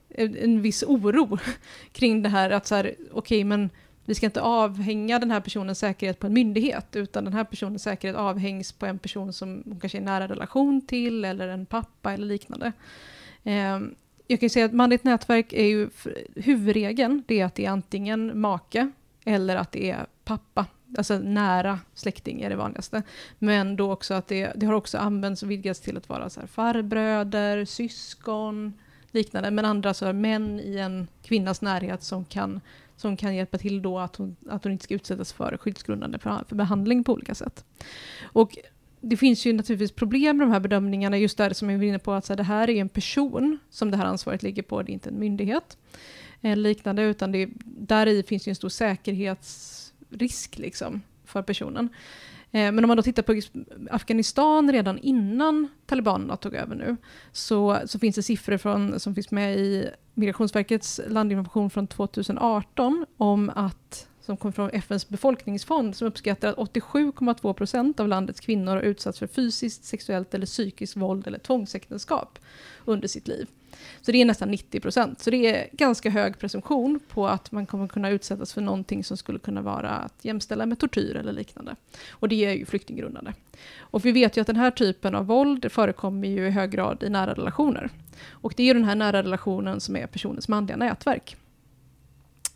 en, 0.09 0.37
en 0.37 0.61
viss 0.61 0.83
oro 0.83 1.37
kring 1.91 2.21
det 2.21 2.29
här 2.29 2.49
att 2.49 2.67
så 2.67 2.75
här, 2.75 2.85
okej 2.85 3.11
okay, 3.11 3.45
men 3.45 3.69
vi 4.11 4.15
ska 4.15 4.25
inte 4.25 4.41
avhänga 4.41 5.19
den 5.19 5.31
här 5.31 5.39
personens 5.39 5.79
säkerhet 5.79 6.19
på 6.19 6.27
en 6.27 6.33
myndighet, 6.33 6.95
utan 6.95 7.23
den 7.23 7.33
här 7.33 7.43
personens 7.43 7.83
säkerhet 7.83 8.15
avhängs 8.17 8.71
på 8.71 8.85
en 8.85 8.99
person 8.99 9.33
som 9.33 9.63
hon 9.65 9.79
kanske 9.79 9.97
är 9.97 10.01
i 10.01 10.05
nära 10.05 10.27
relation 10.27 10.81
till, 10.81 11.25
eller 11.25 11.47
en 11.47 11.65
pappa 11.65 12.13
eller 12.13 12.25
liknande. 12.25 12.71
Eh, 13.43 13.79
jag 14.27 14.39
kan 14.39 14.49
säga 14.49 14.65
att 14.65 14.73
manligt 14.73 15.03
nätverk 15.03 15.53
är 15.53 15.65
ju 15.65 15.89
huvudregeln, 16.35 17.23
det 17.27 17.39
är 17.39 17.45
att 17.45 17.55
det 17.55 17.65
är 17.65 17.69
antingen 17.69 18.39
make 18.39 18.91
eller 19.25 19.55
att 19.55 19.71
det 19.71 19.91
är 19.91 20.05
pappa. 20.23 20.65
Alltså 20.97 21.19
nära 21.19 21.79
släkting 21.93 22.41
är 22.41 22.49
det 22.49 22.55
vanligaste. 22.55 23.03
Men 23.39 23.75
då 23.75 23.91
också 23.91 24.13
att 24.13 24.27
det, 24.27 24.51
det 24.55 24.65
har 24.65 24.73
också 24.73 24.97
använts 24.97 25.43
och 25.43 25.51
vidgats 25.51 25.79
till 25.79 25.97
att 25.97 26.09
vara 26.09 26.29
så 26.29 26.39
här 26.39 26.47
farbröder, 26.47 27.65
syskon, 27.65 28.73
liknande. 29.11 29.51
Men 29.51 29.65
andra 29.65 29.93
så 29.93 30.05
är 30.05 30.13
män 30.13 30.59
i 30.59 30.77
en 30.77 31.07
kvinnas 31.23 31.61
närhet 31.61 32.03
som 32.03 32.25
kan 32.25 32.61
som 33.01 33.17
kan 33.17 33.35
hjälpa 33.35 33.57
till 33.57 33.81
då 33.81 33.99
att 33.99 34.15
hon, 34.15 34.35
att 34.49 34.63
hon 34.63 34.73
inte 34.73 34.83
ska 34.83 34.93
utsättas 34.93 35.33
för 35.33 35.57
skyddsgrundande 35.57 36.19
för, 36.19 36.43
för 36.47 36.55
behandling 36.55 37.03
på 37.03 37.13
olika 37.13 37.35
sätt. 37.35 37.65
Och 38.23 38.57
det 39.01 39.17
finns 39.17 39.45
ju 39.45 39.53
naturligtvis 39.53 39.91
problem 39.91 40.37
med 40.37 40.47
de 40.47 40.51
här 40.51 40.59
bedömningarna, 40.59 41.17
just 41.17 41.37
där 41.37 41.53
som 41.53 41.69
jag 41.69 41.77
var 41.77 41.85
inne 41.85 41.99
på, 41.99 42.13
att 42.13 42.25
så 42.25 42.33
här, 42.33 42.37
det 42.37 42.43
här 42.43 42.69
är 42.69 42.81
en 42.81 42.89
person 42.89 43.59
som 43.69 43.91
det 43.91 43.97
här 43.97 44.05
ansvaret 44.05 44.43
ligger 44.43 44.63
på, 44.63 44.81
det 44.81 44.91
är 44.91 44.93
inte 44.93 45.09
en 45.09 45.19
myndighet 45.19 45.77
eller 46.41 46.69
liknande, 46.69 47.03
utan 47.03 47.31
det, 47.31 47.49
där 47.65 48.07
i 48.07 48.23
finns 48.23 48.47
ju 48.47 48.49
en 48.49 48.55
stor 48.55 48.69
säkerhetsrisk 48.69 50.57
liksom, 50.57 51.01
för 51.25 51.41
personen. 51.41 51.89
Eh, 52.51 52.71
men 52.71 52.83
om 52.83 52.87
man 52.87 52.97
då 52.97 53.03
tittar 53.03 53.23
på 53.23 53.41
Afghanistan 53.89 54.71
redan 54.71 54.97
innan 54.97 55.67
talibanerna 55.85 56.37
tog 56.37 56.55
över 56.55 56.75
nu, 56.75 56.97
så, 57.31 57.79
så 57.85 57.99
finns 57.99 58.15
det 58.15 58.23
siffror 58.23 58.57
från, 58.57 58.99
som 58.99 59.15
finns 59.15 59.31
med 59.31 59.57
i 59.57 59.89
Migrationsverkets 60.13 61.01
landinformation 61.07 61.69
från 61.69 61.87
2018 61.87 63.05
om 63.17 63.51
att 63.55 64.07
som 64.21 64.37
kom 64.37 64.53
från 64.53 64.69
FNs 64.69 65.09
befolkningsfond 65.09 65.95
som 65.95 66.07
uppskattar 66.07 66.49
att 66.49 66.57
87,2 66.57 67.53
procent 67.53 67.99
av 67.99 68.07
landets 68.07 68.39
kvinnor 68.39 68.71
har 68.71 68.81
utsatts 68.81 69.19
för 69.19 69.27
fysiskt, 69.27 69.83
sexuellt 69.83 70.33
eller 70.33 70.45
psykiskt 70.45 70.95
våld 70.95 71.27
eller 71.27 71.39
tvångsäktenskap 71.39 72.39
under 72.85 73.07
sitt 73.07 73.27
liv. 73.27 73.47
Så 74.01 74.11
det 74.11 74.21
är 74.21 74.25
nästan 74.25 74.51
90 74.51 74.79
procent. 74.79 75.21
Så 75.21 75.29
det 75.29 75.37
är 75.37 75.69
ganska 75.71 76.09
hög 76.09 76.39
presumtion 76.39 76.99
på 77.07 77.27
att 77.27 77.51
man 77.51 77.65
kommer 77.65 77.87
kunna 77.87 78.09
utsättas 78.09 78.53
för 78.53 78.61
någonting 78.61 79.03
som 79.03 79.17
skulle 79.17 79.39
kunna 79.39 79.61
vara 79.61 79.89
att 79.89 80.25
jämställa 80.25 80.65
med 80.65 80.79
tortyr 80.79 81.15
eller 81.15 81.33
liknande. 81.33 81.75
Och 82.11 82.29
det 82.29 82.45
är 82.45 82.53
ju 82.53 82.65
flyktinggrundande. 82.65 83.33
Och 83.79 84.05
vi 84.05 84.11
vet 84.11 84.37
ju 84.37 84.41
att 84.41 84.47
den 84.47 84.55
här 84.55 84.71
typen 84.71 85.15
av 85.15 85.25
våld 85.25 85.71
förekommer 85.71 86.27
ju 86.27 86.47
i 86.47 86.49
hög 86.49 86.71
grad 86.71 87.03
i 87.03 87.09
nära 87.09 87.33
relationer. 87.33 87.89
Och 88.29 88.53
det 88.57 88.63
är 88.63 88.67
ju 88.67 88.73
den 88.73 88.85
här 88.85 88.95
nära 88.95 89.23
relationen 89.23 89.79
som 89.79 89.95
är 89.95 90.07
personens 90.07 90.47
manliga 90.47 90.77
nätverk. 90.77 91.37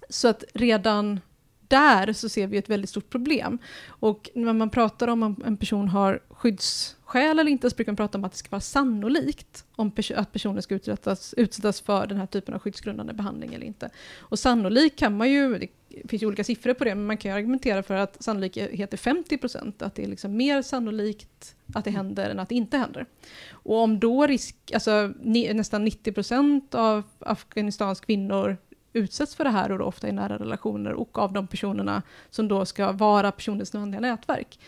Så 0.10 0.28
att 0.28 0.44
redan 0.54 1.20
där 1.68 2.14
så 2.14 2.30
ser 2.30 2.48
vi 2.48 2.58
ett 2.58 2.70
väldigt 2.70 2.90
stort 2.90 3.10
problem. 3.10 3.58
Och 3.88 4.30
när 4.36 4.54
man 4.54 4.70
pratar 4.70 5.08
om 5.08 5.24
att 5.24 5.40
en 5.46 5.58
person 5.58 5.90
har 5.90 6.20
skydds 6.30 6.95
Skäl 7.06 7.40
eller 7.40 7.52
inte, 7.52 7.70
så 7.70 7.76
brukar 7.76 7.92
man 7.92 7.98
prata 7.98 8.18
om 8.18 8.24
att 8.24 8.32
det 8.32 8.38
ska 8.38 8.50
vara 8.50 8.62
sannolikt 8.62 9.66
om 9.76 9.92
pers 9.92 10.12
att 10.12 10.32
personen 10.32 10.62
ska 10.62 10.76
utsättas, 10.76 11.34
utsättas 11.38 11.82
för 11.82 12.08
den 12.08 12.18
här 12.18 12.26
typen 12.26 12.54
av 12.54 12.60
skyddsgrundande 12.60 13.14
behandling 13.14 13.54
eller 13.54 13.66
inte. 13.66 13.90
Och 14.20 14.40
sannolikt 14.40 15.00
kan 15.00 15.18
man 15.18 15.32
ju, 15.32 15.58
det 15.60 16.08
finns 16.08 16.24
ju 16.24 16.28
olika 16.28 16.44
siffror 16.44 16.74
på 16.74 16.84
det, 16.84 16.96
men 16.96 17.06
man 17.06 17.18
kan 17.18 17.32
ju 17.32 17.38
argumentera 17.38 17.84
för 17.84 17.94
att 17.94 18.24
sannolikhet 18.24 18.94
är 18.94 18.98
50 18.98 19.38
procent, 19.38 19.82
att 19.82 19.96
det 19.96 20.04
är 20.04 20.08
liksom 20.08 20.38
mer 20.38 20.62
sannolikt 20.62 21.56
att 21.74 21.86
det 21.86 21.92
händer 21.92 22.30
än 22.30 22.40
att 22.40 22.50
det 22.50 22.56
inte 22.56 22.78
händer. 22.78 23.06
Och 23.52 23.78
om 23.78 24.00
då 24.00 24.28
risk, 24.28 24.56
alltså 24.74 25.14
nästan 25.24 25.84
90 25.84 26.12
procent 26.12 26.76
av 26.76 27.04
Afghanistans 27.20 28.00
kvinnor 28.00 28.58
utsätts 28.94 29.36
för 29.36 29.44
det 29.44 29.50
här 29.50 29.72
och 29.72 29.80
då 29.80 29.86
ofta 29.86 30.10
i 30.10 30.12
nära 30.12 30.38
relationer 30.38 30.94
och 30.94 31.18
av 31.18 31.34
de 31.34 31.48
personerna 31.48 32.02
som 32.30 32.48
då 32.48 32.66
ska 32.66 32.92
vara 32.92 33.32
personens 33.32 33.74
nödvändiga 33.74 34.02
nätverk, 34.02 34.60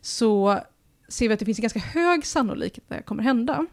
så 0.00 0.60
ser 1.08 1.28
vi 1.28 1.34
att 1.34 1.38
det 1.38 1.44
finns 1.44 1.58
en 1.58 1.62
ganska 1.62 1.80
hög 1.80 2.26
sannolikhet 2.26 2.84
att 2.88 2.96
det 2.96 3.02
kommer 3.02 3.22
hända. 3.22 3.66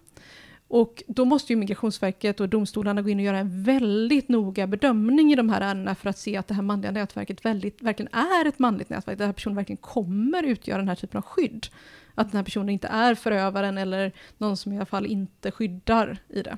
Och 0.67 1.03
då 1.07 1.25
måste 1.25 1.53
ju 1.53 1.57
Migrationsverket 1.57 2.39
och 2.39 2.49
domstolarna 2.49 3.01
gå 3.01 3.09
in 3.09 3.17
och 3.17 3.23
göra 3.25 3.37
en 3.37 3.63
väldigt 3.63 4.29
noga 4.29 4.67
bedömning 4.67 5.33
i 5.33 5.35
de 5.35 5.49
här 5.49 5.61
ärendena 5.61 5.95
för 5.95 6.09
att 6.09 6.17
se 6.17 6.37
att 6.37 6.47
det 6.47 6.53
här 6.53 6.61
manliga 6.61 6.91
nätverket 6.91 7.45
väldigt, 7.45 7.81
verkligen 7.81 8.13
är 8.13 8.45
ett 8.47 8.59
manligt 8.59 8.89
nätverk, 8.89 9.17
där 9.17 9.23
den 9.23 9.27
här 9.27 9.33
personen 9.33 9.55
verkligen 9.55 9.77
kommer 9.77 10.43
utgöra 10.43 10.77
den 10.77 10.87
här 10.87 10.95
typen 10.95 11.17
av 11.17 11.23
skydd. 11.23 11.67
Att 12.15 12.31
den 12.31 12.37
här 12.37 12.43
personen 12.43 12.69
inte 12.69 12.87
är 12.87 13.15
förövaren 13.15 13.77
eller 13.77 14.11
någon 14.37 14.57
som 14.57 14.73
i 14.73 14.75
alla 14.75 14.85
fall 14.85 15.05
inte 15.05 15.51
skyddar 15.51 16.17
i 16.29 16.41
det. 16.41 16.57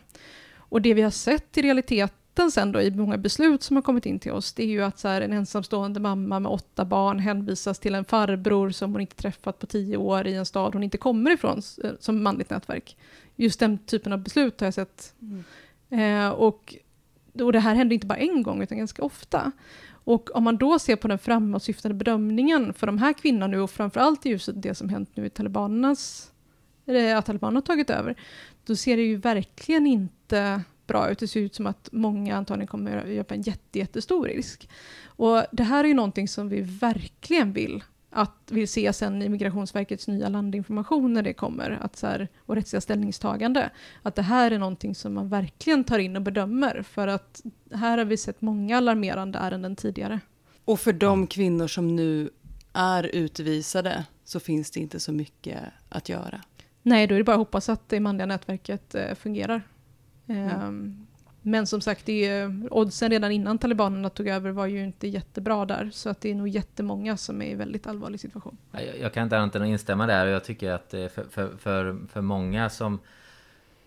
Och 0.56 0.82
det 0.82 0.94
vi 0.94 1.02
har 1.02 1.12
sett 1.12 1.58
i 1.58 1.62
realitet 1.62 2.14
rätten 2.36 2.52
sen 2.52 2.72
då 2.72 2.82
i 2.82 2.92
många 2.92 3.18
beslut 3.18 3.64
som 3.64 3.76
har 3.76 3.82
kommit 3.82 4.06
in 4.06 4.20
till 4.20 4.32
oss, 4.32 4.54
det 4.54 4.64
är 4.64 4.68
ju 4.68 4.84
att 4.84 5.00
så 5.00 5.08
här, 5.08 5.22
en 5.22 5.34
ensamstående 5.34 6.00
mamma 6.00 6.40
med 6.40 6.52
åtta 6.52 6.86
barn 6.86 7.20
hänvisas 7.20 7.80
till 7.80 7.96
en 7.96 8.06
farbror 8.06 8.72
som 8.72 8.92
hon 8.92 9.02
inte 9.02 9.16
träffat 9.16 9.60
på 9.60 9.66
tio 9.66 9.98
år 9.98 10.28
i 10.28 10.36
en 10.36 10.46
stad 10.46 10.74
hon 10.74 10.84
inte 10.84 10.98
kommer 10.98 11.32
ifrån 11.32 11.62
eh, 11.84 11.92
som 12.00 12.24
manligt 12.24 12.50
nätverk. 12.50 12.98
Just 13.36 13.60
den 13.60 13.78
typen 13.78 14.14
av 14.14 14.20
beslut 14.20 14.60
har 14.60 14.68
jag 14.68 14.74
sett. 14.74 15.14
Mm. 15.22 15.44
Eh, 15.90 16.30
och, 16.30 16.76
och 17.42 17.54
det 17.54 17.60
här 17.60 17.76
händer 17.76 17.94
inte 17.94 18.08
bara 18.08 18.20
en 18.20 18.44
gång 18.44 18.62
utan 18.62 18.78
ganska 18.78 19.04
ofta. 19.04 19.52
Och 20.06 20.36
om 20.36 20.44
man 20.44 20.58
då 20.58 20.80
ser 20.80 20.96
på 20.96 21.08
den 21.08 21.20
framåtsyftande 21.20 21.96
bedömningen 21.96 22.74
för 22.74 22.88
de 22.88 22.98
här 22.98 23.14
kvinnorna 23.14 23.48
nu 23.48 23.60
och 23.62 23.72
framförallt 23.72 24.26
i 24.26 24.30
ljuset 24.30 24.62
det 24.62 24.76
som 24.76 24.90
hänt 24.90 25.10
nu 25.16 25.26
i 25.26 25.30
talibanernas, 25.30 26.32
att 27.18 27.26
talibanerna 27.26 27.58
har 27.58 27.62
tagit 27.62 27.90
över, 27.90 28.16
då 28.66 28.76
ser 28.76 28.98
det 28.98 29.04
ju 29.04 29.16
verkligen 29.16 29.88
inte 29.88 30.62
bra 30.88 31.10
ut. 31.10 31.20
Det 31.20 31.28
ser 31.28 31.40
ut 31.40 31.56
som 31.56 31.68
att 31.68 31.90
många 31.92 32.36
antagligen 32.36 32.68
kommer 32.68 32.98
att 32.98 33.10
göra 33.10 33.26
en 33.30 33.42
jätte, 33.42 33.80
jättestor 33.80 34.26
risk. 34.26 34.70
Och 35.06 35.44
det 35.52 35.64
här 35.64 35.84
är 35.84 35.88
ju 35.88 35.94
någonting 35.94 36.28
som 36.28 36.50
vi 36.50 36.62
verkligen 36.62 37.54
vill 37.54 37.84
att 38.16 38.52
vill 38.52 38.68
se 38.68 38.94
sen 38.94 39.22
i 39.22 39.30
Migrationsverkets 39.30 40.08
nya 40.08 40.30
landinformation 40.30 41.14
när 41.14 41.22
det 41.24 41.34
kommer, 41.34 41.80
att 41.82 41.96
så 41.96 42.08
här, 42.08 42.28
och 42.40 42.56
rättsliga 42.56 42.82
ställningstagande, 42.82 43.70
att 44.02 44.16
det 44.16 44.22
här 44.22 44.52
är 44.52 44.60
någonting 44.60 44.96
som 44.96 45.14
man 45.14 45.30
verkligen 45.30 45.84
tar 45.84 46.00
in 46.00 46.16
och 46.16 46.22
bedömer, 46.22 46.82
för 46.82 47.08
att 47.08 47.42
här 47.74 47.98
har 47.98 48.06
vi 48.06 48.18
sett 48.18 48.42
många 48.42 48.78
alarmerande 48.78 49.40
ärenden 49.40 49.76
tidigare. 49.76 50.20
Och 50.66 50.80
för 50.80 50.94
de 50.94 51.28
kvinnor 51.28 51.68
som 51.68 51.96
nu 51.96 52.30
är 52.74 53.04
utvisade 53.04 54.06
så 54.24 54.40
finns 54.40 54.72
det 54.72 54.80
inte 54.80 55.00
så 55.00 55.12
mycket 55.12 55.60
att 55.90 56.10
göra? 56.10 56.42
Nej, 56.82 57.08
då 57.08 57.16
är 57.16 57.18
det 57.18 57.24
bara 57.24 57.34
att 57.34 57.40
hoppas 57.40 57.70
att 57.70 57.90
det 57.90 58.00
manliga 58.00 58.26
nätverket 58.26 58.96
eh, 58.96 59.16
fungerar. 59.16 59.62
Mm. 60.28 61.06
Men 61.48 61.68
som 61.68 61.82
sagt, 61.82 62.06
det 62.06 62.28
är, 62.28 62.68
oddsen 62.72 63.12
redan 63.12 63.32
innan 63.32 63.58
talibanerna 63.58 64.10
tog 64.10 64.28
över 64.28 64.52
var 64.52 64.66
ju 64.66 64.84
inte 64.84 65.08
jättebra 65.08 65.66
där. 65.66 65.90
Så 65.94 66.10
att 66.10 66.22
det 66.22 66.32
är 66.32 66.36
nog 66.36 66.48
jättemånga 66.48 67.18
som 67.18 67.42
är 67.42 67.46
i 67.46 67.56
väldigt 67.56 67.88
allvarlig 67.88 68.20
situation. 68.20 68.58
Jag, 68.72 69.00
jag 69.02 69.14
kan 69.14 69.24
inte 69.24 69.38
annat 69.38 69.56
än 69.56 69.62
att 69.62 69.68
instämma 69.68 70.08
där. 70.08 70.26
Och 70.26 70.32
jag 70.32 70.44
tycker 70.44 70.72
att 70.72 70.92
för, 70.92 71.30
för, 71.30 71.58
för, 71.58 71.98
för 72.12 72.22
många 72.22 72.70
som, 72.70 73.00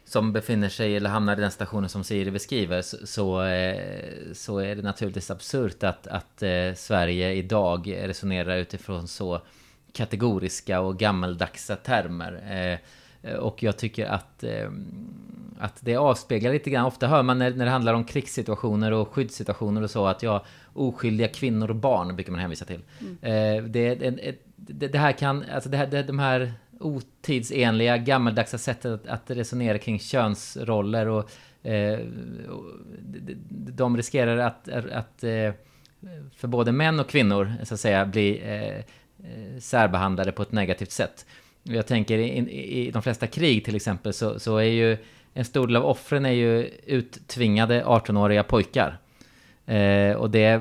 som 0.04 0.32
befinner 0.32 0.68
sig 0.68 0.96
eller 0.96 1.10
hamnar 1.10 1.36
i 1.36 1.40
den 1.40 1.50
stationen 1.50 1.88
som 1.88 2.04
Siri 2.04 2.30
beskriver 2.30 2.82
så, 2.82 3.06
så, 3.06 3.42
eh, 3.42 4.32
så 4.32 4.58
är 4.58 4.76
det 4.76 4.82
naturligtvis 4.82 5.30
absurt 5.30 5.82
att, 5.82 6.06
att 6.06 6.42
eh, 6.42 6.74
Sverige 6.76 7.32
idag 7.32 7.94
resonerar 7.96 8.56
utifrån 8.56 9.08
så 9.08 9.40
kategoriska 9.92 10.80
och 10.80 10.98
gammaldagsa 10.98 11.76
termer. 11.76 12.80
Eh, 13.22 13.34
och 13.34 13.62
jag 13.62 13.78
tycker 13.78 14.06
att 14.06 14.44
att 15.60 15.78
det 15.80 15.96
avspeglar 15.96 16.52
lite 16.52 16.70
grann. 16.70 16.84
Ofta 16.84 17.06
hör 17.06 17.22
man 17.22 17.38
när, 17.38 17.50
när 17.50 17.64
det 17.64 17.70
handlar 17.70 17.94
om 17.94 18.04
krigssituationer 18.04 18.92
och 18.92 19.08
skyddssituationer 19.08 19.82
och 19.82 19.90
så 19.90 20.06
att 20.06 20.22
ja, 20.22 20.44
oskyldiga 20.72 21.28
kvinnor 21.28 21.70
och 21.70 21.76
barn 21.76 22.16
brukar 22.16 22.32
man 22.32 22.40
hänvisa 22.40 22.64
till. 22.64 22.80
Mm. 23.00 23.18
Eh, 23.22 23.64
det, 23.64 23.94
det, 24.56 24.88
det, 24.88 24.98
här 24.98 25.12
kan, 25.12 25.44
alltså 25.54 25.70
det 25.70 25.76
här, 25.76 25.86
det, 25.86 26.02
de 26.02 26.18
här 26.18 26.52
otidsenliga, 26.80 27.96
gammaldags 27.96 28.62
sättet 28.62 28.92
att, 28.92 29.06
att 29.06 29.30
resonera 29.30 29.78
kring 29.78 29.98
könsroller 29.98 31.06
och, 31.08 31.30
eh, 31.62 31.98
de 33.50 33.96
riskerar 33.96 34.36
att, 34.36 34.68
att 34.68 35.24
för 36.36 36.48
både 36.48 36.72
män 36.72 37.00
och 37.00 37.08
kvinnor 37.08 37.52
så 37.64 37.74
att 37.74 37.80
säga 37.80 38.06
bli 38.06 38.38
eh, 38.38 38.78
eh 38.78 39.58
särbehandlade 39.58 40.32
på 40.32 40.42
ett 40.42 40.52
negativt 40.52 40.90
sätt. 40.90 41.26
Jag 41.62 41.86
tänker 41.86 42.18
i, 42.18 42.38
i, 42.86 42.90
de 42.90 43.02
flesta 43.02 43.26
krig 43.26 43.64
till 43.64 43.76
exempel 43.76 44.12
så, 44.12 44.38
så 44.38 44.56
är 44.56 44.62
ju 44.62 44.96
en 45.34 45.44
stor 45.44 45.66
del 45.66 45.76
av 45.76 45.86
offren 45.86 46.26
är 46.26 46.32
ju 46.32 46.70
uttvingade 46.86 47.84
18-åriga 47.84 48.42
pojkar. 48.42 48.98
Eh, 49.66 50.16
och 50.16 50.30
det 50.30 50.46
eh, 50.46 50.60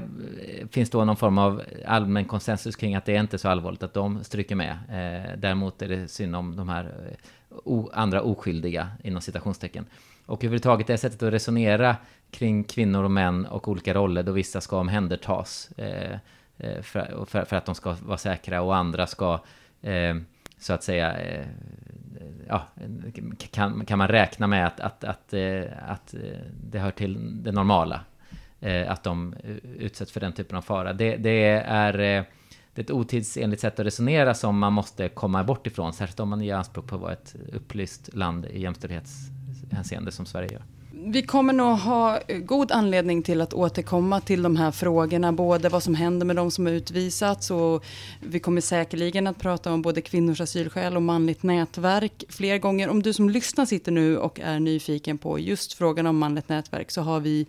finns 0.71 0.89
då 0.89 1.05
någon 1.05 1.17
form 1.17 1.37
av 1.37 1.61
allmän 1.85 2.25
konsensus 2.25 2.75
kring 2.75 2.95
att 2.95 3.05
det 3.05 3.15
är 3.15 3.19
inte 3.19 3.37
så 3.37 3.49
allvarligt 3.49 3.83
att 3.83 3.93
de 3.93 4.23
stryker 4.23 4.55
med. 4.55 4.71
Eh, 4.89 5.37
däremot 5.37 5.81
är 5.81 5.87
det 5.87 6.07
synd 6.07 6.35
om 6.35 6.55
de 6.55 6.69
här 6.69 6.83
eh, 6.83 7.57
o, 7.63 7.89
andra 7.93 8.21
oskyldiga, 8.21 8.89
inom 9.03 9.21
citationstecken. 9.21 9.85
Och 10.25 10.43
överhuvudtaget 10.43 10.87
det 10.87 10.97
sättet 10.97 11.23
att 11.23 11.33
resonera 11.33 11.95
kring 12.31 12.63
kvinnor 12.63 13.03
och 13.03 13.11
män 13.11 13.45
och 13.45 13.67
olika 13.67 13.93
roller 13.93 14.23
då 14.23 14.31
vissa 14.31 14.61
ska 14.61 14.77
omhändertas 14.77 15.69
eh, 15.77 16.19
eh 16.57 16.81
för, 16.81 17.25
för, 17.25 17.45
för, 17.45 17.55
att 17.55 17.65
de 17.65 17.75
ska 17.75 17.95
vara 18.05 18.17
säkra 18.17 18.61
och 18.61 18.75
andra 18.75 19.07
ska 19.07 19.39
så 20.59 20.73
att 20.73 20.83
säga 20.83 21.17
eh, 21.17 21.39
eh, 21.39 21.47
ja, 22.47 22.67
kan, 23.51 23.85
kan 23.85 23.97
man 23.97 24.07
räkna 24.07 24.47
med 24.47 24.67
att, 24.67 24.79
att, 24.79 25.03
att, 25.03 25.33
eh, 25.33 25.63
att 25.87 26.15
det 26.63 26.79
hör 26.79 26.91
till 26.91 27.43
det 27.43 27.51
normala. 27.51 28.01
Att 28.87 29.03
de 29.03 29.35
utsätts 29.79 30.11
för 30.11 30.19
den 30.19 30.33
typen 30.33 30.57
av 30.57 30.61
fara. 30.61 30.93
Det, 30.93 31.17
det 31.17 31.43
är, 31.65 31.93
det 31.93 32.05
är 32.75 32.81
ett 32.81 32.91
otidsenligt 32.91 33.61
sätt 33.61 33.79
att 33.79 33.85
resonera 33.85 34.33
som 34.33 34.59
man 34.59 34.73
måste 34.73 35.09
komma 35.09 35.43
bort 35.43 35.67
ifrån. 35.67 35.93
Särskilt 35.93 36.19
om 36.19 36.29
man 36.29 36.41
gör 36.41 36.57
anspråk 36.57 36.87
på 36.87 36.95
att 36.95 37.01
vara 37.01 37.13
ett 37.13 37.35
upplyst 37.53 38.13
land 38.13 38.45
i 38.45 38.61
jämställdhetshänseende 38.61 40.11
som 40.11 40.25
Sverige 40.25 40.53
gör 40.53 40.63
vi 41.11 41.21
kommer 41.21 41.53
nog 41.53 41.77
ha 41.77 42.19
eh, 42.27 42.37
god 42.37 42.71
anledning 42.71 43.23
till 43.23 43.41
att 43.41 43.53
återkomma 43.53 44.21
till 44.21 44.41
de 44.41 44.55
här 44.55 44.71
frågorna, 44.71 45.31
både 45.31 45.69
vad 45.69 45.83
som 45.83 45.95
händer 45.95 46.25
med 46.25 46.35
de 46.35 46.51
som 46.51 46.65
har 46.65 46.73
utvisats 46.73 47.51
och 47.51 47.85
vi 48.19 48.39
kommer 48.39 48.61
säkerligen 48.61 49.27
att 49.27 49.39
prata 49.39 49.73
om 49.73 49.81
både 49.81 50.01
kvinnors 50.01 50.41
asylskäl 50.41 50.95
och 50.95 51.01
manligt 51.01 51.43
nätverk 51.43 52.23
fler 52.29 52.57
gånger. 52.57 52.89
Om 52.89 53.03
du 53.03 53.13
som 53.13 53.29
lyssnar 53.29 53.65
sitter 53.65 53.91
nu 53.91 54.17
och 54.17 54.39
är 54.39 54.59
nyfiken 54.59 55.17
på 55.17 55.39
just 55.39 55.73
frågan 55.73 56.07
om 56.07 56.17
manligt 56.17 56.49
nätverk 56.49 56.91
så 56.91 57.01
har 57.01 57.19
vi 57.19 57.45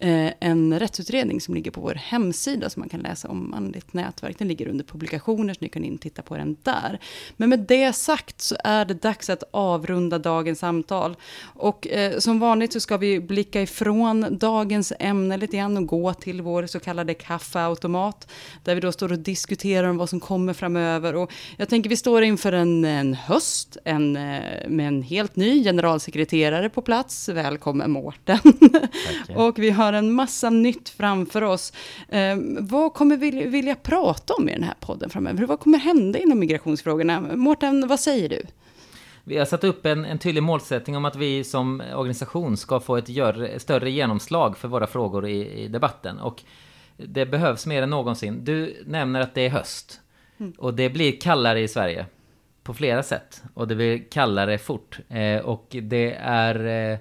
eh, 0.00 0.32
en 0.40 0.78
rättsutredning 0.78 1.40
som 1.40 1.54
ligger 1.54 1.70
på 1.70 1.80
vår 1.80 1.94
hemsida 1.94 2.70
som 2.70 2.80
man 2.80 2.88
kan 2.88 3.00
läsa 3.00 3.28
om 3.28 3.50
manligt 3.50 3.92
nätverk. 3.92 4.38
Den 4.38 4.48
ligger 4.48 4.68
under 4.68 4.84
publikationer 4.84 5.54
så 5.54 5.58
ni 5.60 5.68
kan 5.68 5.84
in 5.84 5.94
och 5.94 6.00
titta 6.00 6.22
på 6.22 6.36
den 6.36 6.56
där. 6.62 6.98
Men 7.36 7.48
med 7.48 7.60
det 7.60 7.92
sagt 7.92 8.40
så 8.40 8.56
är 8.64 8.84
det 8.84 8.94
dags 8.94 9.30
att 9.30 9.44
avrunda 9.50 10.18
dagens 10.18 10.58
samtal. 10.58 11.16
Och 11.42 11.88
eh, 11.88 12.18
som 12.18 12.40
vanligt 12.40 12.72
så 12.72 12.80
ska 12.80 12.96
vi 12.96 13.01
blicka 13.20 13.62
ifrån 13.62 14.38
dagens 14.38 14.92
ämne 14.98 15.36
lite 15.36 15.56
grann 15.56 15.76
och 15.76 15.86
gå 15.86 16.14
till 16.14 16.42
vår 16.42 16.66
så 16.66 16.80
kallade 16.80 17.14
kaffeautomat. 17.14 18.30
Där 18.64 18.74
vi 18.74 18.80
då 18.80 18.92
står 18.92 19.12
och 19.12 19.18
diskuterar 19.18 19.88
om 19.88 19.96
vad 19.96 20.08
som 20.08 20.20
kommer 20.20 20.52
framöver. 20.52 21.14
Och 21.14 21.32
jag 21.56 21.68
tänker 21.68 21.90
vi 21.90 21.96
står 21.96 22.22
inför 22.22 22.52
en, 22.52 22.84
en 22.84 23.14
höst 23.14 23.76
en, 23.84 24.16
eh, 24.16 24.68
med 24.68 24.88
en 24.88 25.02
helt 25.02 25.36
ny 25.36 25.64
generalsekreterare 25.64 26.70
på 26.70 26.82
plats. 26.82 27.28
Välkommen 27.28 27.90
Mårten. 27.90 28.38
och 29.36 29.58
vi 29.58 29.70
har 29.70 29.92
en 29.92 30.12
massa 30.12 30.50
nytt 30.50 30.88
framför 30.88 31.42
oss. 31.42 31.72
Eh, 32.08 32.36
vad 32.60 32.94
kommer 32.94 33.16
vi 33.16 33.30
vilja 33.30 33.74
prata 33.74 34.34
om 34.34 34.48
i 34.48 34.52
den 34.52 34.62
här 34.62 34.76
podden 34.80 35.10
framöver? 35.10 35.46
Vad 35.46 35.60
kommer 35.60 35.78
hända 35.78 36.18
inom 36.18 36.38
migrationsfrågorna? 36.38 37.20
Mårten, 37.20 37.88
vad 37.88 38.00
säger 38.00 38.28
du? 38.28 38.42
Vi 39.24 39.38
har 39.38 39.44
satt 39.44 39.64
upp 39.64 39.86
en, 39.86 40.04
en 40.04 40.18
tydlig 40.18 40.42
målsättning 40.42 40.96
om 40.96 41.04
att 41.04 41.16
vi 41.16 41.44
som 41.44 41.82
organisation 41.94 42.56
ska 42.56 42.80
få 42.80 42.96
ett 42.96 43.08
gör, 43.08 43.58
större 43.58 43.90
genomslag 43.90 44.56
för 44.56 44.68
våra 44.68 44.86
frågor 44.86 45.26
i, 45.26 45.62
i, 45.62 45.68
debatten. 45.68 46.18
Och 46.18 46.42
det 46.96 47.26
behövs 47.26 47.66
mer 47.66 47.82
än 47.82 47.90
någonsin. 47.90 48.44
Du 48.44 48.82
nämner 48.86 49.20
att 49.20 49.34
det 49.34 49.46
är 49.46 49.50
höst. 49.50 50.00
Mm. 50.38 50.52
Och 50.58 50.74
det 50.74 50.90
blir 50.90 51.20
kallare 51.20 51.60
i 51.60 51.68
Sverige. 51.68 52.06
På 52.62 52.74
flera 52.74 53.02
sätt. 53.02 53.42
Och 53.54 53.68
det 53.68 53.74
blir 53.74 54.10
kallare 54.10 54.58
fort. 54.58 54.98
Eh, 55.08 55.40
och 55.40 55.66
det 55.82 56.14
är... 56.14 56.90
Eh, 56.92 56.98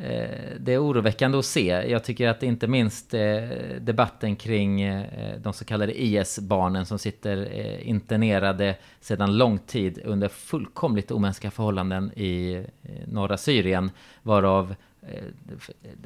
Eh, 0.00 0.56
det 0.60 0.72
är 0.72 0.82
oroväckande 0.82 1.38
att 1.38 1.44
se. 1.44 1.66
Jag 1.66 2.04
tycker 2.04 2.28
att 2.28 2.42
inte 2.42 2.66
minst 2.66 3.14
eh, 3.14 3.20
debatten 3.80 4.36
kring 4.36 4.82
eh, 4.82 5.40
de 5.40 5.52
så 5.52 5.64
kallade 5.64 6.02
IS-barnen 6.02 6.86
som 6.86 6.98
sitter 6.98 7.52
internerade 7.80 8.76
sedan 9.00 9.36
lång 9.36 9.58
tid 9.58 10.00
under 10.04 10.28
fullkomligt 10.28 11.10
omänskliga 11.10 11.50
förhållanden 11.50 12.12
i 12.12 12.64
norra 13.06 13.36
Syrien, 13.36 13.90
varav 14.22 14.74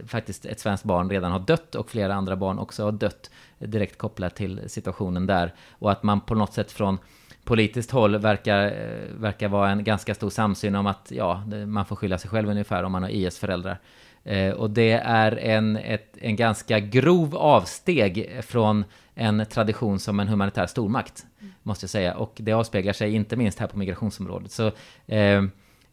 faktiskt 0.07 0.47
ett 0.47 0.61
svenskt 0.61 0.85
barn 0.85 1.11
redan 1.11 1.33
har 1.33 1.39
dött 1.39 1.75
och 1.75 1.91
flera 1.91 2.15
andra 2.15 2.37
barn 2.37 2.59
också 2.59 2.85
har 2.85 2.93
dött 2.93 3.31
direkt 3.59 3.99
kopplat 3.99 4.37
till 4.37 4.61
situationen 4.67 5.27
där. 5.27 5.55
Och 5.71 5.93
att 5.93 6.03
man 6.03 6.21
på 6.21 6.35
något 6.35 6.53
sätt 6.53 6.73
från 6.73 6.99
politiskt 7.45 7.91
håll 7.91 8.17
verkar, 8.19 8.67
eh, 8.67 9.21
verkar 9.21 9.49
vara 9.49 9.71
en 9.71 9.85
ganska 9.85 10.15
stor 10.15 10.31
samsyn 10.31 10.75
om 10.75 10.87
att 10.87 11.11
ja, 11.11 11.45
man 11.67 11.87
får 11.87 11.97
skylla 11.97 12.19
sig 12.19 12.31
själv 12.31 12.51
ungefär 12.51 12.83
om 12.83 12.93
man 12.93 13.03
har 13.03 13.11
IS-föräldrar. 13.11 13.79
Eh, 14.25 14.51
och 14.51 14.71
det 14.71 14.93
är 14.93 15.37
en, 15.37 15.77
ett, 15.77 16.17
en 16.21 16.37
ganska 16.37 16.81
grov 16.81 17.37
avsteg 17.37 18.41
från 18.43 18.85
en 19.15 19.47
tradition 19.47 19.99
som 19.99 20.21
en 20.21 20.29
humanitär 20.29 20.67
stormakt, 20.67 21.27
mm. 21.41 21.53
måste 21.63 21.85
jag 21.85 21.91
säga. 21.91 22.15
Och 22.15 22.33
det 22.37 22.53
avspeglar 22.53 22.93
sig 22.93 23.15
inte 23.15 23.37
minst 23.37 23.59
här 23.59 23.67
på 23.67 23.79
migrationsområdet. 23.79 24.53
Så, 24.53 24.67
eh, 25.07 25.45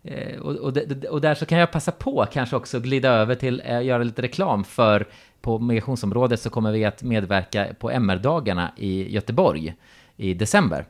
eh 0.04 0.40
och, 0.42 0.56
och, 0.56 0.78
och, 1.10 1.22
där 1.22 1.36
så 1.36 1.46
kan 1.46 1.58
jag 1.58 1.72
passa 1.72 1.92
på 1.92 2.26
kanske 2.32 2.56
också 2.56 2.80
glida 2.80 3.10
över 3.10 3.36
till 3.36 3.62
att 3.62 3.84
göra 3.84 4.04
lite 4.04 4.22
reklam 4.22 4.64
för 4.64 5.08
på 5.42 5.60
migrationsområdet 5.60 6.40
så 6.40 6.50
kommer 6.50 6.72
vi 6.72 6.86
att 6.86 7.04
medverka 7.04 7.68
på 7.80 7.90
MR-dagarna 7.92 8.72
i 8.78 9.14
Göteborg 9.14 9.74
i 10.18 10.34
december. 10.34 10.86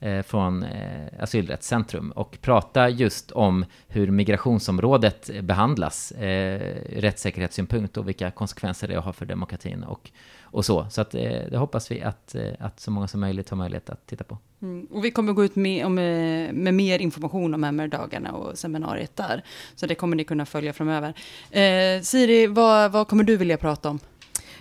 Eh, 0.00 0.22
från 0.22 0.62
eh, 0.62 1.06
Asylrättscentrum 1.20 2.10
och 2.10 2.38
prata 2.40 2.88
just 2.88 3.30
om 3.30 3.64
hur 3.88 4.10
migrationsområdet 4.10 5.30
behandlas 5.42 6.12
eh, 6.12 6.76
rättssäkerhetssynpunkt 6.96 7.96
och 7.96 8.08
vilka 8.08 8.30
konsekvenser 8.30 8.88
det 8.88 8.94
har 8.94 9.12
för 9.12 9.26
demokratin 9.26 9.84
och, 9.84 10.10
och 10.40 10.64
så. 10.64 10.86
Så 10.90 11.00
att, 11.00 11.14
eh, 11.14 11.42
det 11.50 11.56
hoppas 11.56 11.90
vi 11.90 12.02
att, 12.02 12.34
eh, 12.34 12.52
att 12.58 12.80
så 12.80 12.90
många 12.90 13.08
som 13.08 13.20
möjligt 13.20 13.50
har 13.50 13.56
möjlighet 13.56 13.90
att 13.90 14.06
titta 14.06 14.24
på. 14.24 14.38
Mm. 14.62 14.86
Och 14.90 15.04
vi 15.04 15.10
kommer 15.10 15.32
gå 15.32 15.44
ut 15.44 15.56
med, 15.56 15.90
med, 15.90 16.48
eh, 16.48 16.52
med 16.52 16.74
mer 16.74 16.98
information 16.98 17.54
om 17.54 17.64
MR-dagarna 17.64 18.32
och 18.32 18.58
seminariet 18.58 19.16
där. 19.16 19.44
Så 19.74 19.86
det 19.86 19.94
kommer 19.94 20.16
ni 20.16 20.24
kunna 20.24 20.46
följa 20.46 20.72
framöver. 20.72 21.14
Eh, 21.50 22.02
Siri, 22.02 22.46
vad, 22.46 22.92
vad 22.92 23.08
kommer 23.08 23.24
du 23.24 23.36
vilja 23.36 23.56
prata 23.56 23.90
om? 23.90 23.98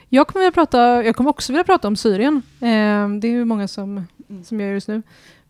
Jag 0.09 0.27
kommer, 0.27 0.51
prata, 0.51 1.03
jag 1.03 1.15
kommer 1.15 1.29
också 1.29 1.53
vilja 1.53 1.63
prata 1.63 1.87
om 1.87 1.95
Syrien. 1.95 2.41
Eh, 2.59 3.09
det 3.19 3.27
är 3.27 3.31
ju 3.31 3.45
många 3.45 3.67
som, 3.67 4.03
mm. 4.29 4.43
som 4.43 4.61
gör 4.61 4.69
just 4.69 4.87
nu. 4.87 5.01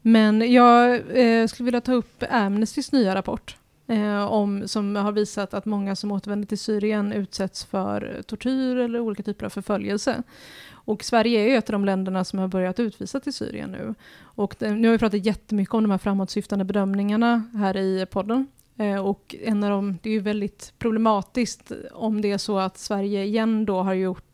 Men 0.01 0.51
jag 0.51 1.01
eh, 1.17 1.47
skulle 1.47 1.65
vilja 1.65 1.81
ta 1.81 1.93
upp 1.93 2.23
Amnestys 2.29 2.91
nya 2.91 3.15
rapport. 3.15 3.57
Eh, 3.87 4.25
om, 4.25 4.67
som 4.67 4.95
har 4.95 5.11
visat 5.11 5.53
att 5.53 5.65
många 5.65 5.95
som 5.95 6.11
återvänder 6.11 6.47
till 6.47 6.57
Syrien 6.57 7.13
utsätts 7.13 7.65
för 7.65 8.21
tortyr 8.27 8.77
eller 8.77 8.99
olika 8.99 9.23
typer 9.23 9.45
av 9.45 9.49
förföljelse. 9.49 10.23
Och 10.71 11.03
Sverige 11.03 11.39
är 11.39 11.49
ju 11.49 11.55
ett 11.55 11.69
av 11.69 11.73
de 11.73 11.85
länderna 11.85 12.23
som 12.23 12.39
har 12.39 12.47
börjat 12.47 12.79
utvisa 12.79 13.19
till 13.19 13.33
Syrien 13.33 13.71
nu. 13.71 13.95
Och 14.21 14.55
det, 14.59 14.71
nu 14.71 14.87
har 14.87 14.91
vi 14.91 14.99
pratat 14.99 15.25
jättemycket 15.25 15.73
om 15.73 15.83
de 15.83 15.91
här 15.91 15.97
framåtsyftande 15.97 16.65
bedömningarna 16.65 17.43
här 17.53 17.77
i 17.77 18.05
podden. 18.11 18.47
Eh, 18.77 19.05
och 19.05 19.35
en 19.43 19.63
av 19.63 19.69
dem, 19.69 19.97
det 20.01 20.09
är 20.09 20.13
ju 20.13 20.19
väldigt 20.19 20.73
problematiskt 20.79 21.71
om 21.93 22.21
det 22.21 22.31
är 22.31 22.37
så 22.37 22.59
att 22.59 22.77
Sverige 22.77 23.23
igen 23.23 23.65
då 23.65 23.81
har 23.81 23.93
gjort 23.93 24.26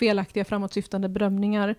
felaktiga 0.00 0.44
framåtsyftande 0.44 1.08
bedömningar 1.08 1.74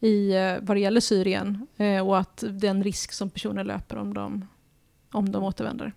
i, 0.00 0.32
eh, 0.32 0.54
vad 0.60 0.76
det 0.76 0.80
gäller 0.80 1.00
Syrien 1.00 1.66
eh, 1.76 2.06
och 2.08 2.18
att 2.18 2.44
den 2.50 2.84
risk 2.84 3.12
som 3.12 3.30
personer 3.30 3.64
löper 3.64 3.98
om 3.98 4.14
de, 4.14 4.48
om 5.12 5.32
de 5.32 5.44
återvänder. 5.44 5.92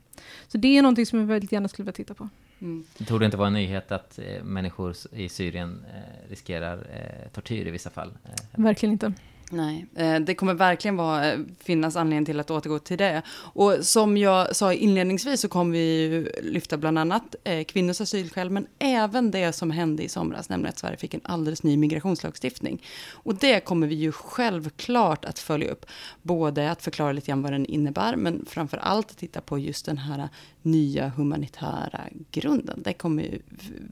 Så 0.48 0.58
det 0.58 0.78
är 0.78 0.82
någonting 0.82 1.06
som 1.06 1.20
jag 1.20 1.26
väldigt 1.26 1.52
gärna 1.52 1.68
skulle 1.68 1.84
vilja 1.84 1.94
titta 1.94 2.14
på. 2.14 2.30
Mm. 2.60 2.84
Det 2.98 3.06
torde 3.06 3.26
inte 3.26 3.38
vara 3.38 3.48
en 3.48 3.54
nyhet 3.54 3.92
att 3.92 4.20
människor 4.44 4.96
i 5.12 5.30
Syrien 5.30 5.86
riskerar 6.30 6.88
tortyr 7.34 7.68
i 7.68 7.72
vissa 7.72 7.90
fall. 7.90 8.12
Verkligen 8.56 8.94
inte. 8.94 9.14
Nej, 9.54 9.86
eh, 9.96 10.20
det 10.20 10.36
kommer 10.36 10.54
verkligen 10.54 10.96
vara, 10.96 11.34
eh, 11.34 11.40
finnas 11.60 11.96
anledning 11.96 12.26
till 12.26 12.40
att 12.40 12.52
återgå 12.52 12.80
till 12.80 12.98
det. 12.98 13.22
Och 13.30 13.78
som 13.82 14.18
jag 14.18 14.56
sa 14.56 14.74
inledningsvis 14.74 15.42
så 15.42 15.48
kommer 15.48 15.72
vi 15.72 16.28
lyfta 16.42 16.78
bland 16.78 17.00
annat 17.00 17.36
eh, 17.44 17.64
kvinnors 17.64 18.02
asylskäl, 18.02 18.50
men 18.50 18.68
även 18.80 19.32
det 19.32 19.54
som 19.54 19.72
hände 19.72 20.04
i 20.04 20.10
somras, 20.10 20.50
nämligen 20.50 20.70
att 20.70 20.80
Sverige 20.80 20.98
fick 20.98 21.14
en 21.14 21.22
alldeles 21.24 21.64
ny 21.64 21.78
migrationslagstiftning. 21.78 22.84
Och 23.12 23.36
det 23.36 23.60
kommer 23.60 23.88
vi 23.88 23.96
ju 23.96 24.12
självklart 24.12 25.26
att 25.26 25.40
följa 25.40 25.72
upp. 25.72 25.86
Både 26.22 26.72
att 26.72 26.82
förklara 26.82 27.12
lite 27.12 27.28
grann 27.28 27.42
vad 27.42 27.52
den 27.52 27.66
innebär, 27.66 28.16
men 28.16 28.46
framför 28.50 28.78
allt 28.78 29.12
att 29.12 29.18
titta 29.18 29.42
på 29.42 29.60
just 29.60 29.86
den 29.86 29.98
här 29.98 30.30
nya 30.62 31.10
humanitära 31.10 32.02
grunden. 32.32 32.82
Det 32.84 32.94
kommer 32.94 33.24
vi 33.24 33.42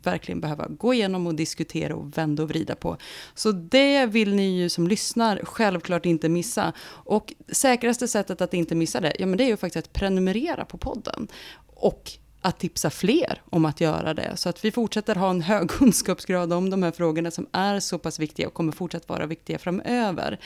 verkligen 0.04 0.42
behöva 0.42 0.68
gå 0.68 0.94
igenom 0.94 1.28
och 1.28 1.36
diskutera 1.36 1.96
och 1.96 2.18
vända 2.18 2.44
och 2.44 2.50
vrida 2.50 2.76
på. 2.76 2.98
Så 3.36 3.52
det 3.52 4.06
vill 4.06 4.36
ni 4.36 4.60
ju 4.60 4.70
som 4.70 4.88
lyssnar 4.88 5.42
självklart 5.52 6.06
inte 6.06 6.30
missa. 6.30 6.74
Och 6.88 7.34
säkraste 7.48 8.08
sättet 8.08 8.42
att 8.42 8.54
inte 8.54 8.76
missa 8.76 9.00
det, 9.00 9.14
ja 9.20 9.26
men 9.26 9.38
det 9.38 9.44
är 9.44 9.48
ju 9.48 9.58
faktiskt 9.58 9.88
att 9.88 9.94
prenumerera 9.94 10.66
på 10.66 10.78
podden. 10.78 11.28
Och 11.66 12.12
att 12.42 12.60
tipsa 12.60 12.90
fler 12.90 13.42
om 13.50 13.66
att 13.66 13.82
göra 13.82 14.14
det. 14.14 14.38
Så 14.38 14.50
att 14.50 14.66
vi 14.66 14.72
fortsätter 14.72 15.16
ha 15.16 15.30
en 15.30 15.42
hög 15.42 15.70
kunskapsgrad 15.70 16.54
om 16.54 16.70
de 16.70 16.84
här 16.84 16.92
frågorna 16.92 17.32
som 17.32 17.48
är 17.52 17.80
så 17.80 18.00
pass 18.00 18.20
viktiga 18.20 18.48
och 18.48 18.54
kommer 18.54 18.72
fortsatt 18.72 19.10
vara 19.10 19.26
viktiga 19.26 19.58
framöver. 19.58 20.40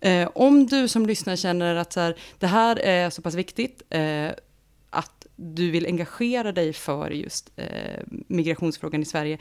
Eh, 0.00 0.28
om 0.34 0.66
du 0.66 0.88
som 0.88 1.06
lyssnar 1.06 1.36
känner 1.36 1.74
att 1.74 1.92
så 1.92 2.00
här, 2.00 2.16
det 2.38 2.46
här 2.46 2.78
är 2.78 3.10
så 3.10 3.22
pass 3.22 3.34
viktigt, 3.34 3.82
eh, 3.90 4.30
att 4.90 5.26
du 5.36 5.70
vill 5.70 5.86
engagera 5.86 6.52
dig 6.52 6.72
för 6.72 7.10
just 7.10 7.50
eh, 7.56 8.00
migrationsfrågan 8.08 9.02
i 9.02 9.04
Sverige, 9.04 9.38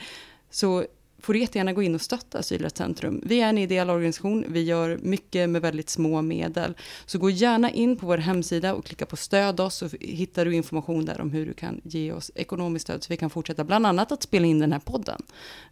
så 0.49 0.85
får 1.21 1.33
du 1.33 1.39
jättegärna 1.39 1.73
gå 1.73 1.83
in 1.83 1.95
och 1.95 2.01
stötta 2.01 2.39
Asylrättscentrum. 2.39 3.21
Vi 3.25 3.41
är 3.41 3.49
en 3.49 3.57
ideell 3.57 3.89
organisation, 3.89 4.45
vi 4.47 4.63
gör 4.63 4.99
mycket 5.01 5.49
med 5.49 5.61
väldigt 5.61 5.89
små 5.89 6.21
medel. 6.21 6.73
Så 7.05 7.19
gå 7.19 7.29
gärna 7.29 7.71
in 7.71 7.97
på 7.97 8.05
vår 8.05 8.17
hemsida 8.17 8.73
och 8.73 8.85
klicka 8.85 9.05
på 9.05 9.17
stöd 9.17 9.59
oss 9.59 9.75
så 9.75 9.89
hittar 9.99 10.45
du 10.45 10.55
information 10.55 11.05
där 11.05 11.21
om 11.21 11.31
hur 11.31 11.45
du 11.45 11.53
kan 11.53 11.81
ge 11.83 12.11
oss 12.11 12.31
ekonomiskt 12.35 12.83
stöd 12.83 13.03
så 13.03 13.13
vi 13.13 13.17
kan 13.17 13.29
fortsätta 13.29 13.63
bland 13.63 13.85
annat 13.85 14.11
att 14.11 14.23
spela 14.23 14.45
in 14.45 14.59
den 14.59 14.71
här 14.71 14.79
podden. 14.79 15.21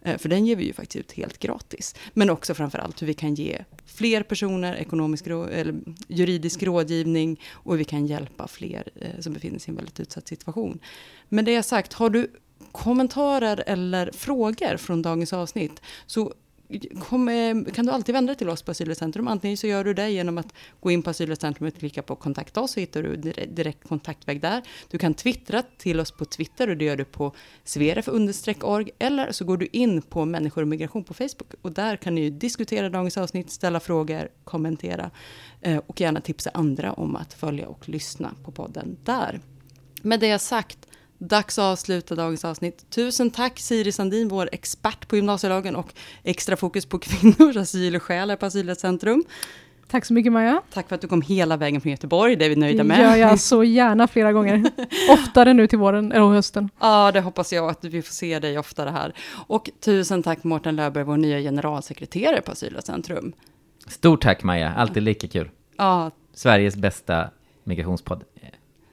Eh, 0.02 0.18
för 0.18 0.30
den 0.30 0.46
ger 0.46 0.56
vi 0.56 0.66
ju 0.66 0.74
faktiskt 0.74 0.96
ut 0.96 1.12
helt 1.12 1.40
gratis. 1.40 1.96
Men 2.14 2.30
också 2.30 2.54
framförallt 2.54 3.02
hur 3.02 3.08
vi 3.08 3.14
kan 3.14 3.36
ge 3.36 3.64
fler 3.86 4.24
personer 4.24 4.76
ekonomisk 4.76 5.28
eller 5.28 5.76
juridisk 6.08 6.64
rådgivning 6.64 7.42
och 7.52 7.74
hur 7.74 7.78
vi 7.78 7.86
kan 7.86 8.08
hjälpa 8.08 8.48
fler 8.48 8.90
eh, 8.96 9.20
som 9.20 9.34
befinner 9.34 9.60
sig 9.60 9.70
i 9.70 9.72
en 9.72 9.76
väldigt 9.76 10.00
utsatt 10.00 10.28
situation. 10.28 10.80
Men 11.30 11.46
det 11.46 11.52
jag 11.52 11.66
sagt, 11.66 11.94
har 11.94 12.10
du 12.10 12.32
kommentarer 12.72 13.64
eller 13.68 14.12
frågor 14.14 14.78
från 14.78 15.02
dagens 15.02 15.34
avsnitt 15.34 15.82
så 16.06 16.34
kom, 17.00 17.30
eh, 17.30 17.74
kan 17.74 17.86
du 17.86 17.92
alltid 17.92 18.16
vända 18.16 18.34
dig 18.34 18.38
till 18.38 18.50
oss 18.50 18.62
på 18.62 18.72
Asylcentrum. 18.72 19.28
Antingen 19.28 19.58
så 19.58 19.68
gör 19.68 19.84
du 19.84 19.94
det 19.94 20.10
genom 20.10 20.38
att 20.38 20.54
gå 20.80 20.92
in 20.92 21.04
på 21.04 21.10
Asylcentrum 21.10 21.68
och 21.68 21.74
klicka 21.74 22.02
på 22.02 22.16
kontakta 22.16 22.62
oss 22.62 22.72
så 22.72 22.80
hittar 22.80 23.04
du 23.04 23.16
direkt, 23.16 23.56
direkt 23.56 23.88
kontaktväg 23.88 24.42
där. 24.42 24.62
Du 24.90 24.98
kan 24.98 25.14
twittra 25.14 25.64
till 25.78 26.00
oss 26.00 26.12
på 26.12 26.26
Twitter 26.26 26.70
och 26.70 26.78
det 26.78 26.86
gör 26.86 26.98
du 26.98 27.06
på 27.06 27.36
sveref-org 27.64 28.92
eller 29.00 29.32
så 29.32 29.46
går 29.46 29.58
du 29.58 29.68
in 29.72 30.02
på 30.02 30.26
människor 30.26 30.62
och 30.62 30.68
migration 30.68 31.04
på 31.04 31.14
Facebook 31.14 31.54
och 31.62 31.72
där 31.72 31.96
kan 31.96 32.16
ni 32.16 32.30
diskutera 32.30 32.90
dagens 32.90 33.18
avsnitt, 33.18 33.52
ställa 33.52 33.80
frågor, 33.80 34.30
kommentera 34.44 35.12
eh, 35.62 35.78
och 35.88 36.02
gärna 36.02 36.22
tipsa 36.22 36.50
andra 36.54 36.94
om 36.94 37.16
att 37.16 37.34
följa 37.34 37.68
och 37.68 37.90
lyssna 37.90 38.32
på 38.44 38.52
podden 38.52 38.98
där. 39.04 39.40
Med 40.02 40.20
det 40.20 40.40
sagt 40.40 40.78
Dags 41.22 41.60
att 41.60 41.64
avsluta 41.64 42.16
dagens 42.16 42.46
avsnitt. 42.46 42.90
Tusen 42.90 43.32
tack 43.32 43.60
Siri 43.60 43.92
Sandin, 43.92 44.28
vår 44.28 44.50
expert 44.52 45.08
på 45.08 45.16
gymnasielagen 45.16 45.76
och 45.76 45.94
extra 46.24 46.56
fokus 46.56 46.86
på 46.86 47.00
kvinnors 47.00 47.58
asyl 47.58 47.96
och 47.96 48.04
skäl 48.04 48.30
här 48.30 48.38
på 48.38 48.46
Asylrättscentrum. 48.46 49.24
Tack 49.88 50.06
så 50.06 50.14
mycket 50.14 50.32
Maja. 50.32 50.62
Tack 50.74 50.88
för 50.88 50.96
att 50.96 51.02
du 51.02 51.08
kom 51.08 51.22
hela 51.22 51.58
vägen 51.58 51.82
från 51.82 51.92
Göteborg, 51.92 52.36
det 52.36 52.46
är 52.46 52.50
vi 52.50 52.56
nöjda 52.56 52.84
med. 52.84 53.00
Det 53.00 53.04
gör 53.04 53.16
jag 53.16 53.40
så 53.40 53.64
gärna 53.64 54.08
flera 54.08 54.34
gånger. 54.34 54.64
Oftare 55.12 55.54
nu 55.54 55.68
till 55.68 55.80
våren 55.80 56.12
eller 56.12 56.28
hösten. 56.28 56.70
Ja, 56.80 57.12
det 57.12 57.22
hoppas 57.22 57.54
jag 57.54 57.70
att 57.70 57.84
vi 57.84 58.02
får 58.02 58.14
se 58.14 58.40
dig 58.40 58.60
oftare 58.60 58.90
här. 58.90 59.14
Och 59.48 59.70
tusen 59.80 60.24
tack 60.24 60.44
Mårten 60.44 60.76
Löfberg, 60.76 61.04
vår 61.04 61.18
nya 61.18 61.40
generalsekreterare 61.40 62.42
på 62.42 62.52
Asylrättscentrum. 62.52 63.34
Stort 63.88 64.22
tack 64.22 64.44
Maja, 64.44 64.74
alltid 64.74 65.04
lika 65.04 65.28
kul. 65.28 65.50
Ja. 65.78 66.12
Sveriges 66.34 66.76
bästa 66.76 67.30
migrationspodd. 67.64 68.24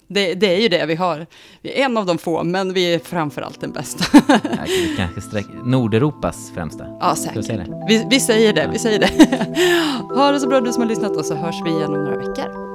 Det, 0.08 0.34
det, 0.34 0.54
är 0.54 0.60
ju 0.60 0.68
det 0.68 0.86
vi 0.86 0.94
har. 0.94 1.26
Vi 1.62 1.80
är 1.80 1.84
en 1.84 1.96
av 1.96 2.06
de 2.06 2.18
få, 2.18 2.44
men 2.44 2.72
vi 2.72 2.94
är 2.94 2.98
framförallt 2.98 3.60
den 3.60 3.72
bästa. 3.72 4.04
kanske 4.96 5.20
sträck, 5.20 5.46
Nordeuropas 5.64 6.50
främsta. 6.54 6.84
Ja, 7.00 7.16
säkert. 7.16 7.68
Vi, 7.88 8.06
vi 8.10 8.20
säger 8.20 8.52
det, 8.52 8.68
vi 8.72 8.78
säger 8.78 8.98
det. 8.98 9.10
ha 10.14 10.30
det 10.30 10.40
så 10.40 10.48
bra 10.48 10.60
du 10.60 10.72
som 10.72 10.82
har 10.82 10.88
lyssnat 10.88 11.16
och 11.16 11.24
så 11.24 11.34
hörs 11.34 11.56
vi 11.64 11.70
igen 11.70 11.94
om 11.94 12.04
några 12.04 12.18
veckor. 12.18 12.65